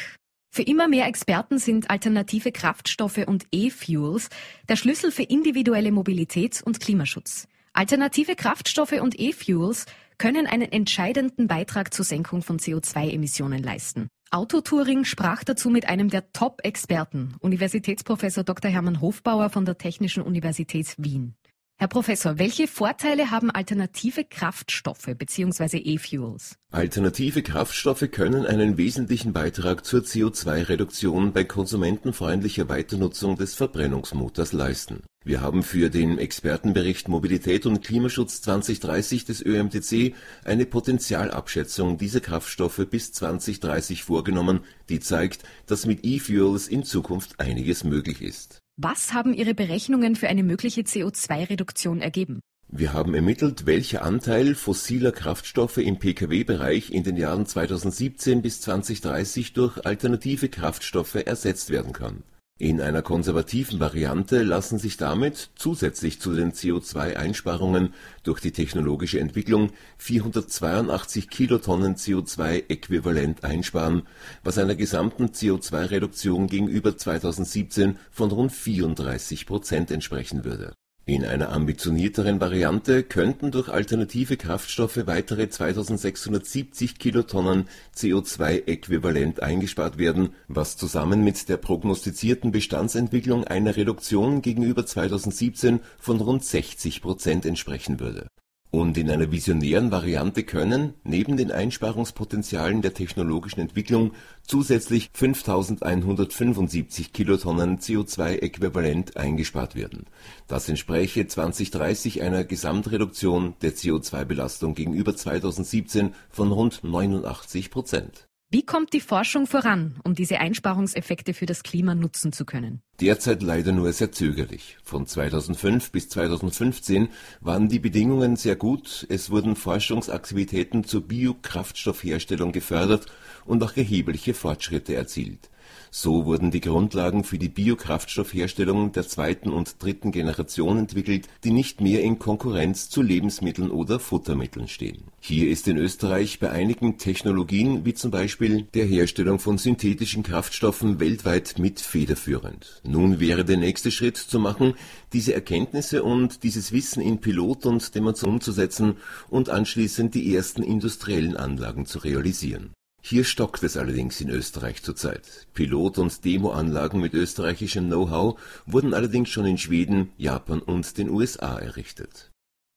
Für 0.51 0.63
immer 0.63 0.88
mehr 0.88 1.07
Experten 1.07 1.59
sind 1.59 1.89
alternative 1.89 2.51
Kraftstoffe 2.51 3.25
und 3.25 3.47
E-Fuels 3.51 4.30
der 4.67 4.75
Schlüssel 4.75 5.11
für 5.11 5.23
individuelle 5.23 5.91
Mobilität 5.91 6.61
und 6.61 6.80
Klimaschutz. 6.80 7.47
Alternative 7.73 8.36
Kraftstoffe 8.36 8.99
und 9.01 9.17
E-Fuels 9.17 9.86
können 10.17 10.45
einen 10.45 10.71
entscheidenden 10.71 11.47
Beitrag 11.47 11.93
zur 11.93 12.03
Senkung 12.03 12.41
von 12.41 12.59
CO2-Emissionen 12.59 13.63
leisten. 13.63 14.09
Autotouring 14.30 15.05
sprach 15.05 15.43
dazu 15.43 15.69
mit 15.69 15.88
einem 15.88 16.09
der 16.09 16.32
Top-Experten, 16.34 17.36
Universitätsprofessor 17.39 18.43
Dr. 18.43 18.69
Hermann 18.69 19.01
Hofbauer 19.01 19.49
von 19.49 19.65
der 19.65 19.77
Technischen 19.77 20.21
Universität 20.21 20.93
Wien. 20.97 21.34
Herr 21.82 21.88
Professor, 21.88 22.38
welche 22.38 22.67
Vorteile 22.67 23.32
haben 23.32 23.49
alternative 23.49 24.25
Kraftstoffe 24.25 25.11
bzw. 25.17 25.77
E-Fuels? 25.77 26.57
Alternative 26.71 27.41
Kraftstoffe 27.41 28.11
können 28.11 28.45
einen 28.45 28.75
wesentlichen 28.77 29.32
Beitrag 29.32 29.86
zur 29.86 30.01
CO2-Reduktion 30.01 31.32
bei 31.32 31.45
konsumentenfreundlicher 31.45 32.67
Weiternutzung 32.67 33.38
des 33.38 33.55
Verbrennungsmotors 33.55 34.51
leisten. 34.51 35.03
Wir 35.23 35.39
haben 35.39 35.63
für 35.63 35.89
den 35.89 36.17
Expertenbericht 36.17 37.07
Mobilität 37.07 37.65
und 37.65 37.82
Klimaschutz 37.82 38.41
2030 38.41 39.23
des 39.23 39.41
ÖMTC 39.41 40.15
eine 40.43 40.65
Potentialabschätzung 40.65 41.97
dieser 41.97 42.19
Kraftstoffe 42.19 42.86
bis 42.89 43.13
2030 43.13 44.03
vorgenommen, 44.03 44.65
die 44.89 44.99
zeigt, 44.99 45.43
dass 45.65 45.86
mit 45.86 46.03
E-Fuels 46.03 46.67
in 46.67 46.84
Zukunft 46.84 47.39
einiges 47.39 47.86
möglich 47.86 48.21
ist. 48.21 48.59
Was 48.82 49.11
haben 49.11 49.34
Ihre 49.34 49.53
Berechnungen 49.53 50.15
für 50.15 50.30
eine 50.30 50.41
mögliche 50.41 50.84
CO2-Reduktion 50.84 51.99
ergeben? 51.99 52.39
Wir 52.69 52.93
haben 52.93 53.13
ermittelt, 53.13 53.65
welcher 53.65 54.03
Anteil 54.03 54.55
fossiler 54.55 55.11
Kraftstoffe 55.11 55.80
im 55.80 55.99
Pkw-Bereich 55.99 56.89
in 56.89 57.03
den 57.03 57.17
Jahren 57.17 57.45
2017 57.45 58.41
bis 58.41 58.61
2030 58.61 59.51
durch 59.51 59.86
alternative 59.86 60.47
Kraftstoffe 60.47 61.15
ersetzt 61.15 61.71
werden 61.71 61.91
kann 61.91 62.23
in 62.62 62.82
einer 62.82 63.01
konservativen 63.01 63.80
Variante 63.80 64.43
lassen 64.43 64.80
sich 64.80 64.97
damit 64.97 65.49
zusätzlich 65.55 66.20
zu 66.20 66.36
den 66.36 66.51
CO2-Einsparungen 66.51 67.93
durch 68.24 68.41
die 68.41 68.51
technologische 68.51 69.18
Entwicklung 69.18 69.72
482 69.97 71.30
Kilotonnen 71.30 71.95
CO2-Äquivalent 71.95 73.45
einsparen, 73.45 74.03
was 74.43 74.57
einer 74.57 74.76
gesamten 74.76 75.28
CO2-Reduktion 75.28 76.47
gegenüber 76.47 76.97
2017 76.97 77.97
von 78.12 78.30
rund 78.30 78.51
34 78.51 79.45
Prozent 79.45 79.89
entsprechen 79.89 80.43
würde 80.43 80.74
in 81.16 81.26
einer 81.26 81.49
ambitionierteren 81.49 82.39
Variante 82.41 83.03
könnten 83.03 83.51
durch 83.51 83.70
alternative 83.70 84.38
Kraftstoffe 84.38 85.05
weitere 85.05 85.49
2670 85.49 86.99
Kilotonnen 86.99 87.68
CO2-Äquivalent 87.95 89.41
eingespart 89.41 89.97
werden, 89.97 90.30
was 90.47 90.78
zusammen 90.78 91.24
mit 91.24 91.49
der 91.49 91.57
prognostizierten 91.57 92.51
Bestandsentwicklung 92.51 93.43
einer 93.43 93.76
Reduktion 93.76 94.41
gegenüber 94.41 94.86
2017 94.86 95.80
von 95.99 96.22
rund 96.22 96.43
60 96.43 97.01
Prozent 97.01 97.45
entsprechen 97.45 97.99
würde 97.99 98.28
und 98.72 98.97
in 98.97 99.09
einer 99.09 99.32
visionären 99.32 99.91
Variante 99.91 100.43
können, 100.43 100.93
neben 101.03 101.38
den 101.38 101.51
Einsparungspotenzialen 101.51 102.82
der 102.82 102.93
technologischen 102.93 103.61
Entwicklung, 103.61 104.11
zusätzlich 104.43 105.09
5175 105.13 107.11
Kilotonnen 107.11 107.80
CO2-Äquivalent 107.80 109.17
eingespart 109.17 109.76
werden. 109.76 110.05
Das 110.47 110.70
entspräche 110.70 111.26
2030 111.26 112.22
einer 112.22 112.43
Gesamtreduktion 112.43 113.55
der 113.61 113.74
CO2-Belastung 113.74 114.76
gegenüber 114.76 115.15
2017 115.15 116.13
von 116.30 116.51
rund 116.51 116.84
89 116.84 117.72
Prozent 117.72 118.28
wie 118.52 118.64
kommt 118.64 118.93
die 118.93 119.00
Forschung 119.00 119.45
voran, 119.45 120.00
um 120.04 120.16
diese 120.16 120.39
Einsparungseffekte 120.39 121.36
für 121.36 121.45
das 121.45 121.62
Klima 121.62 121.93
nutzen 121.93 122.34
zu 122.34 122.45
können? 122.45 122.82
Derzeit 123.00 123.43
leider 123.43 123.74
nur 123.74 123.93
sehr 123.93 124.12
zögerlich. 124.12 124.78
Von 124.84 125.06
2005 125.06 125.91
bis 125.91 126.10
2015 126.10 127.10
waren 127.41 127.70
die 127.70 127.78
Bedingungen 127.78 128.38
sehr 128.38 128.56
gut, 128.56 129.06
es 129.10 129.30
wurden 129.30 129.56
Forschungsaktivitäten 129.56 130.84
zur 130.84 131.02
Biokraftstoffherstellung 131.02 132.52
gefördert 132.52 133.06
und 133.45 133.64
auch 133.64 133.78
erhebliche 133.78 134.34
Fortschritte 134.34 134.95
erzielt 134.95 135.52
so 135.91 136.25
wurden 136.25 136.51
die 136.51 136.61
Grundlagen 136.61 137.23
für 137.23 137.37
die 137.37 137.49
Biokraftstoffherstellung 137.49 138.91
der 138.91 139.07
zweiten 139.07 139.49
und 139.49 139.81
dritten 139.81 140.11
Generation 140.11 140.77
entwickelt, 140.77 141.27
die 141.43 141.51
nicht 141.51 141.81
mehr 141.81 142.01
in 142.01 142.19
Konkurrenz 142.19 142.89
zu 142.89 143.01
Lebensmitteln 143.01 143.71
oder 143.71 143.99
Futtermitteln 143.99 144.67
stehen. 144.67 145.03
Hier 145.19 145.49
ist 145.49 145.67
in 145.67 145.77
Österreich 145.77 146.39
bei 146.39 146.51
einigen 146.51 146.97
Technologien 146.97 147.85
wie 147.85 147.93
zum 147.93 148.11
Beispiel 148.11 148.67
der 148.73 148.85
Herstellung 148.85 149.39
von 149.39 149.57
synthetischen 149.57 150.23
Kraftstoffen 150.23 150.99
weltweit 150.99 151.55
mit 151.59 151.79
federführend. 151.79 152.81
Nun 152.83 153.19
wäre 153.19 153.43
der 153.43 153.57
nächste 153.57 153.91
Schritt 153.91 154.17
zu 154.17 154.39
machen, 154.39 154.75
diese 155.13 155.33
Erkenntnisse 155.33 156.03
und 156.03 156.43
dieses 156.43 156.71
Wissen 156.71 157.01
in 157.01 157.19
Pilot- 157.19 157.65
und 157.65 157.95
Demonstration 157.95 158.09
umzusetzen 158.35 158.95
und 159.29 159.49
anschließend 159.49 160.13
die 160.15 160.35
ersten 160.35 160.63
industriellen 160.63 161.35
Anlagen 161.35 161.85
zu 161.85 161.99
realisieren 161.99 162.71
hier 163.02 163.24
stockt 163.24 163.64
es 163.64 163.78
allerdings 163.78 164.22
in 164.22 164.30
Österreich 164.30 164.84
zurzeit. 164.84 165.47
Pilot- 165.54 165.97
und 165.97 166.24
Demoanlagen 166.26 167.00
mit 167.00 167.14
österreichischem 167.14 167.88
Know-how 167.88 168.39
wurden 168.66 168.93
allerdings 168.93 169.30
schon 169.30 169.45
in 169.45 169.58
Schweden, 169.58 170.12
Japan 170.18 170.62
und 170.62 170.97
den 170.97 171.10
USA 171.10 171.58
errichtet. 171.58 172.32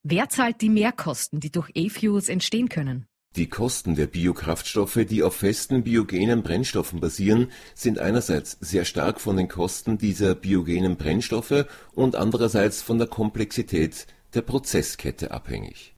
Wer 0.04 0.28
zahlt 0.28 0.60
die 0.60 0.68
Mehrkosten, 0.68 1.40
die 1.40 1.50
durch 1.50 1.70
E-Fuels 1.74 2.28
entstehen 2.28 2.68
können? 2.68 3.06
Die 3.36 3.48
Kosten 3.48 3.94
der 3.94 4.08
Biokraftstoffe, 4.08 4.98
die 5.08 5.22
auf 5.22 5.36
festen 5.36 5.84
biogenen 5.84 6.42
Brennstoffen 6.42 7.00
basieren, 7.00 7.50
sind 7.74 7.98
einerseits 7.98 8.58
sehr 8.60 8.84
stark 8.84 9.20
von 9.20 9.36
den 9.36 9.48
Kosten 9.48 9.96
dieser 9.96 10.34
biogenen 10.34 10.96
Brennstoffe 10.96 11.66
und 11.94 12.14
andererseits 12.14 12.82
von 12.82 12.98
der 12.98 13.06
Komplexität 13.06 14.06
der 14.34 14.42
Prozesskette 14.42 15.30
abhängig 15.30 15.91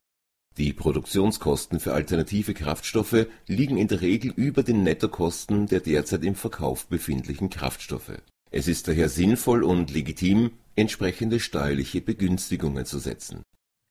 die 0.56 0.72
Produktionskosten 0.72 1.80
für 1.80 1.94
alternative 1.94 2.54
Kraftstoffe 2.54 3.26
liegen 3.46 3.76
in 3.76 3.88
der 3.88 4.00
Regel 4.00 4.32
über 4.36 4.62
den 4.62 4.84
Nettokosten 4.84 5.66
der 5.66 5.80
derzeit 5.80 6.24
im 6.24 6.36
Verkauf 6.36 6.86
befindlichen 6.86 7.50
Kraftstoffe. 7.50 8.22
Es 8.50 8.68
ist 8.68 8.86
daher 8.86 9.08
sinnvoll 9.08 9.64
und 9.64 9.92
legitim, 9.92 10.52
entsprechende 10.76 11.40
steuerliche 11.40 12.00
Begünstigungen 12.00 12.84
zu 12.84 13.00
setzen. 13.00 13.42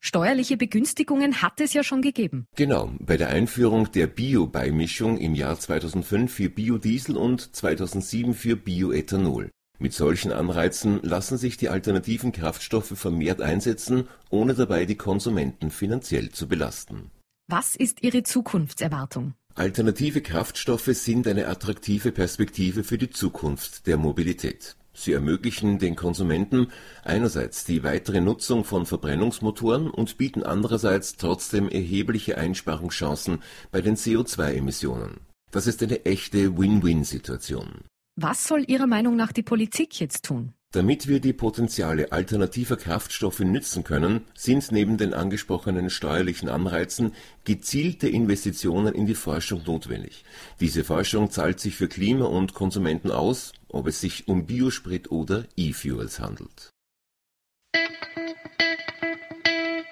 Steuerliche 0.05 0.57
Begünstigungen 0.57 1.41
hat 1.41 1.61
es 1.61 1.73
ja 1.73 1.83
schon 1.83 2.01
gegeben. 2.01 2.45
Genau, 2.55 2.91
bei 2.99 3.15
der 3.15 3.29
Einführung 3.29 3.91
der 3.91 4.07
Bio-Beimischung 4.07 5.17
im 5.17 5.33
Jahr 5.33 5.57
2005 5.57 6.31
für 6.31 6.49
Biodiesel 6.49 7.15
und 7.15 7.55
2007 7.55 8.33
für 8.33 8.57
Bioethanol. 8.57 9.49
Mit 9.79 9.93
solchen 9.93 10.31
Anreizen 10.31 10.99
lassen 11.01 11.37
sich 11.37 11.57
die 11.57 11.69
alternativen 11.69 12.31
Kraftstoffe 12.31 12.93
vermehrt 12.97 13.41
einsetzen, 13.41 14.07
ohne 14.29 14.53
dabei 14.53 14.85
die 14.85 14.95
Konsumenten 14.95 15.71
finanziell 15.71 16.29
zu 16.29 16.47
belasten. 16.47 17.11
Was 17.47 17.75
ist 17.75 18.01
Ihre 18.03 18.23
Zukunftserwartung? 18.23 19.33
Alternative 19.55 20.21
Kraftstoffe 20.21 20.89
sind 20.93 21.27
eine 21.27 21.47
attraktive 21.47 22.11
Perspektive 22.11 22.83
für 22.83 22.97
die 22.97 23.09
Zukunft 23.09 23.85
der 23.85 23.97
Mobilität. 23.97 24.75
Sie 24.93 25.11
ermöglichen 25.11 25.79
den 25.79 25.95
Konsumenten 25.95 26.67
einerseits 27.03 27.65
die 27.65 27.83
weitere 27.83 28.21
Nutzung 28.21 28.63
von 28.63 28.85
Verbrennungsmotoren 28.85 29.89
und 29.89 30.17
bieten 30.17 30.43
andererseits 30.43 31.17
trotzdem 31.17 31.67
erhebliche 31.67 32.37
Einsparungschancen 32.37 33.41
bei 33.71 33.81
den 33.81 33.95
CO2-Emissionen. 33.95 35.19
Das 35.51 35.67
ist 35.67 35.83
eine 35.83 36.05
echte 36.05 36.57
Win-Win-Situation. 36.57 37.81
Was 38.15 38.47
soll 38.47 38.63
Ihrer 38.67 38.85
Meinung 38.85 39.15
nach 39.15 39.31
die 39.31 39.41
Politik 39.41 39.99
jetzt 39.99 40.25
tun? 40.25 40.53
Damit 40.71 41.07
wir 41.07 41.19
die 41.19 41.33
Potenziale 41.33 42.11
alternativer 42.11 42.77
Kraftstoffe 42.77 43.39
nützen 43.39 43.83
können, 43.83 44.21
sind 44.35 44.71
neben 44.71 44.97
den 44.97 45.15
angesprochenen 45.15 45.89
steuerlichen 45.89 46.47
Anreizen 46.47 47.13
gezielte 47.43 48.07
Investitionen 48.07 48.93
in 48.93 49.07
die 49.07 49.15
Forschung 49.15 49.63
notwendig. 49.65 50.25
Diese 50.59 50.83
Forschung 50.83 51.31
zahlt 51.31 51.59
sich 51.59 51.75
für 51.75 51.87
Klima 51.87 52.25
und 52.25 52.53
Konsumenten 52.53 53.09
aus, 53.09 53.53
ob 53.67 53.87
es 53.87 53.99
sich 53.99 54.27
um 54.27 54.45
Biosprit 54.45 55.09
oder 55.11 55.45
E-Fuels 55.57 56.19
handelt. 56.19 56.69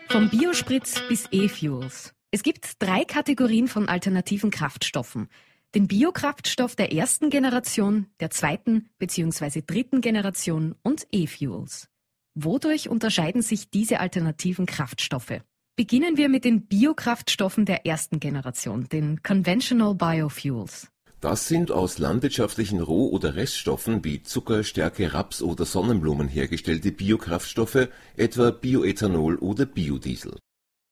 Vom 0.09 0.29
Biosprit 0.29 1.03
bis 1.09 1.27
E-Fuels. 1.31 2.13
Es 2.29 2.43
gibt 2.43 2.81
drei 2.81 3.03
Kategorien 3.03 3.67
von 3.67 3.89
alternativen 3.89 4.51
Kraftstoffen. 4.51 5.27
Den 5.73 5.87
Biokraftstoff 5.87 6.75
der 6.75 6.91
ersten 6.91 7.29
Generation, 7.29 8.07
der 8.19 8.29
zweiten 8.29 8.89
bzw. 8.99 9.61
dritten 9.65 10.01
Generation 10.01 10.75
und 10.83 11.07
E-Fuels. 11.13 11.87
Wodurch 12.35 12.89
unterscheiden 12.89 13.41
sich 13.41 13.69
diese 13.69 14.01
alternativen 14.01 14.65
Kraftstoffe? 14.65 15.41
Beginnen 15.77 16.17
wir 16.17 16.27
mit 16.27 16.43
den 16.43 16.67
Biokraftstoffen 16.67 17.63
der 17.63 17.85
ersten 17.85 18.19
Generation, 18.19 18.89
den 18.89 19.23
Conventional 19.23 19.95
Biofuels. 19.95 20.89
Das 21.21 21.47
sind 21.47 21.71
aus 21.71 21.99
landwirtschaftlichen 21.99 22.81
Roh- 22.81 23.09
oder 23.09 23.35
Reststoffen 23.35 24.03
wie 24.03 24.23
Zucker, 24.23 24.65
Stärke, 24.65 25.13
Raps 25.13 25.41
oder 25.41 25.63
Sonnenblumen 25.63 26.27
hergestellte 26.27 26.91
Biokraftstoffe, 26.91 27.87
etwa 28.17 28.51
Bioethanol 28.51 29.37
oder 29.37 29.65
Biodiesel. 29.65 30.35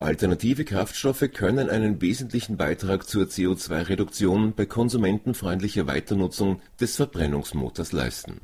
Alternative 0.02 0.64
Kraftstoffe 0.64 1.30
können 1.30 1.68
einen 1.68 2.00
wesentlichen 2.00 2.56
Beitrag 2.56 3.06
zur 3.06 3.26
CO2-Reduktion 3.26 4.54
bei 4.54 4.64
konsumentenfreundlicher 4.64 5.86
Weiternutzung 5.86 6.62
des 6.80 6.96
Verbrennungsmotors 6.96 7.92
leisten. 7.92 8.40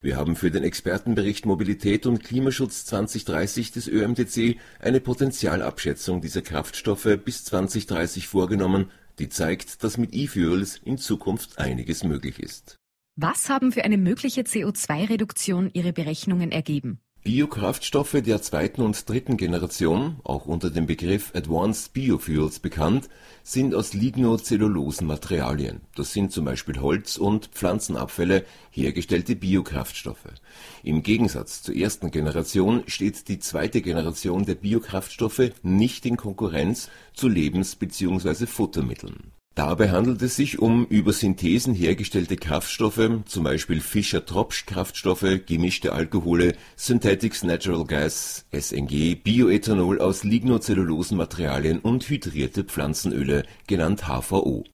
Wir 0.00 0.16
haben 0.16 0.34
für 0.34 0.50
den 0.50 0.64
Expertenbericht 0.64 1.44
Mobilität 1.44 2.06
und 2.06 2.24
Klimaschutz 2.24 2.86
2030 2.86 3.72
des 3.72 3.86
ÖMTC 3.86 4.56
eine 4.80 5.00
Potentialabschätzung 5.00 6.22
dieser 6.22 6.40
Kraftstoffe 6.40 7.18
bis 7.22 7.44
2030 7.44 8.26
vorgenommen, 8.26 8.90
die 9.18 9.28
zeigt, 9.28 9.84
dass 9.84 9.98
mit 9.98 10.14
E-Fuels 10.14 10.80
in 10.86 10.96
Zukunft 10.96 11.58
einiges 11.58 12.02
möglich 12.02 12.38
ist. 12.38 12.76
Was 13.16 13.50
haben 13.50 13.72
für 13.72 13.84
eine 13.84 13.98
mögliche 13.98 14.40
CO2-Reduktion 14.40 15.68
Ihre 15.74 15.92
Berechnungen 15.92 16.50
ergeben? 16.50 16.98
Biokraftstoffe 17.24 18.20
der 18.20 18.42
zweiten 18.42 18.82
und 18.82 19.08
dritten 19.08 19.38
Generation, 19.38 20.16
auch 20.24 20.44
unter 20.44 20.68
dem 20.68 20.84
Begriff 20.84 21.32
Advanced 21.34 21.94
Biofuels 21.94 22.58
bekannt, 22.58 23.08
sind 23.42 23.74
aus 23.74 23.94
lignozellulosen 23.94 25.06
Materialien, 25.06 25.80
das 25.96 26.12
sind 26.12 26.32
zum 26.32 26.44
Beispiel 26.44 26.82
Holz 26.82 27.16
und 27.16 27.46
Pflanzenabfälle, 27.46 28.44
hergestellte 28.70 29.36
Biokraftstoffe. 29.36 30.34
Im 30.82 31.02
Gegensatz 31.02 31.62
zur 31.62 31.74
ersten 31.74 32.10
Generation 32.10 32.82
steht 32.88 33.26
die 33.28 33.38
zweite 33.38 33.80
Generation 33.80 34.44
der 34.44 34.56
Biokraftstoffe 34.56 35.50
nicht 35.62 36.04
in 36.04 36.18
Konkurrenz 36.18 36.90
zu 37.14 37.28
Lebens 37.28 37.74
bzw. 37.74 38.44
Futtermitteln 38.44 39.32
Dabei 39.54 39.90
handelt 39.90 40.20
es 40.22 40.34
sich 40.34 40.58
um 40.58 40.84
über 40.86 41.12
Synthesen 41.12 41.74
hergestellte 41.74 42.36
Kraftstoffe, 42.36 43.08
zum 43.24 43.44
Beispiel 43.44 43.80
Fischer-Tropsch-Kraftstoffe, 43.80 45.46
gemischte 45.46 45.92
Alkohole, 45.92 46.56
Synthetics 46.74 47.44
Natural 47.44 47.84
Gas 47.84 48.46
(SNG), 48.50 49.14
Bioethanol 49.14 50.00
aus 50.00 50.24
Lignozellulosenmaterialien 50.24 51.78
und 51.78 52.08
hydrierte 52.08 52.64
Pflanzenöle, 52.64 53.44
genannt 53.68 54.08
HVO. 54.08 54.64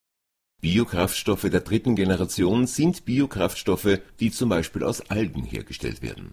Biokraftstoffe 0.62 1.48
der 1.50 1.60
dritten 1.60 1.94
Generation 1.94 2.66
sind 2.66 3.04
Biokraftstoffe, 3.04 4.00
die 4.18 4.30
zum 4.30 4.48
Beispiel 4.48 4.82
aus 4.82 5.10
Algen 5.10 5.44
hergestellt 5.44 6.00
werden. 6.00 6.32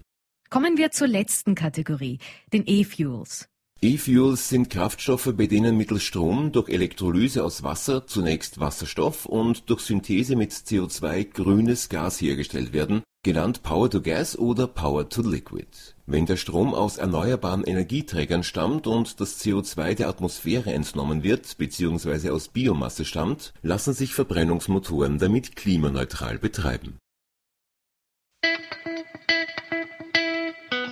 Kommen 0.49 0.77
wir 0.77 0.91
zur 0.91 1.07
letzten 1.07 1.53
Kategorie, 1.53 2.19
den 2.53 2.63
E-Fuels. 2.65 3.49
E-Fuels 3.79 4.49
sind 4.49 4.71
Kraftstoffe, 4.71 5.31
bei 5.37 5.45
denen 5.45 5.77
mittels 5.77 6.01
Strom 6.01 6.51
durch 6.51 6.67
Elektrolyse 6.67 7.43
aus 7.43 7.61
Wasser 7.61 8.07
zunächst 8.07 8.59
Wasserstoff 8.59 9.27
und 9.27 9.69
durch 9.69 9.81
Synthese 9.81 10.35
mit 10.35 10.51
CO2 10.51 11.25
grünes 11.25 11.87
Gas 11.87 12.19
hergestellt 12.19 12.73
werden, 12.73 13.03
genannt 13.21 13.61
Power-to-Gas 13.61 14.39
oder 14.39 14.65
Power-to-Liquid. 14.65 15.67
Wenn 16.07 16.25
der 16.25 16.37
Strom 16.37 16.73
aus 16.73 16.97
erneuerbaren 16.97 17.65
Energieträgern 17.65 18.41
stammt 18.41 18.87
und 18.87 19.21
das 19.21 19.39
CO2 19.41 19.93
der 19.93 20.09
Atmosphäre 20.09 20.73
entnommen 20.73 21.21
wird 21.21 21.55
bzw. 21.59 22.31
aus 22.31 22.47
Biomasse 22.47 23.05
stammt, 23.05 23.53
lassen 23.61 23.93
sich 23.93 24.15
Verbrennungsmotoren 24.15 25.19
damit 25.19 25.55
klimaneutral 25.55 26.39
betreiben 26.39 26.97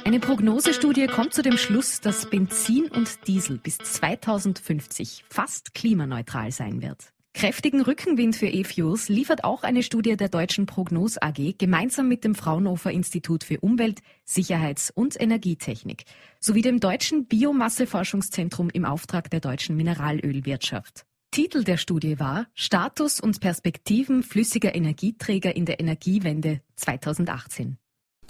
Eine 0.05 0.19
Prognosestudie 0.19 1.07
kommt 1.07 1.33
zu 1.33 1.41
dem 1.41 1.57
Schluss, 1.57 1.99
dass 1.99 2.29
Benzin 2.29 2.89
und 2.91 3.27
Diesel 3.27 3.57
bis 3.57 3.79
2050 3.79 5.25
fast 5.27 5.73
klimaneutral 5.73 6.51
sein 6.51 6.83
wird. 6.83 7.11
Kräftigen 7.33 7.81
Rückenwind 7.81 8.35
für 8.35 8.45
E-Fuels 8.45 9.09
liefert 9.09 9.43
auch 9.43 9.63
eine 9.63 9.81
Studie 9.81 10.15
der 10.15 10.29
Deutschen 10.29 10.67
Prognos 10.67 11.19
AG 11.19 11.57
gemeinsam 11.57 12.07
mit 12.07 12.23
dem 12.23 12.35
Fraunhofer 12.35 12.91
Institut 12.91 13.43
für 13.43 13.59
Umwelt, 13.61 14.01
Sicherheits- 14.25 14.91
und 14.91 15.19
Energietechnik 15.19 16.03
sowie 16.39 16.61
dem 16.61 16.79
Deutschen 16.79 17.25
Biomasseforschungszentrum 17.25 18.69
im 18.69 18.85
Auftrag 18.85 19.31
der 19.31 19.39
deutschen 19.39 19.75
Mineralölwirtschaft. 19.75 21.07
Titel 21.31 21.63
der 21.63 21.77
Studie 21.77 22.19
war 22.19 22.45
Status 22.53 23.19
und 23.19 23.39
Perspektiven 23.39 24.21
flüssiger 24.21 24.75
Energieträger 24.75 25.55
in 25.55 25.65
der 25.65 25.79
Energiewende 25.79 26.61
2018. 26.75 27.79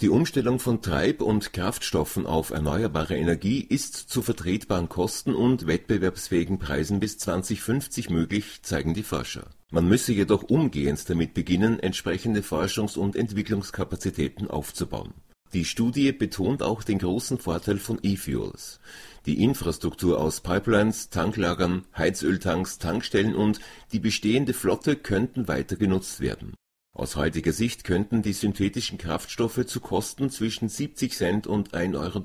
Die 0.02 0.10
Umstellung 0.10 0.58
von 0.58 0.82
Treib- 0.82 1.22
und 1.22 1.54
Kraftstoffen 1.54 2.26
auf 2.26 2.50
erneuerbare 2.50 3.16
Energie 3.16 3.60
ist 3.60 3.94
zu 3.94 4.20
vertretbaren 4.20 4.90
Kosten 4.90 5.34
und 5.34 5.66
wettbewerbsfähigen 5.66 6.58
Preisen 6.58 7.00
bis 7.00 7.16
2050 7.16 8.10
möglich, 8.10 8.60
zeigen 8.60 8.92
die 8.92 9.02
Forscher. 9.02 9.46
Man 9.70 9.88
müsse 9.88 10.12
jedoch 10.12 10.42
umgehend 10.42 11.08
damit 11.08 11.32
beginnen, 11.32 11.80
entsprechende 11.80 12.42
Forschungs- 12.42 12.98
und 12.98 13.16
Entwicklungskapazitäten 13.16 14.50
aufzubauen. 14.50 15.14
Die 15.54 15.64
Studie 15.64 16.12
betont 16.12 16.62
auch 16.62 16.82
den 16.82 16.98
großen 16.98 17.38
Vorteil 17.38 17.78
von 17.78 17.98
E-Fuels. 18.02 18.80
Die 19.24 19.42
Infrastruktur 19.42 20.20
aus 20.20 20.42
Pipelines, 20.42 21.08
Tanklagern, 21.08 21.86
Heizöltanks, 21.96 22.76
Tankstellen 22.76 23.34
und 23.34 23.60
die 23.92 24.00
bestehende 24.00 24.52
Flotte 24.52 24.94
könnten 24.94 25.48
weiter 25.48 25.76
genutzt 25.76 26.20
werden 26.20 26.52
aus 26.96 27.16
heutiger 27.16 27.52
Sicht 27.52 27.84
könnten 27.84 28.22
die 28.22 28.32
synthetischen 28.32 28.98
Kraftstoffe 28.98 29.66
zu 29.66 29.80
Kosten 29.80 30.30
zwischen 30.30 30.68
70 30.68 31.12
Cent 31.12 31.46
und 31.46 31.74
1,30 31.74 31.98
Euro 31.98 32.24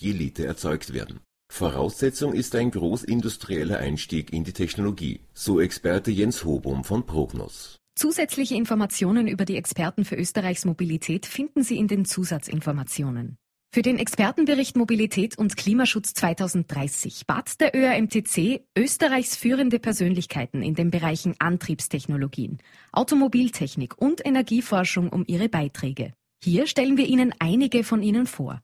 je 0.00 0.12
Liter 0.12 0.44
erzeugt 0.44 0.92
werden. 0.92 1.20
Voraussetzung 1.52 2.32
ist 2.32 2.54
ein 2.54 2.70
großindustrieller 2.70 3.78
Einstieg 3.78 4.32
in 4.32 4.44
die 4.44 4.52
Technologie, 4.52 5.20
so 5.32 5.60
Experte 5.60 6.10
Jens 6.10 6.44
Hobum 6.44 6.84
von 6.84 7.06
Prognos. 7.06 7.76
Zusätzliche 7.96 8.56
Informationen 8.56 9.28
über 9.28 9.44
die 9.44 9.56
Experten 9.56 10.04
für 10.04 10.16
Österreichs 10.16 10.64
Mobilität 10.64 11.26
finden 11.26 11.62
Sie 11.62 11.76
in 11.76 11.86
den 11.86 12.04
Zusatzinformationen. 12.04 13.36
Für 13.74 13.82
den 13.82 13.98
Expertenbericht 13.98 14.76
Mobilität 14.76 15.36
und 15.36 15.56
Klimaschutz 15.56 16.14
2030 16.14 17.26
bat 17.26 17.60
der 17.60 17.74
ÖRMTC 17.74 18.60
Österreichs 18.78 19.34
führende 19.34 19.80
Persönlichkeiten 19.80 20.62
in 20.62 20.76
den 20.76 20.92
Bereichen 20.92 21.34
Antriebstechnologien, 21.40 22.58
Automobiltechnik 22.92 24.00
und 24.00 24.24
Energieforschung 24.24 25.08
um 25.08 25.24
ihre 25.26 25.48
Beiträge. 25.48 26.12
Hier 26.40 26.68
stellen 26.68 26.96
wir 26.96 27.08
Ihnen 27.08 27.34
einige 27.40 27.82
von 27.82 28.00
ihnen 28.00 28.28
vor. 28.28 28.62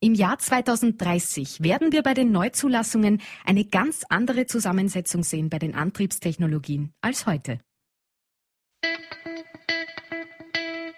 Im 0.00 0.14
Jahr 0.14 0.38
2030 0.38 1.62
werden 1.62 1.92
wir 1.92 2.02
bei 2.02 2.14
den 2.14 2.32
Neuzulassungen 2.32 3.20
eine 3.44 3.66
ganz 3.66 4.02
andere 4.08 4.46
Zusammensetzung 4.46 5.24
sehen 5.24 5.50
bei 5.50 5.58
den 5.58 5.74
Antriebstechnologien 5.74 6.94
als 7.02 7.26
heute. 7.26 7.60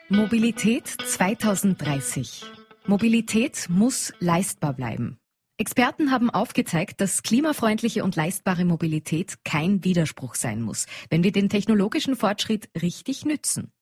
Mobilität 0.09 0.87
2030 0.87 2.45
Mobilität 2.87 3.71
muss 3.71 4.13
leistbar 4.21 4.75
bleiben. 4.75 5.17
Experten 5.57 6.11
haben 6.11 6.29
aufgezeigt, 6.29 7.01
dass 7.01 7.23
klimafreundliche 7.23 8.05
und 8.05 8.15
leistbare 8.15 8.67
Mobilität 8.67 9.43
kein 9.43 9.83
Widerspruch 9.85 10.35
sein 10.35 10.61
muss, 10.61 10.85
wenn 11.09 11.25
wir 11.25 11.33
den 11.33 11.49
technologischen 11.49 12.15
Fortschritt 12.15 12.69
richtig 12.83 13.25
nützen. 13.25 13.73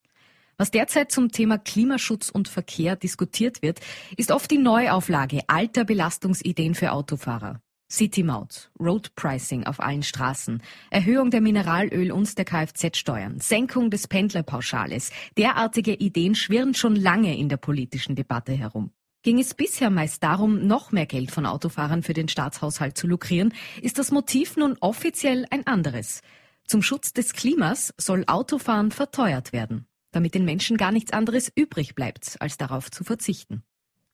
Was 0.57 0.71
derzeit 0.71 1.11
zum 1.11 1.33
Thema 1.33 1.59
Klimaschutz 1.59 2.29
und 2.29 2.47
Verkehr 2.47 2.95
diskutiert 2.95 3.61
wird, 3.61 3.81
ist 4.17 4.31
oft 4.31 4.49
die 4.49 4.59
Neuauflage 4.59 5.41
alter 5.49 5.85
Belastungsideen 5.85 6.77
für 6.77 6.93
Autofahrer. 6.93 7.61
City-Maut, 7.93 8.71
Road 8.81 9.15
Pricing 9.15 9.65
auf 9.65 9.79
allen 9.79 10.03
Straßen, 10.03 10.63
Erhöhung 10.91 11.31
der 11.31 11.43
Mineralöl- 11.43 12.11
und 12.11 12.39
der 12.39 12.47
Kfz-Steuern, 12.47 13.39
Senkung 13.39 13.91
des 13.91 14.09
Pendlerpauschales. 14.09 15.11
Derartige 15.37 15.93
Ideen 15.93 16.35
schwirren 16.35 16.75
schon 16.75 16.97
lange 16.97 17.37
in 17.37 17.51
der 17.51 17.59
politischen 17.59 18.17
Debatte 18.17 18.53
herum. 18.53 18.93
Ging 19.23 19.39
es 19.39 19.55
bisher 19.55 19.91
meist 19.91 20.23
darum, 20.23 20.67
noch 20.67 20.91
mehr 20.91 21.07
Geld 21.07 21.31
von 21.31 21.47
Autofahrern 21.47 22.03
für 22.03 22.15
den 22.15 22.29
Staatshaushalt 22.29 22.97
zu 22.97 23.07
lukrieren, 23.07 23.55
ist 23.81 23.99
das 23.99 24.11
Motiv 24.11 24.57
nun 24.57 24.77
offiziell 24.81 25.47
ein 25.51 25.67
anderes. 25.67 26.23
Zum 26.67 26.83
Schutz 26.83 27.13
des 27.13 27.35
Klimas 27.35 27.95
soll 27.99 28.25
Autofahren 28.27 28.91
verteuert 28.91 29.53
werden, 29.53 29.87
damit 30.11 30.35
den 30.35 30.45
Menschen 30.45 30.77
gar 30.77 30.91
nichts 30.91 31.13
anderes 31.13 31.53
übrig 31.55 31.95
bleibt, 31.95 32.37
als 32.41 32.57
darauf 32.57 32.91
zu 32.91 33.05
verzichten. 33.05 33.63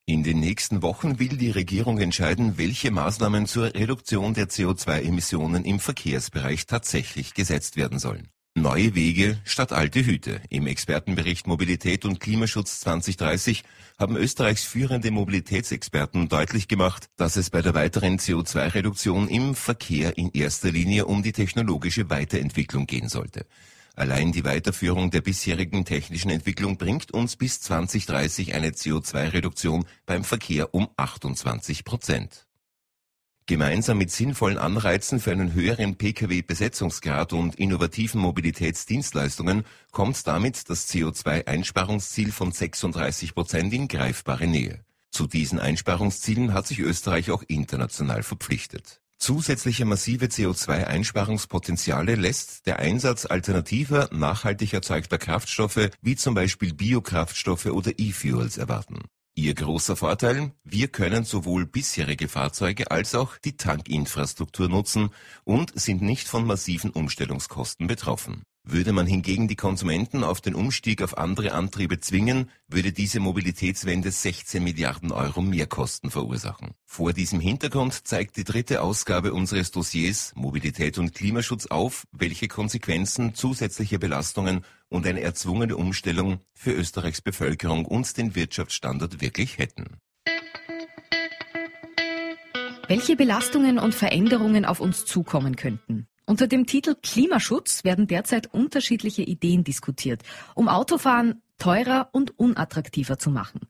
In 0.09 0.23
den 0.23 0.39
nächsten 0.39 0.81
Wochen 0.81 1.19
will 1.19 1.37
die 1.37 1.51
Regierung 1.51 1.99
entscheiden, 1.99 2.57
welche 2.57 2.89
Maßnahmen 2.89 3.45
zur 3.45 3.75
Reduktion 3.75 4.33
der 4.33 4.49
CO2-Emissionen 4.49 5.65
im 5.65 5.79
Verkehrsbereich 5.79 6.65
tatsächlich 6.65 7.35
gesetzt 7.35 7.77
werden 7.77 7.99
sollen. 7.99 8.27
Neue 8.55 8.95
Wege 8.95 9.37
statt 9.43 9.71
alte 9.71 10.03
Hüte. 10.03 10.41
Im 10.49 10.65
Expertenbericht 10.65 11.45
Mobilität 11.45 12.05
und 12.05 12.19
Klimaschutz 12.19 12.79
2030 12.79 13.63
haben 13.99 14.17
Österreichs 14.17 14.63
führende 14.63 15.11
Mobilitätsexperten 15.11 16.27
deutlich 16.27 16.67
gemacht, 16.67 17.11
dass 17.15 17.35
es 17.35 17.51
bei 17.51 17.61
der 17.61 17.75
weiteren 17.75 18.17
CO2-Reduktion 18.17 19.27
im 19.27 19.53
Verkehr 19.53 20.17
in 20.17 20.31
erster 20.31 20.71
Linie 20.71 21.05
um 21.05 21.21
die 21.21 21.33
technologische 21.33 22.09
Weiterentwicklung 22.09 22.87
gehen 22.87 23.09
sollte. 23.09 23.45
Allein 23.95 24.31
die 24.31 24.45
Weiterführung 24.45 25.11
der 25.11 25.21
bisherigen 25.21 25.85
technischen 25.85 26.31
Entwicklung 26.31 26.77
bringt 26.77 27.11
uns 27.11 27.35
bis 27.35 27.59
2030 27.61 28.53
eine 28.53 28.69
CO2-Reduktion 28.69 29.85
beim 30.05 30.23
Verkehr 30.23 30.73
um 30.73 30.89
28 30.95 31.83
Prozent. 31.83 32.45
Gemeinsam 33.49 33.97
mit 33.97 34.11
sinnvollen 34.11 34.59
Anreizen 34.59 35.19
für 35.19 35.31
einen 35.31 35.53
höheren 35.53 35.95
Pkw-Besetzungsgrad 35.95 37.33
und 37.33 37.55
innovativen 37.55 38.21
Mobilitätsdienstleistungen 38.21 39.65
kommt 39.91 40.27
damit 40.27 40.69
das 40.69 40.87
CO2-Einsparungsziel 40.89 42.31
von 42.31 42.51
36 42.51 43.33
Prozent 43.33 43.73
in 43.73 43.87
greifbare 43.87 44.45
Nähe. 44.45 44.85
Zu 45.09 45.25
diesen 45.25 45.59
Einsparungszielen 45.59 46.53
hat 46.53 46.67
sich 46.67 46.77
Österreich 46.77 47.31
auch 47.31 47.41
international 47.47 48.21
verpflichtet. 48.21 49.01
Zusätzliche 49.19 49.83
massive 49.83 50.27
CO2-Einsparungspotenziale 50.27 52.15
lässt 52.15 52.65
der 52.65 52.79
Einsatz 52.79 53.25
alternativer, 53.25 54.09
nachhaltig 54.13 54.73
erzeugter 54.73 55.17
Kraftstoffe 55.17 55.89
wie 56.01 56.15
zum 56.15 56.33
Beispiel 56.33 56.73
Biokraftstoffe 56.73 57.65
oder 57.65 57.91
E-Fuels 57.97 58.57
erwarten. 58.57 59.01
Ihr 59.35 59.55
großer 59.55 59.97
Vorteil, 59.97 60.53
wir 60.63 60.87
können 60.87 61.25
sowohl 61.25 61.65
bisherige 61.65 62.29
Fahrzeuge 62.29 62.91
als 62.91 63.13
auch 63.13 63.37
die 63.37 63.57
Tankinfrastruktur 63.57 64.69
nutzen 64.69 65.09
und 65.43 65.77
sind 65.79 66.01
nicht 66.01 66.27
von 66.27 66.45
massiven 66.45 66.89
Umstellungskosten 66.89 67.87
betroffen. 67.87 68.43
Würde 68.63 68.91
man 68.91 69.07
hingegen 69.07 69.47
die 69.47 69.55
Konsumenten 69.55 70.23
auf 70.23 70.41
den 70.41 70.53
Umstieg 70.53 71.01
auf 71.01 71.17
andere 71.17 71.53
Antriebe 71.53 71.99
zwingen, 71.99 72.49
würde 72.67 72.91
diese 72.91 73.19
Mobilitätswende 73.19 74.11
16 74.11 74.63
Milliarden 74.63 75.11
Euro 75.11 75.41
Mehrkosten 75.41 76.11
verursachen. 76.11 76.71
Vor 76.85 77.13
diesem 77.13 77.39
Hintergrund 77.39 78.07
zeigt 78.07 78.37
die 78.37 78.43
dritte 78.43 78.81
Ausgabe 78.81 79.33
unseres 79.33 79.71
Dossiers 79.71 80.33
Mobilität 80.35 80.97
und 80.97 81.15
Klimaschutz 81.15 81.67
auf, 81.67 82.05
welche 82.11 82.47
Konsequenzen 82.47 83.33
zusätzliche 83.33 83.97
Belastungen 83.97 84.65
und 84.89 85.07
eine 85.07 85.21
erzwungene 85.21 85.75
Umstellung 85.75 86.39
für 86.53 86.71
Österreichs 86.71 87.21
Bevölkerung 87.21 87.85
und 87.85 88.17
den 88.17 88.35
Wirtschaftsstandort 88.35 89.21
wirklich 89.21 89.57
hätten. 89.57 89.99
Welche 92.87 93.15
Belastungen 93.15 93.77
und 93.77 93.93
Veränderungen 93.93 94.65
auf 94.65 94.79
uns 94.79 95.05
zukommen 95.05 95.55
könnten? 95.55 96.07
Unter 96.29 96.45
dem 96.45 96.67
Titel 96.67 96.93
Klimaschutz 97.01 97.83
werden 97.83 98.05
derzeit 98.05 98.53
unterschiedliche 98.53 99.23
Ideen 99.23 99.63
diskutiert, 99.63 100.21
um 100.53 100.67
Autofahren 100.67 101.41
teurer 101.57 102.09
und 102.11 102.37
unattraktiver 102.37 103.17
zu 103.17 103.31
machen. 103.31 103.61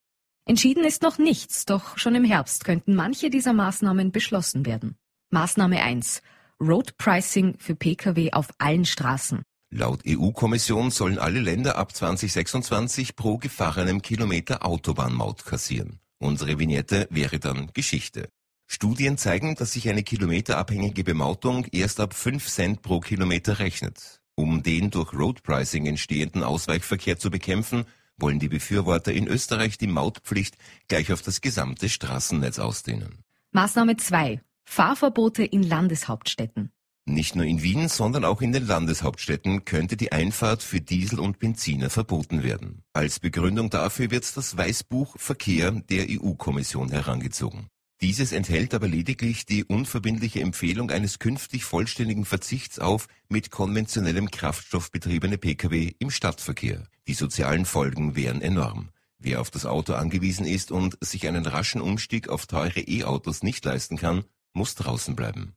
Entschieden 0.45 0.83
ist 0.83 1.01
noch 1.01 1.17
nichts, 1.19 1.63
doch 1.63 1.97
schon 1.97 2.15
im 2.15 2.25
Herbst 2.25 2.65
könnten 2.65 2.95
manche 2.95 3.29
dieser 3.29 3.53
Maßnahmen 3.53 4.11
beschlossen 4.11 4.65
werden. 4.65 4.97
Maßnahme 5.29 5.81
1. 5.81 6.21
Road 6.59 6.97
Pricing 6.97 7.55
für 7.59 7.75
Pkw 7.75 8.33
auf 8.33 8.49
allen 8.57 8.83
Straßen. 8.83 9.41
Laut 9.73 10.01
EU-Kommission 10.05 10.91
sollen 10.91 11.17
alle 11.17 11.39
Länder 11.39 11.77
ab 11.77 11.95
2026 11.95 13.15
pro 13.15 13.37
gefahrenem 13.37 14.01
Kilometer 14.01 14.65
Autobahnmaut 14.65 15.45
kassieren. 15.45 16.01
Unsere 16.17 16.59
Vignette 16.59 17.07
wäre 17.09 17.39
dann 17.39 17.71
Geschichte. 17.73 18.27
Studien 18.71 19.17
zeigen, 19.17 19.55
dass 19.55 19.73
sich 19.73 19.89
eine 19.89 20.03
kilometerabhängige 20.03 21.03
Bemautung 21.03 21.65
erst 21.71 21.99
ab 21.99 22.13
5 22.13 22.47
Cent 22.47 22.81
pro 22.83 22.99
Kilometer 22.99 23.57
rechnet. 23.57 24.21
Um 24.35 24.61
den 24.61 24.91
durch 24.91 25.11
Road 25.11 25.41
Pricing 25.41 25.87
entstehenden 25.87 26.43
Ausweichverkehr 26.43 27.17
zu 27.17 27.31
bekämpfen, 27.31 27.85
wollen 28.17 28.37
die 28.37 28.47
Befürworter 28.47 29.11
in 29.11 29.27
Österreich 29.27 29.79
die 29.79 29.87
Mautpflicht 29.87 30.55
gleich 30.87 31.11
auf 31.11 31.23
das 31.23 31.41
gesamte 31.41 31.89
Straßennetz 31.89 32.59
ausdehnen. 32.59 33.23
Maßnahme 33.53 33.97
2. 33.97 34.39
Fahrverbote 34.65 35.43
in 35.43 35.63
Landeshauptstädten. 35.63 36.71
Nicht 37.05 37.35
nur 37.35 37.45
in 37.45 37.63
Wien, 37.63 37.87
sondern 37.87 38.23
auch 38.23 38.39
in 38.39 38.51
den 38.51 38.67
Landeshauptstädten 38.67 39.65
könnte 39.65 39.97
die 39.97 40.11
Einfahrt 40.11 40.61
für 40.61 40.79
Diesel 40.79 41.19
und 41.19 41.39
Benziner 41.39 41.89
verboten 41.89 42.43
werden. 42.43 42.83
Als 42.93 43.19
Begründung 43.19 43.71
dafür 43.71 44.11
wird 44.11 44.37
das 44.37 44.55
Weißbuch 44.55 45.17
Verkehr 45.17 45.71
der 45.71 46.05
EU-Kommission 46.07 46.91
herangezogen. 46.91 47.67
Dieses 48.01 48.31
enthält 48.31 48.73
aber 48.73 48.87
lediglich 48.87 49.45
die 49.45 49.65
unverbindliche 49.65 50.39
Empfehlung 50.39 50.89
eines 50.89 51.19
künftig 51.19 51.65
vollständigen 51.65 52.23
Verzichts 52.23 52.79
auf 52.79 53.07
mit 53.27 53.51
konventionellem 53.51 54.31
Kraftstoff 54.31 54.89
betriebene 54.91 55.37
Pkw 55.37 55.93
im 55.99 56.09
Stadtverkehr. 56.09 56.85
Die 57.07 57.13
sozialen 57.13 57.65
Folgen 57.65 58.15
wären 58.15 58.41
enorm. 58.41 58.89
Wer 59.17 59.41
auf 59.41 59.51
das 59.51 59.65
Auto 59.65 59.93
angewiesen 59.93 60.45
ist 60.45 60.71
und 60.71 60.97
sich 61.01 61.27
einen 61.27 61.45
raschen 61.45 61.81
Umstieg 61.81 62.29
auf 62.29 62.47
teure 62.47 62.79
E-Autos 62.79 63.43
nicht 63.43 63.65
leisten 63.65 63.97
kann, 63.97 64.23
muss 64.53 64.75
draußen 64.75 65.17
bleiben. 65.17 65.55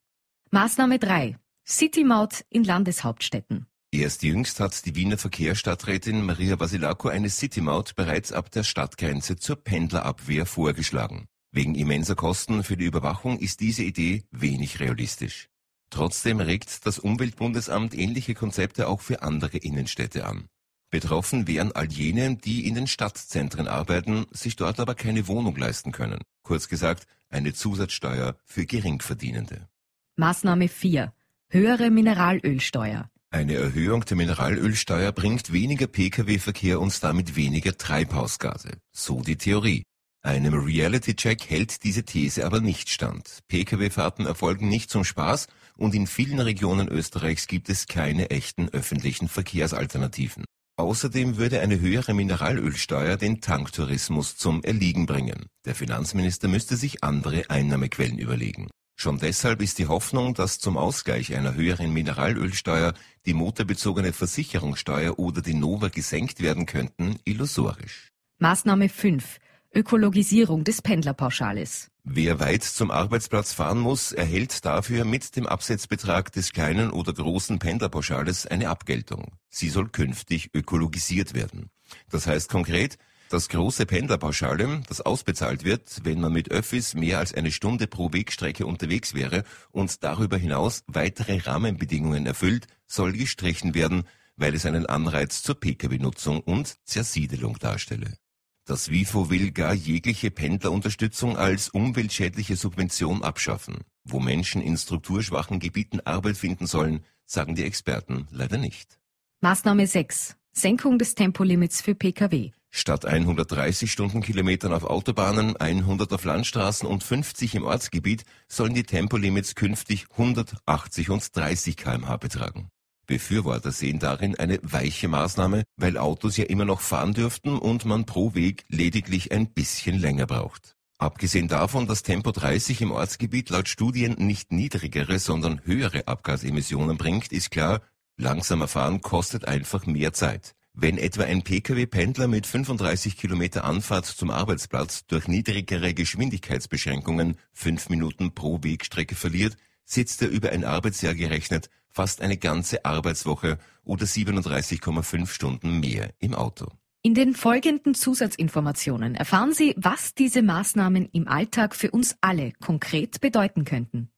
Maßnahme 0.51 0.99
3. 0.99 1.39
City-Maut 1.65 2.45
in 2.51 2.65
Landeshauptstädten. 2.65 3.67
Erst 3.93 4.25
jüngst 4.25 4.59
hat 4.59 4.85
die 4.85 4.97
Wiener 4.97 5.17
Verkehrsstadträtin 5.17 6.25
Maria 6.27 6.57
Basilako 6.57 7.09
eine 7.09 7.31
City-Maut 7.31 7.95
bereits 7.95 8.33
ab 8.33 8.51
der 8.51 8.65
Stadtgrenze 8.65 9.37
zur 9.37 9.63
Pendlerabwehr 9.63 10.45
vorgeschlagen. 10.45 11.29
Wegen 11.55 11.75
immenser 11.75 12.15
Kosten 12.15 12.65
für 12.65 12.79
die 12.79 12.87
Überwachung 12.87 13.39
ist 13.39 13.61
diese 13.61 13.83
Idee 13.83 14.25
wenig 14.31 14.81
realistisch. 14.81 15.51
Trotzdem 15.91 16.41
regt 16.41 16.87
das 16.87 16.99
Umweltbundesamt 16.99 17.95
ähnliche 17.95 18.35
Konzepte 18.35 18.89
auch 18.89 19.03
für 19.03 19.23
andere 19.23 19.59
Innenstädte 19.59 20.27
an. 20.27 20.49
Betroffen 20.91 21.47
wären 21.47 21.71
all 21.73 21.93
jene, 21.93 22.37
die 22.37 22.67
in 22.67 22.75
den 22.75 22.87
Stadtzentren 22.87 23.69
arbeiten, 23.69 24.25
sich 24.31 24.57
dort 24.57 24.81
aber 24.81 24.95
keine 24.95 25.29
Wohnung 25.29 25.55
leisten 25.57 25.93
können. 25.93 26.23
Kurz 26.43 26.69
gesagt, 26.69 27.07
eine 27.29 27.53
Zusatzsteuer 27.53 28.37
für 28.47 28.65
Geringverdienende. 28.65 29.69
Maßnahme 30.17 30.69
4. 30.69 31.13
Höhere 31.51 31.91
Mineralölsteuer. 31.91 33.11
Eine 33.31 33.55
Erhöhung 33.55 34.07
der 34.07 34.17
Mineralölsteuer 34.17 35.13
bringt 35.13 35.53
weniger 35.53 35.87
Pkw-Verkehr 35.87 36.81
und 36.81 37.03
damit 37.03 37.37
weniger 37.37 37.77
Treibhausgase. 37.77 38.79
So 38.91 39.21
die 39.21 39.37
Theorie. 39.37 39.85
Einem 40.25 40.55
Reality-Check 40.55 41.51
hält 41.51 41.83
diese 41.83 42.05
These 42.05 42.47
aber 42.47 42.61
nicht 42.61 42.89
stand. 42.89 43.41
Pkw-Fahrten 43.49 44.25
erfolgen 44.25 44.69
nicht 44.69 44.89
zum 44.89 45.03
Spaß 45.03 45.49
und 45.77 45.97
in 45.97 46.07
vielen 46.07 46.39
Regionen 46.39 46.87
Österreichs 46.87 47.49
gibt 47.49 47.69
es 47.69 47.89
keine 47.89 48.31
echten 48.31 48.69
öffentlichen 48.69 49.27
Verkehrsalternativen. 49.27 50.45
Außerdem 50.77 51.39
würde 51.39 51.61
eine 51.61 51.81
höhere 51.81 52.15
Mineralölsteuer 52.15 53.17
den 53.17 53.41
Tanktourismus 53.41 54.37
zum 54.37 54.63
Erliegen 54.63 55.07
bringen. 55.07 55.47
Der 55.65 55.75
Finanzminister 55.75 56.47
müsste 56.47 56.77
sich 56.77 57.03
andere 57.03 57.51
Einnahmequellen 57.51 58.19
überlegen. 58.19 58.69
Schon 58.97 59.19
deshalb 59.19 59.61
ist 59.61 59.79
die 59.79 59.89
Hoffnung, 59.89 60.35
dass 60.35 60.61
zum 60.61 60.77
Ausgleich 60.77 61.35
einer 61.35 61.55
höheren 61.55 61.93
Mineralölsteuer 61.93 62.95
die 63.27 63.35
motorbezogene 63.35 64.13
Versicherungssteuer 64.13 65.19
oder 65.19 65.43
die 65.43 65.55
Nova 65.55 65.89
gesenkt 65.89 66.41
werden 66.41 66.67
könnten, 66.67 67.19
illusorisch. 67.25 68.09
Maßnahme 68.39 68.89
5. 68.89 69.41
Ökologisierung 69.75 70.65
des 70.65 70.83
Pendlerpauschales. 70.83 71.89
Wer 72.05 72.41
weit 72.41 72.63
zum 72.63 72.91
Arbeitsplatz 72.91 73.55
fahren 73.55 73.79
muss, 73.79 74.13
erhält 74.13 74.67
dafür 74.67 75.07
mit 75.07 75.35
dem 75.35 75.47
Absetzbetrag 75.47 76.31
des 76.31 76.53
kleinen 76.53 76.91
oder 76.91 77.15
großen 77.15 77.59
Pendlerpauschales 77.59 78.47
eine 78.47 78.69
Abgeltung. 78.69 79.33
Sie 79.49 79.71
soll 79.71 79.89
künftig 79.89 80.51
ökologisiert 80.53 81.33
werden. 81.33 81.71
Das 82.11 82.27
heißt 82.27 82.51
konkret, 82.51 82.99
das 83.31 83.49
große 83.49 83.87
Pendlerpauschale, 83.87 84.83
das 84.89 85.01
ausbezahlt 85.01 85.65
wird, 85.65 86.01
wenn 86.05 86.21
man 86.21 86.35
mit 86.35 86.51
Öffis 86.51 86.93
mehr 86.93 87.19
als 87.19 87.33
eine 87.33 87.51
Stunde 87.51 87.87
pro 87.87 88.13
Wegstrecke 88.13 88.67
unterwegs 88.67 89.15
wäre 89.15 89.45
und 89.71 90.05
darüber 90.05 90.37
hinaus 90.37 90.83
weitere 90.87 91.39
Rahmenbedingungen 91.39 92.27
erfüllt, 92.27 92.67
soll 92.87 93.13
gestrichen 93.13 93.75
werden, 93.75 94.05
weil 94.37 94.55
es 94.55 94.67
einen 94.67 94.85
Anreiz 94.85 95.43
zur 95.43 95.59
Pkw-Nutzung 95.59 96.41
und 96.41 96.77
Zersiedelung 96.85 97.59
darstelle. 97.59 98.19
Das 98.65 98.91
WIFO 98.91 99.29
will 99.29 99.51
gar 99.51 99.75
jegliche 99.75 100.31
Pendlerunterstützung 100.31 101.37
als 101.37 101.69
umweltschädliche 101.69 102.55
Subvention 102.55 103.25
abschaffen. 103.25 103.79
Wo 104.05 104.21
Menschen 104.21 104.63
in 104.63 104.77
strukturschwachen 104.77 105.59
Gebieten 105.59 105.99
Arbeit 106.01 106.37
finden 106.37 106.67
sollen, 106.67 107.05
sagen 107.27 107.57
die 107.57 107.65
Experten 107.65 108.29
leider 108.31 108.59
nicht. 108.59 109.01
Maßnahme 109.41 109.89
6. 109.89 110.37
Senkung 110.53 110.99
des 110.99 111.17
Tempolimits 111.17 111.81
für 111.81 111.97
Pkw. 111.97 112.53
Statt 112.71 113.05
130 113.05 113.91
Stundenkilometern 113.91 114.73
auf 114.73 114.85
Autobahnen, 114.85 115.57
100 115.57 116.13
auf 116.13 116.25
Landstraßen 116.25 116.89
und 116.89 117.03
50 117.03 117.57
im 117.57 117.65
Ortsgebiet 117.65 118.25
sollen 118.47 118.75
die 118.75 118.85
Tempolimits 118.85 119.57
künftig 119.57 120.07
180 120.13 121.11
und 121.11 121.37
30 121.37 121.77
kmh 121.77 122.17
betragen. 122.17 122.71
Befürworter 123.13 123.73
sehen 123.73 123.99
darin 123.99 124.37
eine 124.37 124.59
weiche 124.63 125.07
Maßnahme, 125.07 125.65
weil 125.77 125.99
Autos 125.99 126.39
ja 126.39 126.47
immer 126.47 126.65
noch 126.65 126.81
fahren 126.81 127.13
dürften 127.13 127.59
und 127.59 127.85
man 127.85 128.07
pro 128.07 128.35
Weg 128.35 128.65
lediglich 128.71 129.33
ein 129.33 129.49
bisschen 129.53 129.99
länger 129.99 130.25
braucht. 130.25 130.77
Abgesehen 130.97 131.47
davon, 131.47 131.87
dass 131.87 132.03
Tempo 132.03 132.33
30 132.33 132.81
im 132.81 132.91
Ortsgebiet 132.91 133.51
laut 133.51 133.69
Studien 133.69 134.15
nicht 134.17 134.51
niedrigere, 134.51 135.19
sondern 135.19 135.61
höhere 135.67 136.09
Abgasemissionen 136.09 136.97
bringt, 136.97 137.31
ist 137.33 137.51
klar, 137.51 137.83
langsamer 138.17 138.67
fahren 138.67 139.03
kostet 139.03 139.47
einfach 139.47 139.85
mehr 139.85 140.15
Zeit. 140.15 140.55
Wenn 140.73 140.97
etwa 140.97 141.25
ein 141.25 141.43
Pkw-Pendler 141.43 142.29
mit 142.29 142.47
35 142.47 143.19
Kilometer 143.19 143.65
Anfahrt 143.65 144.07
zum 144.07 144.31
Arbeitsplatz 144.31 145.05
durch 145.05 145.29
niedrigere 145.29 145.93
Geschwindigkeitsbeschränkungen 145.93 147.37
fünf 147.53 147.91
Minuten 147.91 148.35
pro 148.35 148.63
Wegstrecke 148.63 149.17
verliert, 149.17 149.59
sitzt 149.85 150.23
er 150.23 150.31
über 150.31 150.49
ein 150.49 150.65
Arbeitsjahr 150.65 151.15
gerechnet 151.15 151.69
fast 151.93 152.21
eine 152.21 152.37
ganze 152.37 152.85
Arbeitswoche 152.85 153.59
oder 153.85 154.05
37,5 154.05 155.27
Stunden 155.29 155.81
mehr 155.81 156.15
im 156.19 156.35
Auto. 156.35 156.67
In 157.05 157.15
den 157.15 157.35
folgenden 157.35 157.95
Zusatzinformationen 157.95 159.17
erfahren 159.17 159.53
Sie, 159.53 159.75
was 159.77 160.15
diese 160.15 160.41
Maßnahmen 160.41 161.09
im 161.13 161.27
Alltag 161.27 161.75
für 161.75 161.91
uns 161.91 162.17
alle 162.21 162.53
konkret 162.61 163.21
bedeuten 163.21 163.65
könnten. 163.65 164.13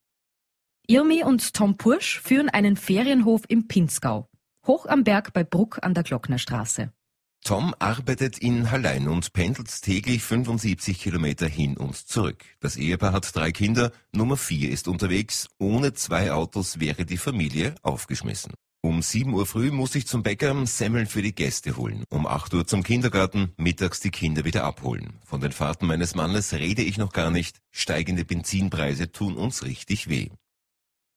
Irmi 0.86 1.24
und 1.24 1.54
Tom 1.54 1.78
Pursch 1.78 2.20
führen 2.20 2.50
einen 2.50 2.76
Ferienhof 2.76 3.42
im 3.48 3.68
Pinzgau, 3.68 4.28
hoch 4.66 4.84
am 4.84 5.02
Berg 5.02 5.32
bei 5.32 5.42
Bruck 5.42 5.78
an 5.82 5.94
der 5.94 6.02
Glocknerstraße. 6.02 6.92
Tom 7.44 7.74
arbeitet 7.78 8.38
in 8.38 8.70
Hallein 8.70 9.06
und 9.06 9.34
pendelt 9.34 9.82
täglich 9.82 10.22
75 10.22 10.98
Kilometer 10.98 11.46
hin 11.46 11.76
und 11.76 11.94
zurück. 11.94 12.42
Das 12.60 12.76
Ehepaar 12.76 13.12
hat 13.12 13.36
drei 13.36 13.52
Kinder, 13.52 13.92
Nummer 14.12 14.38
vier 14.38 14.70
ist 14.70 14.88
unterwegs. 14.88 15.50
Ohne 15.58 15.92
zwei 15.92 16.32
Autos 16.32 16.80
wäre 16.80 17.04
die 17.04 17.18
Familie 17.18 17.74
aufgeschmissen. 17.82 18.54
Um 18.82 19.02
7 19.02 19.34
Uhr 19.34 19.44
früh 19.44 19.70
muss 19.70 19.94
ich 19.94 20.06
zum 20.06 20.22
Bäcker 20.22 20.54
Semmeln 20.64 21.06
für 21.06 21.20
die 21.20 21.34
Gäste 21.34 21.76
holen. 21.76 22.04
Um 22.08 22.26
8 22.26 22.54
Uhr 22.54 22.66
zum 22.66 22.82
Kindergarten, 22.82 23.52
mittags 23.58 24.00
die 24.00 24.10
Kinder 24.10 24.46
wieder 24.46 24.64
abholen. 24.64 25.20
Von 25.22 25.42
den 25.42 25.52
Fahrten 25.52 25.86
meines 25.86 26.14
Mannes 26.14 26.54
rede 26.54 26.82
ich 26.82 26.96
noch 26.96 27.12
gar 27.12 27.30
nicht. 27.30 27.58
Steigende 27.72 28.24
Benzinpreise 28.24 29.12
tun 29.12 29.36
uns 29.36 29.64
richtig 29.64 30.08
weh. 30.08 30.30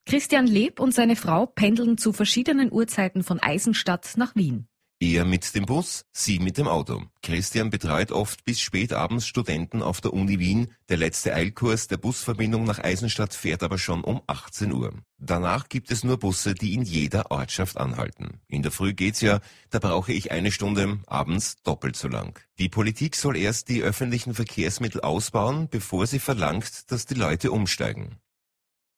Christian 0.04 0.46
Leb 0.46 0.78
und 0.78 0.92
seine 0.94 1.16
Frau 1.16 1.46
pendeln 1.46 1.96
zu 1.96 2.12
verschiedenen 2.12 2.70
Uhrzeiten 2.70 3.22
von 3.22 3.40
Eisenstadt 3.40 4.12
nach 4.16 4.36
Wien. 4.36 4.66
Er 5.00 5.24
mit 5.24 5.54
dem 5.54 5.64
Bus, 5.64 6.06
sie 6.10 6.40
mit 6.40 6.58
dem 6.58 6.66
Auto. 6.66 7.04
Christian 7.22 7.70
betreut 7.70 8.10
oft 8.10 8.44
bis 8.44 8.60
spät 8.60 8.92
abends 8.92 9.28
Studenten 9.28 9.80
auf 9.80 10.00
der 10.00 10.12
Uni 10.12 10.40
Wien. 10.40 10.72
Der 10.88 10.96
letzte 10.96 11.34
Eilkurs 11.34 11.86
der 11.86 11.98
Busverbindung 11.98 12.64
nach 12.64 12.80
Eisenstadt 12.80 13.32
fährt 13.32 13.62
aber 13.62 13.78
schon 13.78 14.02
um 14.02 14.22
18 14.26 14.72
Uhr. 14.72 14.92
Danach 15.16 15.68
gibt 15.68 15.92
es 15.92 16.02
nur 16.02 16.18
Busse, 16.18 16.54
die 16.54 16.74
in 16.74 16.82
jeder 16.82 17.30
Ortschaft 17.30 17.76
anhalten. 17.76 18.40
In 18.48 18.62
der 18.62 18.72
Früh 18.72 18.92
geht's 18.92 19.20
ja, 19.20 19.38
da 19.70 19.78
brauche 19.78 20.12
ich 20.12 20.32
eine 20.32 20.50
Stunde, 20.50 20.98
abends 21.06 21.62
doppelt 21.62 21.94
so 21.94 22.08
lang. 22.08 22.40
Die 22.58 22.68
Politik 22.68 23.14
soll 23.14 23.36
erst 23.36 23.68
die 23.68 23.82
öffentlichen 23.82 24.34
Verkehrsmittel 24.34 25.02
ausbauen, 25.02 25.68
bevor 25.70 26.08
sie 26.08 26.18
verlangt, 26.18 26.90
dass 26.90 27.06
die 27.06 27.14
Leute 27.14 27.52
umsteigen. 27.52 28.16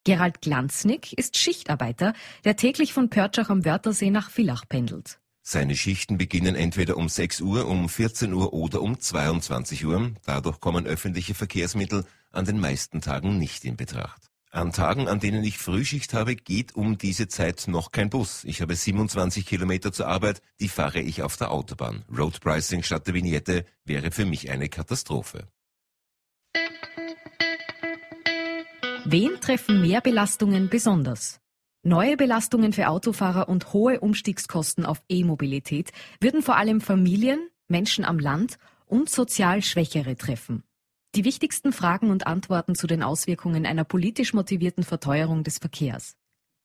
Gerald 0.05 0.41
Glanznick 0.41 1.13
ist 1.13 1.37
Schichtarbeiter, 1.37 2.15
der 2.45 2.57
täglich 2.57 2.95
von 2.95 3.11
Pörtschach 3.11 3.51
am 3.51 3.67
Wörthersee 3.67 4.09
nach 4.09 4.31
Villach 4.31 4.67
pendelt. 4.67 5.21
Seine 5.43 5.75
Schichten 5.75 6.19
beginnen 6.19 6.55
entweder 6.55 6.97
um 6.97 7.09
6 7.09 7.41
Uhr, 7.41 7.67
um 7.67 7.89
14 7.89 8.33
Uhr 8.33 8.53
oder 8.53 8.83
um 8.83 9.01
22 9.01 9.87
Uhr. 9.87 10.13
Dadurch 10.25 10.61
kommen 10.61 10.87
öffentliche 10.87 11.35
Verkehrsmittel 11.35 12.05
an 12.31 12.45
den 12.45 12.61
meisten 12.61 13.01
Tagen 13.01 13.39
nicht 13.39 13.65
in 13.65 13.77
Betracht. 13.77 14.31
An 14.53 14.73
Tagen, 14.73 15.09
an 15.09 15.21
denen 15.21 15.45
ich 15.45 15.59
Frühschicht 15.59 16.13
habe, 16.13 16.35
geht 16.35 16.75
um 16.75 16.99
diese 16.99 17.29
Zeit 17.29 17.69
noch 17.69 17.93
kein 17.93 18.11
Bus. 18.11 18.43
Ich 18.45 18.61
habe 18.61 18.75
27 18.75 19.47
Kilometer 19.47 19.93
zur 19.93 20.09
Arbeit, 20.09 20.43
die 20.59 20.69
fahre 20.69 21.01
ich 21.01 21.23
auf 21.23 21.37
der 21.37 21.53
Autobahn. 21.53 22.05
Road 22.11 22.41
Pricing 22.41 22.83
statt 22.83 23.07
der 23.07 23.15
Vignette 23.15 23.65
wäre 23.85 24.11
für 24.11 24.25
mich 24.27 24.51
eine 24.51 24.69
Katastrophe. 24.69 25.47
Wen 29.05 29.41
treffen 29.41 29.81
Mehrbelastungen 29.81 30.69
besonders? 30.69 31.41
Neue 31.83 32.19
Belastungen 32.19 32.75
für 32.75 32.89
Autofahrer 32.89 33.49
und 33.49 33.73
hohe 33.73 34.01
Umstiegskosten 34.01 34.85
auf 34.85 35.01
E-Mobilität 35.09 35.93
würden 36.21 36.43
vor 36.43 36.57
allem 36.57 36.83
Familien, 36.83 37.49
Menschen 37.69 38.05
am 38.05 38.19
Land 38.19 38.59
und 38.85 39.09
sozial 39.09 39.63
Schwächere 39.63 40.15
treffen. 40.15 40.63
Die 41.15 41.25
wichtigsten 41.25 41.73
Fragen 41.73 42.11
und 42.11 42.27
Antworten 42.27 42.75
zu 42.75 42.87
den 42.87 43.03
Auswirkungen 43.03 43.65
einer 43.65 43.85
politisch 43.85 44.35
motivierten 44.35 44.85
Verteuerung 44.85 45.43
des 45.43 45.57
Verkehrs. 45.57 46.17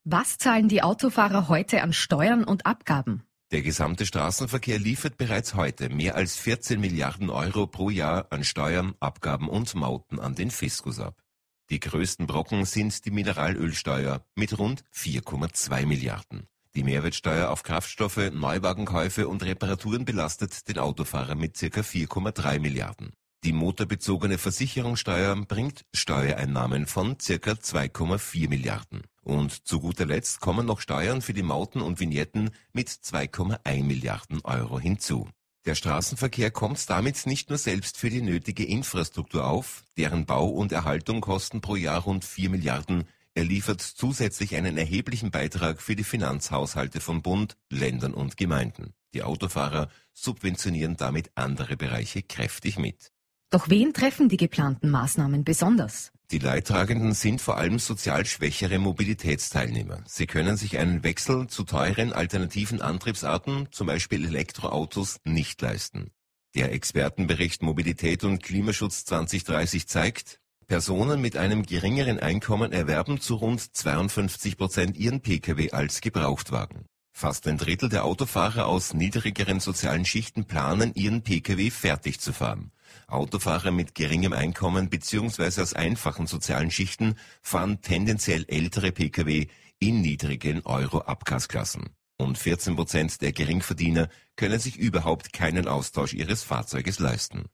Was 0.03 0.37
zahlen 0.37 0.67
die 0.67 0.83
Autofahrer 0.83 1.47
heute 1.47 1.81
an 1.81 1.93
Steuern 1.93 2.43
und 2.43 2.65
Abgaben? 2.65 3.23
Der 3.51 3.61
gesamte 3.61 4.05
Straßenverkehr 4.05 4.79
liefert 4.79 5.15
bereits 5.15 5.55
heute 5.55 5.87
mehr 5.87 6.15
als 6.15 6.35
14 6.35 6.77
Milliarden 6.77 7.29
Euro 7.29 7.67
pro 7.67 7.89
Jahr 7.89 8.27
an 8.31 8.43
Steuern, 8.43 8.95
Abgaben 8.99 9.47
und 9.47 9.75
Mauten 9.75 10.19
an 10.19 10.35
den 10.35 10.51
Fiskus 10.51 10.99
ab. 10.99 11.24
Die 11.71 11.79
größten 11.79 12.27
Brocken 12.27 12.65
sind 12.65 13.05
die 13.05 13.11
Mineralölsteuer 13.11 14.23
mit 14.35 14.57
rund 14.59 14.83
4,2 14.93 15.85
Milliarden. 15.85 16.47
Die 16.75 16.83
Mehrwertsteuer 16.83 17.49
auf 17.49 17.63
Kraftstoffe, 17.63 18.31
Neuwagenkäufe 18.31 19.27
und 19.27 19.43
Reparaturen 19.43 20.05
belastet 20.05 20.67
den 20.67 20.77
Autofahrer 20.77 21.33
mit 21.33 21.57
ca. 21.57 21.65
4,3 21.65 22.59
Milliarden. 22.59 23.13
Die 23.45 23.53
motorbezogene 23.53 24.37
Versicherungssteuer 24.37 25.35
bringt 25.45 25.85
Steuereinnahmen 25.93 26.85
von 26.85 27.17
ca. 27.17 27.51
2,4 27.51 28.49
Milliarden. 28.49 29.03
Und 29.21 29.67
zu 29.67 29.79
guter 29.79 30.05
Letzt 30.05 30.41
kommen 30.41 30.65
noch 30.65 30.81
Steuern 30.81 31.21
für 31.21 31.33
die 31.33 31.43
Mauten 31.43 31.81
und 31.81 31.99
Vignetten 31.99 32.51
mit 32.73 32.89
2,1 32.89 33.83
Milliarden 33.83 34.41
Euro 34.43 34.79
hinzu. 34.79 35.29
Der 35.65 35.75
Straßenverkehr 35.75 36.51
kommt 36.51 36.89
damit 36.89 37.25
nicht 37.25 37.49
nur 37.49 37.57
selbst 37.57 37.97
für 37.97 38.09
die 38.09 38.21
nötige 38.21 38.65
Infrastruktur 38.65 39.47
auf, 39.47 39.83
deren 39.97 40.25
Bau 40.25 40.47
und 40.47 40.71
Erhaltung 40.71 41.21
kosten 41.21 41.59
pro 41.59 41.75
Jahr 41.75 42.01
rund 42.03 42.23
4 42.23 42.51
Milliarden, 42.51 43.05
er 43.37 43.43
liefert 43.43 43.81
zusätzlich 43.81 44.55
einen 44.55 44.77
erheblichen 44.77 45.29
Beitrag 45.29 45.81
für 45.81 45.97
die 45.97 46.05
Finanzhaushalte 46.05 47.01
von 47.01 47.21
Bund, 47.21 47.57
Ländern 47.69 48.13
und 48.13 48.37
Gemeinden. 48.37 48.93
Die 49.13 49.23
Autofahrer 49.23 49.89
subventionieren 50.13 50.95
damit 50.95 51.31
andere 51.35 51.75
Bereiche 51.75 52.23
kräftig 52.23 52.79
mit. 52.79 53.11
Doch 53.49 53.69
wen 53.69 53.93
treffen 53.93 54.29
die 54.29 54.37
geplanten 54.37 54.89
Maßnahmen 54.89 55.43
besonders? 55.43 56.11
Die 56.31 56.39
Leidtragenden 56.39 57.13
sind 57.13 57.39
vor 57.39 57.57
allem 57.57 57.77
sozial 57.77 58.25
schwächere 58.25 58.79
Mobilitätsteilnehmer. 58.79 60.03
Sie 60.07 60.25
können 60.25 60.57
sich 60.57 60.79
einen 60.79 61.03
Wechsel 61.03 61.47
zu 61.47 61.63
teuren 61.63 62.13
alternativen 62.13 62.81
Antriebsarten, 62.81 63.67
zum 63.71 63.87
Beispiel 63.87 64.25
Elektroautos, 64.25 65.19
nicht 65.23 65.61
leisten. 65.61 66.09
Der 66.55 66.71
Expertenbericht 66.71 67.61
Mobilität 67.61 68.23
und 68.23 68.41
Klimaschutz 68.41 69.05
2030 69.05 69.87
zeigt, 69.87 70.39
Personen 70.67 71.21
mit 71.21 71.37
einem 71.37 71.63
geringeren 71.63 72.19
Einkommen 72.19 72.71
erwerben 72.71 73.21
zu 73.21 73.35
rund 73.35 73.61
52 73.61 74.57
Prozent 74.57 74.97
ihren 74.97 75.21
Pkw 75.21 75.71
als 75.71 76.01
Gebrauchtwagen. 76.01 76.85
Fast 77.11 77.47
ein 77.47 77.57
Drittel 77.57 77.89
der 77.89 78.03
Autofahrer 78.03 78.65
aus 78.65 78.93
niedrigeren 78.93 79.59
sozialen 79.59 80.05
Schichten 80.05 80.45
planen, 80.45 80.93
ihren 80.95 81.21
Pkw 81.21 81.69
fertig 81.69 82.19
zu 82.19 82.33
fahren. 82.33 82.71
Autofahrer 83.07 83.71
mit 83.71 83.95
geringem 83.95 84.33
Einkommen 84.33 84.89
bzw. 84.89 85.61
aus 85.61 85.73
einfachen 85.73 86.27
sozialen 86.27 86.71
Schichten 86.71 87.15
fahren 87.41 87.81
tendenziell 87.81 88.45
ältere 88.47 88.91
Pkw 88.91 89.47
in 89.79 90.01
niedrigen 90.01 90.61
Euro-Abgasklassen. 90.65 91.89
Und 92.17 92.37
14 92.37 92.75
Prozent 92.75 93.21
der 93.21 93.33
Geringverdiener 93.33 94.09
können 94.35 94.59
sich 94.59 94.77
überhaupt 94.77 95.33
keinen 95.33 95.67
Austausch 95.67 96.13
ihres 96.13 96.43
Fahrzeuges 96.43 96.99
leisten. 96.99 97.45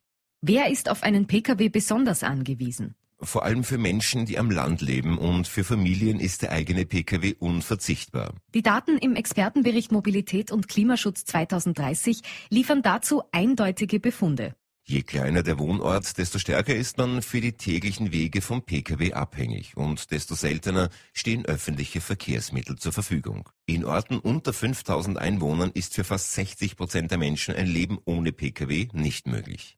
Wer 0.41 0.69
ist 0.69 0.89
auf 0.89 1.03
einen 1.03 1.27
Pkw 1.27 1.69
besonders 1.69 2.23
angewiesen? 2.23 2.95
Vor 3.23 3.43
allem 3.43 3.63
für 3.63 3.77
Menschen, 3.77 4.25
die 4.25 4.39
am 4.39 4.49
Land 4.49 4.81
leben 4.81 5.19
und 5.19 5.47
für 5.47 5.63
Familien 5.63 6.19
ist 6.19 6.41
der 6.41 6.51
eigene 6.51 6.85
Pkw 6.85 7.35
unverzichtbar. 7.37 8.33
Die 8.55 8.63
Daten 8.63 8.97
im 8.97 9.15
Expertenbericht 9.15 9.91
Mobilität 9.91 10.51
und 10.51 10.67
Klimaschutz 10.67 11.25
2030 11.25 12.21
liefern 12.49 12.81
dazu 12.81 13.21
eindeutige 13.31 13.99
Befunde. 13.99 14.55
Je 14.83 15.03
kleiner 15.03 15.43
der 15.43 15.59
Wohnort, 15.59 16.17
desto 16.17 16.39
stärker 16.39 16.75
ist 16.75 16.97
man 16.97 17.21
für 17.21 17.39
die 17.39 17.53
täglichen 17.53 18.11
Wege 18.11 18.41
vom 18.41 18.63
Pkw 18.63 19.13
abhängig 19.13 19.77
und 19.77 20.11
desto 20.11 20.33
seltener 20.33 20.89
stehen 21.13 21.45
öffentliche 21.45 22.01
Verkehrsmittel 22.01 22.77
zur 22.77 22.91
Verfügung. 22.91 23.47
In 23.67 23.85
Orten 23.85 24.17
unter 24.17 24.53
5000 24.53 25.17
Einwohnern 25.19 25.71
ist 25.71 25.93
für 25.93 26.03
fast 26.03 26.33
60 26.33 26.75
Prozent 26.75 27.11
der 27.11 27.19
Menschen 27.19 27.55
ein 27.55 27.67
Leben 27.67 27.99
ohne 28.05 28.31
Pkw 28.31 28.89
nicht 28.93 29.27
möglich. 29.27 29.77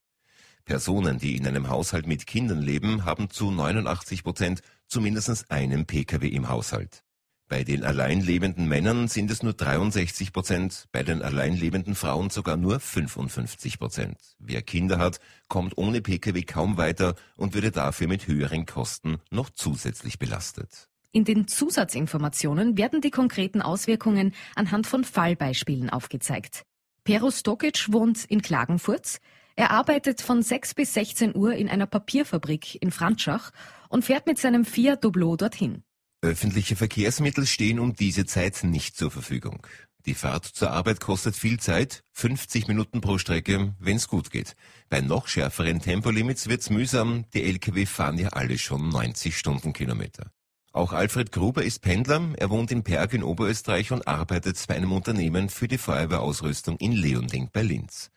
Personen, 0.63 1.19
die 1.19 1.35
in 1.35 1.45
einem 1.45 1.67
Haushalt 1.67 2.07
mit 2.07 2.25
Kindern 2.25 2.61
leben, 2.61 3.03
haben 3.03 3.29
zu 3.29 3.51
89 3.51 4.23
Prozent 4.23 4.61
zumindest 4.87 5.51
einen 5.51 5.85
Pkw 5.85 6.27
im 6.27 6.47
Haushalt. 6.47 7.03
Bei 7.49 7.63
den 7.63 7.83
alleinlebenden 7.83 8.67
Männern 8.67 9.07
sind 9.07 9.29
es 9.29 9.43
nur 9.43 9.53
63 9.53 10.33
Prozent, 10.33 10.85
bei 10.91 11.03
den 11.03 11.21
alleinlebenden 11.21 11.93
Frauen 11.93 12.29
sogar 12.29 12.57
nur 12.57 12.79
55 12.79 13.79
Prozent. 13.79 14.17
Wer 14.39 14.61
Kinder 14.61 14.97
hat, 14.97 15.19
kommt 15.49 15.77
ohne 15.77 16.01
Pkw 16.01 16.41
kaum 16.43 16.77
weiter 16.77 17.15
und 17.35 17.53
würde 17.53 17.71
dafür 17.71 18.07
mit 18.07 18.27
höheren 18.27 18.65
Kosten 18.65 19.17
noch 19.29 19.49
zusätzlich 19.49 20.19
belastet. 20.19 20.89
In 21.11 21.25
den 21.25 21.47
Zusatzinformationen 21.47 22.75
werden 22.75 23.01
die 23.01 23.11
konkreten 23.11 23.61
Auswirkungen 23.61 24.33
anhand 24.55 24.87
von 24.87 25.03
Fallbeispielen 25.03 25.91
aufgezeigt. 25.91 26.63
Pero 27.03 27.29
Stokic 27.29 27.91
wohnt 27.91 28.25
in 28.25 28.41
Klagenfurt. 28.41 29.19
Er 29.55 29.69
arbeitet 29.69 30.21
von 30.21 30.41
6 30.41 30.73
bis 30.73 30.93
16 30.95 31.35
Uhr 31.35 31.53
in 31.53 31.69
einer 31.69 31.85
Papierfabrik 31.85 32.81
in 32.81 32.89
Franschach 32.89 33.51
und 33.89 34.03
fährt 34.05 34.25
mit 34.25 34.39
seinem 34.39 34.65
Fiat 34.65 35.03
Doblo 35.03 35.35
dorthin. 35.35 35.83
Öffentliche 36.23 36.77
Verkehrsmittel 36.77 37.45
stehen 37.45 37.79
um 37.79 37.97
diese 37.97 38.25
Zeit 38.25 38.63
nicht 38.63 38.95
zur 38.95 39.11
Verfügung. 39.11 39.67
Die 40.05 40.13
Fahrt 40.13 40.45
zur 40.45 40.71
Arbeit 40.71 41.01
kostet 41.01 41.35
viel 41.35 41.59
Zeit, 41.59 42.05
50 42.13 42.69
Minuten 42.69 43.01
pro 43.01 43.17
Strecke, 43.17 43.75
wenn's 43.77 44.07
gut 44.07 44.31
geht. 44.31 44.55
Bei 44.87 45.01
noch 45.01 45.27
schärferen 45.27 45.81
Tempolimits 45.81 46.47
wird's 46.47 46.69
mühsam, 46.69 47.25
die 47.33 47.43
Lkw 47.43 47.85
fahren 47.85 48.17
ja 48.17 48.29
alle 48.29 48.57
schon 48.57 48.87
90 48.87 49.37
Stundenkilometer. 49.37 50.31
Auch 50.71 50.93
Alfred 50.93 51.33
Gruber 51.33 51.63
ist 51.63 51.81
Pendler. 51.81 52.29
Er 52.37 52.49
wohnt 52.49 52.71
in 52.71 52.83
Perg 52.83 53.13
in 53.13 53.23
Oberösterreich 53.23 53.91
und 53.91 54.07
arbeitet 54.07 54.63
bei 54.65 54.75
einem 54.75 54.93
Unternehmen 54.93 55.49
für 55.49 55.67
die 55.67 55.77
Feuerwehrausrüstung 55.77 56.77
in 56.77 56.93
Leonding 56.93 57.49
bei 57.51 57.63
Linz. 57.63 58.11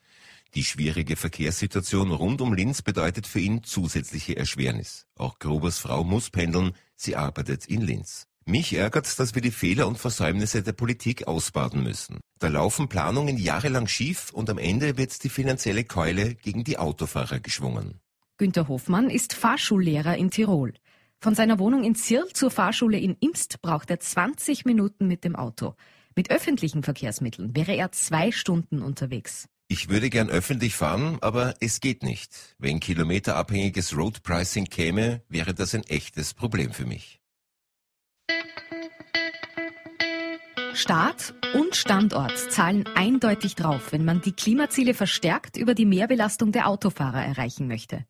Die 0.54 0.64
schwierige 0.64 1.16
Verkehrssituation 1.16 2.10
rund 2.10 2.40
um 2.40 2.54
Linz 2.54 2.82
bedeutet 2.82 3.26
für 3.26 3.40
ihn 3.40 3.62
zusätzliche 3.62 4.36
Erschwernis. 4.36 5.06
Auch 5.16 5.38
Grubers 5.38 5.78
Frau 5.78 6.04
muss 6.04 6.30
pendeln. 6.30 6.72
Sie 6.96 7.16
arbeitet 7.16 7.66
in 7.66 7.82
Linz. 7.82 8.26
Mich 8.48 8.72
ärgert, 8.74 9.18
dass 9.18 9.34
wir 9.34 9.42
die 9.42 9.50
Fehler 9.50 9.88
und 9.88 9.98
Versäumnisse 9.98 10.62
der 10.62 10.72
Politik 10.72 11.26
ausbaden 11.26 11.82
müssen. 11.82 12.20
Da 12.38 12.46
laufen 12.46 12.88
Planungen 12.88 13.38
jahrelang 13.38 13.88
schief 13.88 14.30
und 14.32 14.48
am 14.48 14.58
Ende 14.58 14.96
wird 14.96 15.24
die 15.24 15.28
finanzielle 15.28 15.82
Keule 15.82 16.36
gegen 16.36 16.62
die 16.62 16.78
Autofahrer 16.78 17.40
geschwungen. 17.40 18.00
Günter 18.38 18.68
Hofmann 18.68 19.10
ist 19.10 19.34
Fahrschullehrer 19.34 20.16
in 20.16 20.30
Tirol. 20.30 20.74
Von 21.20 21.34
seiner 21.34 21.58
Wohnung 21.58 21.82
in 21.82 21.96
Zirl 21.96 22.28
zur 22.32 22.52
Fahrschule 22.52 22.98
in 22.98 23.16
Imst 23.18 23.60
braucht 23.62 23.90
er 23.90 23.98
20 23.98 24.64
Minuten 24.64 25.08
mit 25.08 25.24
dem 25.24 25.34
Auto. 25.34 25.74
Mit 26.14 26.30
öffentlichen 26.30 26.82
Verkehrsmitteln 26.82 27.56
wäre 27.56 27.74
er 27.74 27.90
zwei 27.92 28.30
Stunden 28.30 28.80
unterwegs. 28.80 29.48
Ich 29.68 29.88
würde 29.88 30.10
gern 30.10 30.30
öffentlich 30.30 30.76
fahren, 30.76 31.18
aber 31.22 31.54
es 31.60 31.80
geht 31.80 32.04
nicht. 32.04 32.54
Wenn 32.58 32.78
kilometerabhängiges 32.78 33.96
Road 33.96 34.22
Pricing 34.22 34.66
käme, 34.66 35.22
wäre 35.28 35.54
das 35.54 35.74
ein 35.74 35.82
echtes 35.84 36.34
Problem 36.34 36.72
für 36.72 36.86
mich. 36.86 37.20
Staat 40.72 41.34
und 41.54 41.74
Standort 41.74 42.38
zahlen 42.38 42.84
eindeutig 42.94 43.56
drauf, 43.56 43.92
wenn 43.92 44.04
man 44.04 44.20
die 44.20 44.32
Klimaziele 44.32 44.94
verstärkt 44.94 45.56
über 45.56 45.74
die 45.74 45.86
Mehrbelastung 45.86 46.52
der 46.52 46.68
Autofahrer 46.68 47.24
erreichen 47.24 47.66
möchte. 47.66 48.04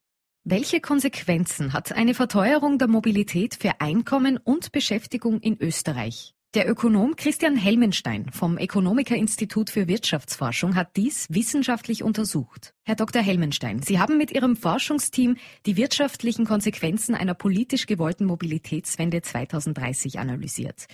Welche 0.44 0.80
Konsequenzen 0.80 1.72
hat 1.72 1.92
eine 1.92 2.12
Verteuerung 2.12 2.78
der 2.78 2.88
Mobilität 2.88 3.54
für 3.54 3.80
Einkommen 3.80 4.36
und 4.36 4.72
Beschäftigung 4.72 5.40
in 5.40 5.60
Österreich? 5.60 6.35
Der 6.56 6.70
Ökonom 6.70 7.16
Christian 7.16 7.54
Helmenstein 7.54 8.32
vom 8.32 8.56
Ökonomiker 8.56 9.14
Institut 9.14 9.68
für 9.68 9.88
Wirtschaftsforschung 9.88 10.74
hat 10.74 10.96
dies 10.96 11.26
wissenschaftlich 11.28 12.02
untersucht. 12.02 12.72
Herr 12.82 12.94
Dr. 12.94 13.20
Helmenstein, 13.20 13.82
Sie 13.82 13.98
haben 13.98 14.16
mit 14.16 14.30
Ihrem 14.30 14.56
Forschungsteam 14.56 15.36
die 15.66 15.76
wirtschaftlichen 15.76 16.46
Konsequenzen 16.46 17.14
einer 17.14 17.34
politisch 17.34 17.84
gewollten 17.84 18.24
Mobilitätswende 18.24 19.20
2030 19.20 20.18
analysiert. 20.18 20.86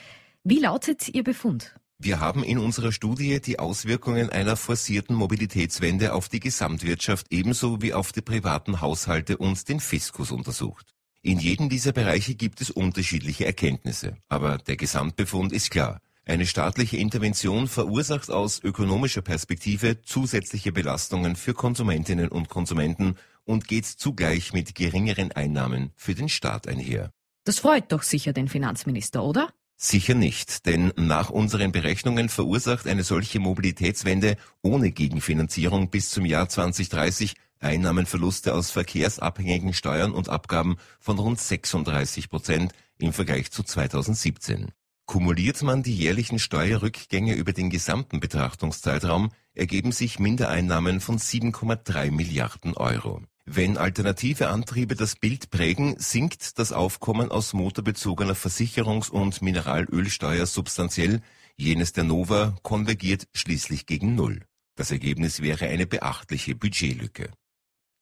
Wie 0.42 0.58
lautet 0.58 1.08
Ihr 1.08 1.22
Befund? 1.22 1.76
Wir 1.96 2.18
haben 2.18 2.42
in 2.42 2.58
unserer 2.58 2.90
Studie 2.90 3.40
die 3.40 3.60
Auswirkungen 3.60 4.30
einer 4.30 4.56
forcierten 4.56 5.14
Mobilitätswende 5.14 6.12
auf 6.14 6.28
die 6.28 6.40
Gesamtwirtschaft 6.40 7.28
ebenso 7.30 7.80
wie 7.80 7.94
auf 7.94 8.10
die 8.10 8.22
privaten 8.22 8.80
Haushalte 8.80 9.36
und 9.36 9.68
den 9.68 9.78
Fiskus 9.78 10.32
untersucht. 10.32 10.92
In 11.24 11.38
jedem 11.38 11.68
dieser 11.68 11.92
Bereiche 11.92 12.34
gibt 12.34 12.60
es 12.60 12.70
unterschiedliche 12.70 13.46
Erkenntnisse, 13.46 14.16
aber 14.28 14.58
der 14.58 14.76
Gesamtbefund 14.76 15.52
ist 15.52 15.70
klar. 15.70 16.00
Eine 16.24 16.46
staatliche 16.46 16.96
Intervention 16.96 17.68
verursacht 17.68 18.28
aus 18.28 18.60
ökonomischer 18.62 19.22
Perspektive 19.22 20.02
zusätzliche 20.02 20.72
Belastungen 20.72 21.36
für 21.36 21.54
Konsumentinnen 21.54 22.28
und 22.28 22.48
Konsumenten 22.48 23.16
und 23.44 23.68
geht 23.68 23.86
zugleich 23.86 24.52
mit 24.52 24.74
geringeren 24.74 25.30
Einnahmen 25.30 25.92
für 25.94 26.16
den 26.16 26.28
Staat 26.28 26.66
einher. 26.66 27.12
Das 27.44 27.60
freut 27.60 27.92
doch 27.92 28.02
sicher 28.02 28.32
den 28.32 28.48
Finanzminister, 28.48 29.22
oder? 29.22 29.48
Sicher 29.76 30.14
nicht, 30.14 30.66
denn 30.66 30.92
nach 30.96 31.30
unseren 31.30 31.70
Berechnungen 31.70 32.30
verursacht 32.30 32.88
eine 32.88 33.04
solche 33.04 33.38
Mobilitätswende 33.38 34.36
ohne 34.62 34.90
Gegenfinanzierung 34.90 35.90
bis 35.90 36.10
zum 36.10 36.24
Jahr 36.24 36.48
2030 36.48 37.34
Einnahmenverluste 37.62 38.54
aus 38.54 38.70
verkehrsabhängigen 38.70 39.72
Steuern 39.72 40.12
und 40.12 40.28
Abgaben 40.28 40.76
von 41.00 41.18
rund 41.18 41.40
36 41.40 42.28
Prozent 42.28 42.72
im 42.98 43.12
Vergleich 43.12 43.50
zu 43.50 43.62
2017. 43.62 44.72
Kumuliert 45.06 45.62
man 45.62 45.82
die 45.82 45.94
jährlichen 45.94 46.38
Steuerrückgänge 46.38 47.34
über 47.34 47.52
den 47.52 47.70
gesamten 47.70 48.20
Betrachtungszeitraum, 48.20 49.30
ergeben 49.54 49.92
sich 49.92 50.18
Mindereinnahmen 50.18 51.00
von 51.00 51.18
7,3 51.18 52.10
Milliarden 52.10 52.74
Euro. 52.74 53.22
Wenn 53.44 53.76
alternative 53.76 54.48
Antriebe 54.48 54.94
das 54.94 55.16
Bild 55.16 55.50
prägen, 55.50 55.96
sinkt 55.98 56.58
das 56.58 56.72
Aufkommen 56.72 57.32
aus 57.32 57.52
motorbezogener 57.52 58.34
Versicherungs- 58.34 59.10
und 59.10 59.42
Mineralölsteuer 59.42 60.46
substanziell, 60.46 61.20
jenes 61.56 61.92
der 61.92 62.04
Nova 62.04 62.54
konvergiert 62.62 63.26
schließlich 63.34 63.86
gegen 63.86 64.14
Null. 64.14 64.40
Das 64.76 64.92
Ergebnis 64.92 65.42
wäre 65.42 65.66
eine 65.66 65.86
beachtliche 65.86 66.54
Budgetlücke. 66.54 67.30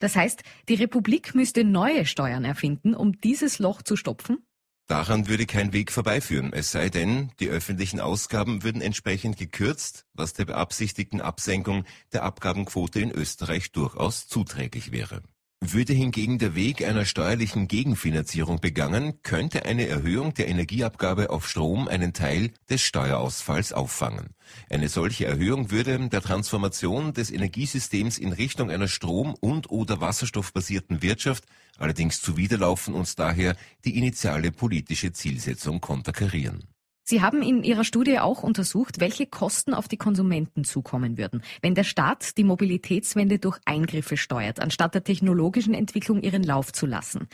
Das 0.01 0.15
heißt, 0.15 0.41
die 0.67 0.73
Republik 0.73 1.35
müsste 1.35 1.63
neue 1.63 2.05
Steuern 2.05 2.43
erfinden, 2.43 2.95
um 2.95 3.21
dieses 3.21 3.59
Loch 3.59 3.83
zu 3.83 3.95
stopfen? 3.95 4.39
Daran 4.87 5.27
würde 5.29 5.45
kein 5.45 5.71
Weg 5.71 5.91
vorbeiführen, 5.91 6.51
es 6.51 6.71
sei 6.71 6.89
denn, 6.89 7.31
die 7.39 7.47
öffentlichen 7.47 8.01
Ausgaben 8.01 8.63
würden 8.63 8.81
entsprechend 8.81 9.37
gekürzt, 9.37 10.05
was 10.13 10.33
der 10.33 10.45
beabsichtigten 10.45 11.21
Absenkung 11.21 11.85
der 12.11 12.23
Abgabenquote 12.23 12.99
in 12.99 13.11
Österreich 13.11 13.71
durchaus 13.71 14.27
zuträglich 14.27 14.91
wäre. 14.91 15.21
Würde 15.63 15.93
hingegen 15.93 16.39
der 16.39 16.55
Weg 16.55 16.83
einer 16.83 17.05
steuerlichen 17.05 17.67
Gegenfinanzierung 17.67 18.59
begangen, 18.59 19.21
könnte 19.21 19.63
eine 19.63 19.87
Erhöhung 19.87 20.33
der 20.33 20.47
Energieabgabe 20.47 21.29
auf 21.29 21.47
Strom 21.47 21.87
einen 21.87 22.13
Teil 22.13 22.49
des 22.67 22.81
Steuerausfalls 22.81 23.71
auffangen. 23.71 24.31
Eine 24.71 24.89
solche 24.89 25.27
Erhöhung 25.27 25.69
würde 25.69 26.09
der 26.09 26.21
Transformation 26.23 27.13
des 27.13 27.29
Energiesystems 27.29 28.17
in 28.17 28.33
Richtung 28.33 28.71
einer 28.71 28.87
strom- 28.87 29.35
und 29.39 29.69
oder 29.69 30.01
wasserstoffbasierten 30.01 31.03
Wirtschaft 31.03 31.45
allerdings 31.77 32.23
zuwiderlaufen 32.23 32.95
und 32.95 33.19
daher 33.19 33.55
die 33.85 33.99
initiale 33.99 34.51
politische 34.51 35.13
Zielsetzung 35.13 35.79
konterkarieren. 35.79 36.63
Sie 37.03 37.21
haben 37.21 37.41
in 37.41 37.63
Ihrer 37.63 37.83
Studie 37.83 38.19
auch 38.19 38.43
untersucht, 38.43 38.99
welche 38.99 39.25
Kosten 39.25 39.73
auf 39.73 39.87
die 39.87 39.97
Konsumenten 39.97 40.63
zukommen 40.63 41.17
würden, 41.17 41.41
wenn 41.61 41.75
der 41.75 41.83
Staat 41.83 42.37
die 42.37 42.43
Mobilitätswende 42.43 43.39
durch 43.39 43.59
Eingriffe 43.65 44.17
steuert, 44.17 44.59
anstatt 44.59 44.93
der 44.93 45.03
technologischen 45.03 45.73
Entwicklung 45.73 46.21
ihren 46.21 46.43
Lauf 46.43 46.71
zu 46.71 46.85
lassen. 46.85 47.27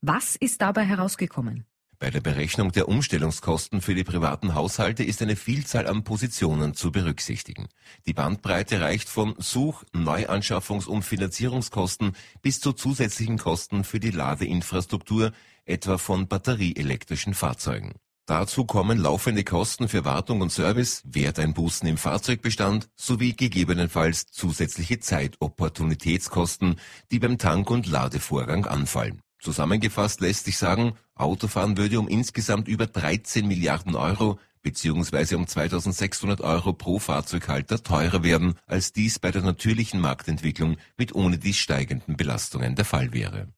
Was 0.00 0.36
ist 0.36 0.60
dabei 0.60 0.84
herausgekommen? 0.84 1.64
Bei 1.98 2.10
der 2.10 2.20
Berechnung 2.20 2.70
der 2.72 2.88
Umstellungskosten 2.88 3.80
für 3.80 3.94
die 3.94 4.04
privaten 4.04 4.54
Haushalte 4.54 5.02
ist 5.02 5.22
eine 5.22 5.36
Vielzahl 5.36 5.86
an 5.86 6.04
Positionen 6.04 6.74
zu 6.74 6.92
berücksichtigen. 6.92 7.68
Die 8.04 8.12
Bandbreite 8.12 8.80
reicht 8.82 9.08
von 9.08 9.34
Such-, 9.38 9.84
Neuanschaffungs- 9.94 10.86
und 10.86 11.02
Finanzierungskosten 11.02 12.12
bis 12.42 12.60
zu 12.60 12.72
zusätzlichen 12.72 13.38
Kosten 13.38 13.84
für 13.84 14.00
die 14.00 14.10
Ladeinfrastruktur, 14.10 15.32
etwa 15.64 15.96
von 15.96 16.28
batterieelektrischen 16.28 17.32
Fahrzeugen. 17.32 17.94
Dazu 18.26 18.64
kommen 18.64 18.98
laufende 18.98 19.44
Kosten 19.44 19.86
für 19.86 20.06
Wartung 20.06 20.40
und 20.40 20.50
Service, 20.50 21.02
Werteinbußen 21.04 21.86
im 21.86 21.98
Fahrzeugbestand 21.98 22.88
sowie 22.96 23.34
gegebenenfalls 23.34 24.26
zusätzliche 24.26 24.98
Zeitopportunitätskosten, 24.98 26.76
die 27.10 27.18
beim 27.18 27.36
Tank- 27.36 27.70
und 27.70 27.86
Ladevorgang 27.86 28.64
anfallen. 28.64 29.20
Zusammengefasst 29.40 30.22
lässt 30.22 30.46
sich 30.46 30.56
sagen, 30.56 30.94
Autofahren 31.14 31.76
würde 31.76 32.00
um 32.00 32.08
insgesamt 32.08 32.66
über 32.66 32.86
13 32.86 33.46
Milliarden 33.46 33.94
Euro 33.94 34.38
bzw. 34.62 35.34
um 35.34 35.46
2600 35.46 36.40
Euro 36.40 36.72
pro 36.72 36.98
Fahrzeughalter 36.98 37.82
teurer 37.82 38.22
werden, 38.22 38.54
als 38.64 38.94
dies 38.94 39.18
bei 39.18 39.32
der 39.32 39.42
natürlichen 39.42 40.00
Marktentwicklung 40.00 40.78
mit 40.96 41.14
ohne 41.14 41.36
dies 41.36 41.58
steigenden 41.58 42.16
Belastungen 42.16 42.74
der 42.74 42.86
Fall 42.86 43.12
wäre. 43.12 43.48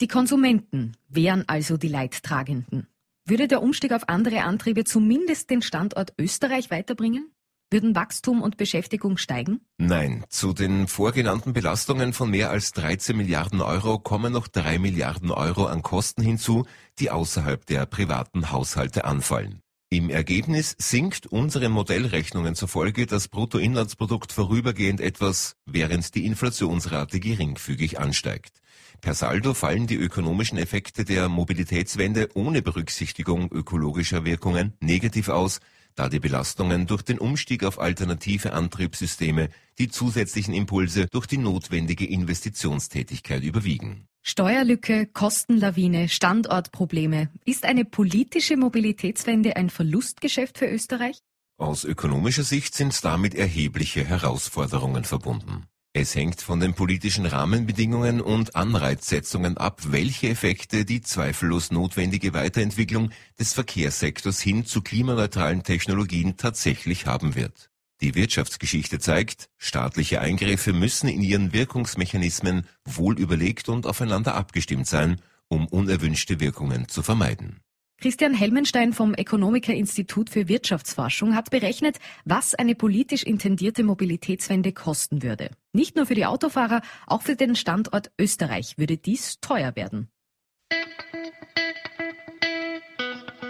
Die 0.00 0.08
Konsumenten 0.08 0.96
wären 1.08 1.44
also 1.46 1.76
die 1.76 1.88
Leidtragenden. 1.88 2.88
Würde 3.26 3.48
der 3.48 3.62
Umstieg 3.62 3.92
auf 3.92 4.10
andere 4.10 4.42
Antriebe 4.42 4.84
zumindest 4.84 5.48
den 5.48 5.62
Standort 5.62 6.12
Österreich 6.18 6.70
weiterbringen? 6.70 7.32
Würden 7.70 7.94
Wachstum 7.94 8.42
und 8.42 8.58
Beschäftigung 8.58 9.16
steigen? 9.16 9.62
Nein, 9.78 10.26
zu 10.28 10.52
den 10.52 10.86
vorgenannten 10.88 11.54
Belastungen 11.54 12.12
von 12.12 12.28
mehr 12.28 12.50
als 12.50 12.72
13 12.72 13.16
Milliarden 13.16 13.62
Euro 13.62 13.98
kommen 13.98 14.34
noch 14.34 14.46
3 14.46 14.78
Milliarden 14.78 15.30
Euro 15.30 15.64
an 15.64 15.80
Kosten 15.80 16.20
hinzu, 16.20 16.66
die 16.98 17.10
außerhalb 17.10 17.64
der 17.64 17.86
privaten 17.86 18.52
Haushalte 18.52 19.06
anfallen. 19.06 19.60
Im 19.88 20.10
Ergebnis 20.10 20.76
sinkt 20.78 21.26
unseren 21.26 21.72
Modellrechnungen 21.72 22.54
zufolge 22.54 23.06
das 23.06 23.28
Bruttoinlandsprodukt 23.28 24.32
vorübergehend 24.32 25.00
etwas, 25.00 25.56
während 25.64 26.14
die 26.14 26.26
Inflationsrate 26.26 27.20
geringfügig 27.20 27.98
ansteigt. 27.98 28.60
Per 29.04 29.12
Saldo 29.12 29.52
fallen 29.52 29.86
die 29.86 29.96
ökonomischen 29.96 30.56
Effekte 30.56 31.04
der 31.04 31.28
Mobilitätswende 31.28 32.30
ohne 32.32 32.62
Berücksichtigung 32.62 33.52
ökologischer 33.52 34.24
Wirkungen 34.24 34.72
negativ 34.80 35.28
aus, 35.28 35.60
da 35.94 36.08
die 36.08 36.20
Belastungen 36.20 36.86
durch 36.86 37.02
den 37.02 37.18
Umstieg 37.18 37.64
auf 37.64 37.78
alternative 37.78 38.54
Antriebssysteme 38.54 39.50
die 39.78 39.88
zusätzlichen 39.88 40.54
Impulse 40.54 41.04
durch 41.06 41.26
die 41.26 41.36
notwendige 41.36 42.06
Investitionstätigkeit 42.06 43.42
überwiegen. 43.42 44.08
Steuerlücke, 44.22 45.04
Kostenlawine, 45.04 46.08
Standortprobleme. 46.08 47.28
Ist 47.44 47.66
eine 47.66 47.84
politische 47.84 48.56
Mobilitätswende 48.56 49.56
ein 49.56 49.68
Verlustgeschäft 49.68 50.56
für 50.56 50.66
Österreich? 50.66 51.18
Aus 51.58 51.84
ökonomischer 51.84 52.42
Sicht 52.42 52.74
sind 52.74 53.04
damit 53.04 53.34
erhebliche 53.34 54.02
Herausforderungen 54.02 55.04
verbunden. 55.04 55.66
Es 55.96 56.16
hängt 56.16 56.40
von 56.40 56.58
den 56.58 56.74
politischen 56.74 57.24
Rahmenbedingungen 57.24 58.20
und 58.20 58.56
Anreizsetzungen 58.56 59.56
ab, 59.56 59.80
welche 59.86 60.28
Effekte 60.28 60.84
die 60.84 61.02
zweifellos 61.02 61.70
notwendige 61.70 62.34
Weiterentwicklung 62.34 63.10
des 63.38 63.54
Verkehrssektors 63.54 64.40
hin 64.40 64.66
zu 64.66 64.82
klimaneutralen 64.82 65.62
Technologien 65.62 66.36
tatsächlich 66.36 67.06
haben 67.06 67.36
wird. 67.36 67.70
Die 68.00 68.16
Wirtschaftsgeschichte 68.16 68.98
zeigt, 68.98 69.48
staatliche 69.56 70.20
Eingriffe 70.20 70.72
müssen 70.72 71.08
in 71.08 71.22
ihren 71.22 71.52
Wirkungsmechanismen 71.52 72.66
wohl 72.84 73.16
überlegt 73.16 73.68
und 73.68 73.86
aufeinander 73.86 74.34
abgestimmt 74.34 74.88
sein, 74.88 75.20
um 75.46 75.68
unerwünschte 75.68 76.40
Wirkungen 76.40 76.88
zu 76.88 77.04
vermeiden. 77.04 77.60
Christian 77.98 78.34
Helmenstein 78.34 78.94
vom 78.94 79.14
Ökonomiker 79.16 79.72
Institut 79.72 80.28
für 80.28 80.48
Wirtschaftsforschung 80.48 81.36
hat 81.36 81.50
berechnet, 81.50 82.00
was 82.24 82.56
eine 82.56 82.74
politisch 82.74 83.22
intendierte 83.22 83.84
Mobilitätswende 83.84 84.72
kosten 84.72 85.22
würde. 85.22 85.50
Nicht 85.74 85.96
nur 85.96 86.06
für 86.06 86.14
die 86.14 86.24
Autofahrer, 86.24 86.82
auch 87.08 87.22
für 87.22 87.34
den 87.34 87.56
Standort 87.56 88.12
Österreich 88.16 88.78
würde 88.78 88.96
dies 88.96 89.40
teuer 89.40 89.74
werden. 89.74 90.08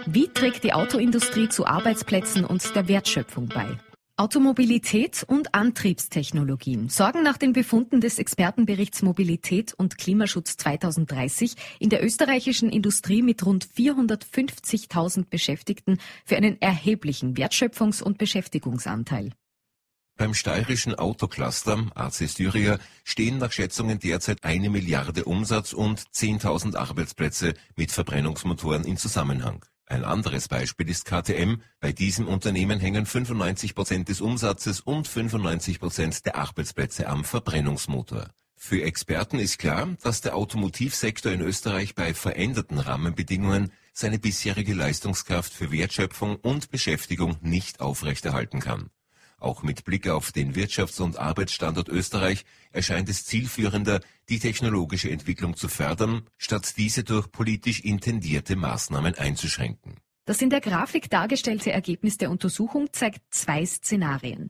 Wie 0.07 0.27
trägt 0.29 0.63
die 0.63 0.73
Autoindustrie 0.73 1.49
zu 1.49 1.67
Arbeitsplätzen 1.67 2.43
und 2.43 2.75
der 2.75 2.87
Wertschöpfung 2.87 3.47
bei? 3.47 3.77
Automobilität 4.17 5.23
und 5.27 5.53
Antriebstechnologien 5.53 6.89
sorgen 6.89 7.21
nach 7.21 7.37
den 7.37 7.53
Befunden 7.53 8.01
des 8.01 8.17
Expertenberichts 8.17 9.03
Mobilität 9.03 9.75
und 9.75 9.99
Klimaschutz 9.99 10.57
2030 10.57 11.55
in 11.79 11.89
der 11.89 12.03
österreichischen 12.03 12.71
Industrie 12.71 13.21
mit 13.21 13.45
rund 13.45 13.67
450.000 13.67 15.29
Beschäftigten 15.29 15.99
für 16.25 16.37
einen 16.37 16.59
erheblichen 16.59 17.35
Wertschöpfungs- 17.35 18.01
und 18.01 18.17
Beschäftigungsanteil. 18.17 19.31
Beim 20.17 20.33
steirischen 20.33 20.95
Autocluster 20.95 21.87
AC 21.93 22.29
Styria 22.29 22.79
stehen 23.03 23.37
nach 23.37 23.51
Schätzungen 23.51 23.99
derzeit 23.99 24.45
eine 24.45 24.69
Milliarde 24.69 25.25
Umsatz 25.25 25.73
und 25.73 25.99
10.000 25.99 26.77
Arbeitsplätze 26.77 27.53
mit 27.75 27.91
Verbrennungsmotoren 27.91 28.85
in 28.85 28.95
Zusammenhang. 28.95 29.65
Ein 29.87 30.05
anderes 30.05 30.47
Beispiel 30.47 30.89
ist 30.89 31.05
KTM. 31.05 31.61
Bei 31.81 31.91
diesem 31.91 32.27
Unternehmen 32.27 32.79
hängen 32.79 33.05
95 33.05 33.75
Prozent 33.75 34.07
des 34.07 34.21
Umsatzes 34.21 34.79
und 34.79 35.07
95 35.07 35.79
Prozent 35.79 36.25
der 36.25 36.37
Arbeitsplätze 36.37 37.07
am 37.07 37.25
Verbrennungsmotor. 37.25 38.29
Für 38.55 38.81
Experten 38.83 39.37
ist 39.37 39.59
klar, 39.59 39.89
dass 40.01 40.21
der 40.21 40.35
Automotivsektor 40.35 41.31
in 41.33 41.41
Österreich 41.41 41.93
bei 41.93 42.13
veränderten 42.13 42.79
Rahmenbedingungen 42.79 43.71
seine 43.91 44.17
bisherige 44.17 44.73
Leistungskraft 44.73 45.53
für 45.53 45.71
Wertschöpfung 45.71 46.37
und 46.37 46.71
Beschäftigung 46.71 47.37
nicht 47.41 47.81
aufrechterhalten 47.81 48.61
kann. 48.61 48.89
Auch 49.39 49.63
mit 49.63 49.83
Blick 49.85 50.07
auf 50.07 50.31
den 50.31 50.55
Wirtschafts- 50.55 51.01
und 51.01 51.17
Arbeitsstandort 51.17 51.89
Österreich 51.89 52.45
erscheint 52.71 53.09
es 53.09 53.25
zielführender, 53.25 53.99
die 54.29 54.39
technologische 54.39 55.11
Entwicklung 55.11 55.55
zu 55.55 55.67
fördern, 55.67 56.23
statt 56.37 56.77
diese 56.77 57.03
durch 57.03 57.31
politisch 57.31 57.81
intendierte 57.81 58.55
Maßnahmen 58.55 59.15
einzuschränken. 59.15 59.95
Das 60.25 60.41
in 60.41 60.49
der 60.49 60.61
Grafik 60.61 61.09
dargestellte 61.09 61.71
Ergebnis 61.71 62.17
der 62.17 62.31
Untersuchung 62.31 62.91
zeigt 62.91 63.21
zwei 63.29 63.63
Szenarien. 63.65 64.49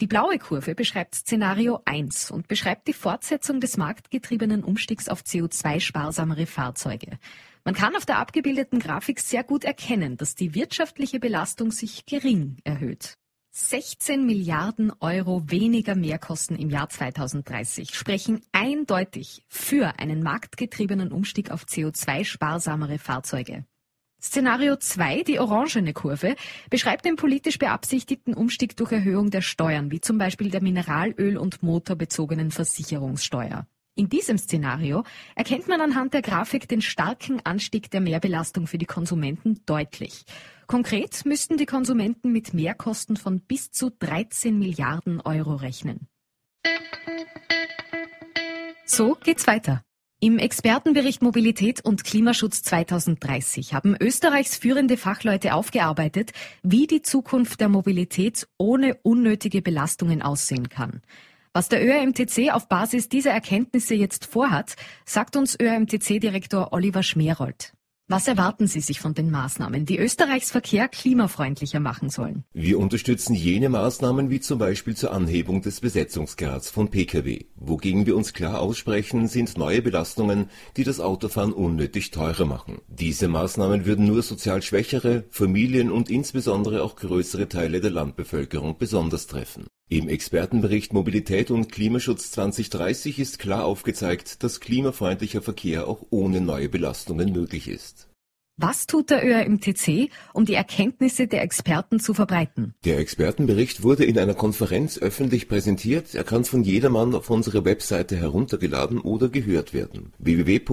Die 0.00 0.06
blaue 0.06 0.38
Kurve 0.38 0.74
beschreibt 0.74 1.14
Szenario 1.14 1.80
1 1.86 2.30
und 2.30 2.48
beschreibt 2.48 2.86
die 2.86 2.92
Fortsetzung 2.92 3.60
des 3.60 3.78
marktgetriebenen 3.78 4.62
Umstiegs 4.62 5.08
auf 5.08 5.22
CO2-sparsamere 5.22 6.46
Fahrzeuge. 6.46 7.18
Man 7.64 7.74
kann 7.74 7.96
auf 7.96 8.04
der 8.04 8.18
abgebildeten 8.18 8.78
Grafik 8.78 9.20
sehr 9.20 9.42
gut 9.42 9.64
erkennen, 9.64 10.18
dass 10.18 10.34
die 10.34 10.54
wirtschaftliche 10.54 11.18
Belastung 11.18 11.72
sich 11.72 12.04
gering 12.04 12.58
erhöht. 12.62 13.14
16 13.58 14.26
Milliarden 14.26 14.92
Euro 15.00 15.50
weniger 15.50 15.94
Mehrkosten 15.94 16.58
im 16.58 16.68
Jahr 16.68 16.90
2030 16.90 17.94
sprechen 17.94 18.42
eindeutig 18.52 19.46
für 19.48 19.98
einen 19.98 20.22
marktgetriebenen 20.22 21.10
Umstieg 21.10 21.50
auf 21.50 21.64
CO2-sparsamere 21.64 22.98
Fahrzeuge. 22.98 23.64
Szenario 24.20 24.76
2, 24.76 25.22
die 25.22 25.40
orangene 25.40 25.94
Kurve, 25.94 26.36
beschreibt 26.68 27.06
den 27.06 27.16
politisch 27.16 27.58
beabsichtigten 27.58 28.34
Umstieg 28.34 28.76
durch 28.76 28.92
Erhöhung 28.92 29.30
der 29.30 29.40
Steuern, 29.40 29.90
wie 29.90 30.02
zum 30.02 30.18
Beispiel 30.18 30.50
der 30.50 30.60
Mineralöl- 30.60 31.38
und 31.38 31.62
motorbezogenen 31.62 32.50
Versicherungssteuer. 32.50 33.66
In 33.98 34.10
diesem 34.10 34.36
Szenario 34.36 35.04
erkennt 35.36 35.68
man 35.68 35.80
anhand 35.80 36.12
der 36.12 36.20
Grafik 36.20 36.68
den 36.68 36.82
starken 36.82 37.40
Anstieg 37.44 37.90
der 37.90 38.02
Mehrbelastung 38.02 38.66
für 38.66 38.76
die 38.76 38.84
Konsumenten 38.84 39.62
deutlich. 39.64 40.26
Konkret 40.66 41.24
müssten 41.24 41.56
die 41.56 41.64
Konsumenten 41.64 42.30
mit 42.30 42.52
Mehrkosten 42.52 43.16
von 43.16 43.40
bis 43.40 43.70
zu 43.70 43.88
13 43.88 44.58
Milliarden 44.58 45.22
Euro 45.22 45.54
rechnen. 45.54 46.08
So 48.84 49.16
geht's 49.24 49.46
weiter. 49.46 49.82
Im 50.20 50.38
Expertenbericht 50.38 51.22
Mobilität 51.22 51.82
und 51.82 52.04
Klimaschutz 52.04 52.62
2030 52.64 53.72
haben 53.72 53.96
Österreichs 53.98 54.56
führende 54.56 54.98
Fachleute 54.98 55.54
aufgearbeitet, 55.54 56.32
wie 56.62 56.86
die 56.86 57.00
Zukunft 57.00 57.60
der 57.60 57.70
Mobilität 57.70 58.46
ohne 58.58 58.96
unnötige 59.02 59.62
Belastungen 59.62 60.20
aussehen 60.20 60.68
kann. 60.68 61.00
Was 61.56 61.70
der 61.70 61.82
ÖRMTC 61.82 62.52
auf 62.52 62.68
Basis 62.68 63.08
dieser 63.08 63.30
Erkenntnisse 63.30 63.94
jetzt 63.94 64.26
vorhat, 64.26 64.76
sagt 65.06 65.36
uns 65.36 65.58
ÖRMTC-Direktor 65.58 66.74
Oliver 66.74 67.02
Schmerold. 67.02 67.72
Was 68.08 68.28
erwarten 68.28 68.66
Sie 68.66 68.80
sich 68.80 69.00
von 69.00 69.14
den 69.14 69.30
Maßnahmen, 69.30 69.86
die 69.86 69.98
Österreichs 69.98 70.50
Verkehr 70.50 70.86
klimafreundlicher 70.86 71.80
machen 71.80 72.10
sollen? 72.10 72.44
Wir 72.52 72.78
unterstützen 72.78 73.32
jene 73.32 73.70
Maßnahmen 73.70 74.28
wie 74.28 74.40
zum 74.40 74.58
Beispiel 74.58 74.94
zur 74.94 75.12
Anhebung 75.12 75.62
des 75.62 75.80
Besetzungsgrads 75.80 76.68
von 76.68 76.90
Pkw. 76.90 77.46
Wogegen 77.54 78.04
wir 78.04 78.18
uns 78.18 78.34
klar 78.34 78.60
aussprechen, 78.60 79.26
sind 79.26 79.56
neue 79.56 79.80
Belastungen, 79.80 80.50
die 80.76 80.84
das 80.84 81.00
Autofahren 81.00 81.54
unnötig 81.54 82.10
teurer 82.10 82.44
machen. 82.44 82.82
Diese 82.86 83.28
Maßnahmen 83.28 83.86
würden 83.86 84.04
nur 84.04 84.22
sozial 84.22 84.60
schwächere, 84.60 85.24
Familien 85.30 85.90
und 85.90 86.10
insbesondere 86.10 86.82
auch 86.82 86.96
größere 86.96 87.48
Teile 87.48 87.80
der 87.80 87.92
Landbevölkerung 87.92 88.76
besonders 88.76 89.26
treffen. 89.26 89.68
Im 89.88 90.08
Expertenbericht 90.08 90.92
Mobilität 90.92 91.52
und 91.52 91.70
Klimaschutz 91.70 92.32
2030 92.32 93.20
ist 93.20 93.38
klar 93.38 93.64
aufgezeigt, 93.64 94.42
dass 94.42 94.58
klimafreundlicher 94.58 95.42
Verkehr 95.42 95.86
auch 95.86 96.04
ohne 96.10 96.40
neue 96.40 96.68
Belastungen 96.68 97.30
möglich 97.32 97.68
ist. 97.68 98.08
Was 98.58 98.86
tut 98.86 99.10
der 99.10 99.22
ÖRMTC, 99.22 100.08
um 100.32 100.46
die 100.46 100.54
Erkenntnisse 100.54 101.26
der 101.26 101.42
Experten 101.42 102.00
zu 102.00 102.14
verbreiten? 102.14 102.72
Der 102.86 102.96
Expertenbericht 102.96 103.82
wurde 103.82 104.06
in 104.06 104.18
einer 104.18 104.32
Konferenz 104.32 104.96
öffentlich 104.96 105.46
präsentiert. 105.46 106.14
Er 106.14 106.24
kann 106.24 106.46
von 106.46 106.62
jedermann 106.62 107.14
auf 107.14 107.28
unserer 107.28 107.66
Webseite 107.66 108.16
heruntergeladen 108.16 108.98
oder 108.98 109.28
gehört 109.28 109.74
werden. 109.74 110.14
www.ueamtc.at 110.20 110.72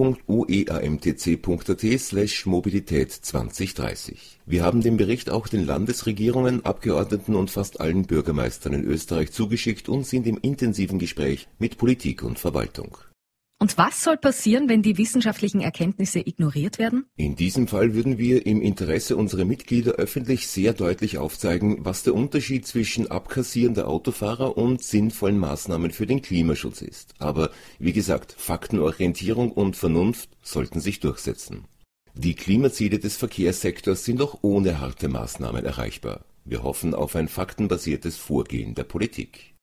slash 2.00 2.46
Mobilität 2.46 3.12
2030. 3.12 4.40
Wir 4.46 4.64
haben 4.64 4.80
den 4.80 4.96
Bericht 4.96 5.28
auch 5.28 5.46
den 5.46 5.66
Landesregierungen, 5.66 6.64
Abgeordneten 6.64 7.34
und 7.34 7.50
fast 7.50 7.82
allen 7.82 8.06
Bürgermeistern 8.06 8.72
in 8.72 8.84
Österreich 8.84 9.30
zugeschickt 9.30 9.90
und 9.90 10.06
sind 10.06 10.26
im 10.26 10.38
intensiven 10.40 10.98
Gespräch 10.98 11.48
mit 11.58 11.76
Politik 11.76 12.22
und 12.22 12.38
Verwaltung. 12.38 12.96
Und 13.64 13.78
was 13.78 14.04
soll 14.04 14.18
passieren, 14.18 14.68
wenn 14.68 14.82
die 14.82 14.98
wissenschaftlichen 14.98 15.62
Erkenntnisse 15.62 16.18
ignoriert 16.18 16.78
werden? 16.78 17.06
In 17.16 17.34
diesem 17.34 17.66
Fall 17.66 17.94
würden 17.94 18.18
wir 18.18 18.44
im 18.44 18.60
Interesse 18.60 19.16
unserer 19.16 19.46
Mitglieder 19.46 19.92
öffentlich 19.92 20.48
sehr 20.48 20.74
deutlich 20.74 21.16
aufzeigen, 21.16 21.78
was 21.82 22.02
der 22.02 22.14
Unterschied 22.14 22.66
zwischen 22.66 23.10
Abkassieren 23.10 23.72
der 23.72 23.88
Autofahrer 23.88 24.58
und 24.58 24.82
sinnvollen 24.82 25.38
Maßnahmen 25.38 25.92
für 25.92 26.06
den 26.06 26.20
Klimaschutz 26.20 26.82
ist. 26.82 27.14
Aber 27.18 27.48
wie 27.78 27.94
gesagt, 27.94 28.34
Faktenorientierung 28.36 29.50
und 29.50 29.76
Vernunft 29.76 30.28
sollten 30.42 30.80
sich 30.80 31.00
durchsetzen. 31.00 31.64
Die 32.12 32.34
Klimaziele 32.34 32.98
des 32.98 33.16
Verkehrssektors 33.16 34.04
sind 34.04 34.20
auch 34.20 34.40
ohne 34.42 34.78
harte 34.78 35.08
Maßnahmen 35.08 35.64
erreichbar. 35.64 36.26
Wir 36.44 36.62
hoffen 36.62 36.92
auf 36.92 37.16
ein 37.16 37.28
faktenbasiertes 37.28 38.18
Vorgehen 38.18 38.74
der 38.74 38.84
Politik. 38.84 39.53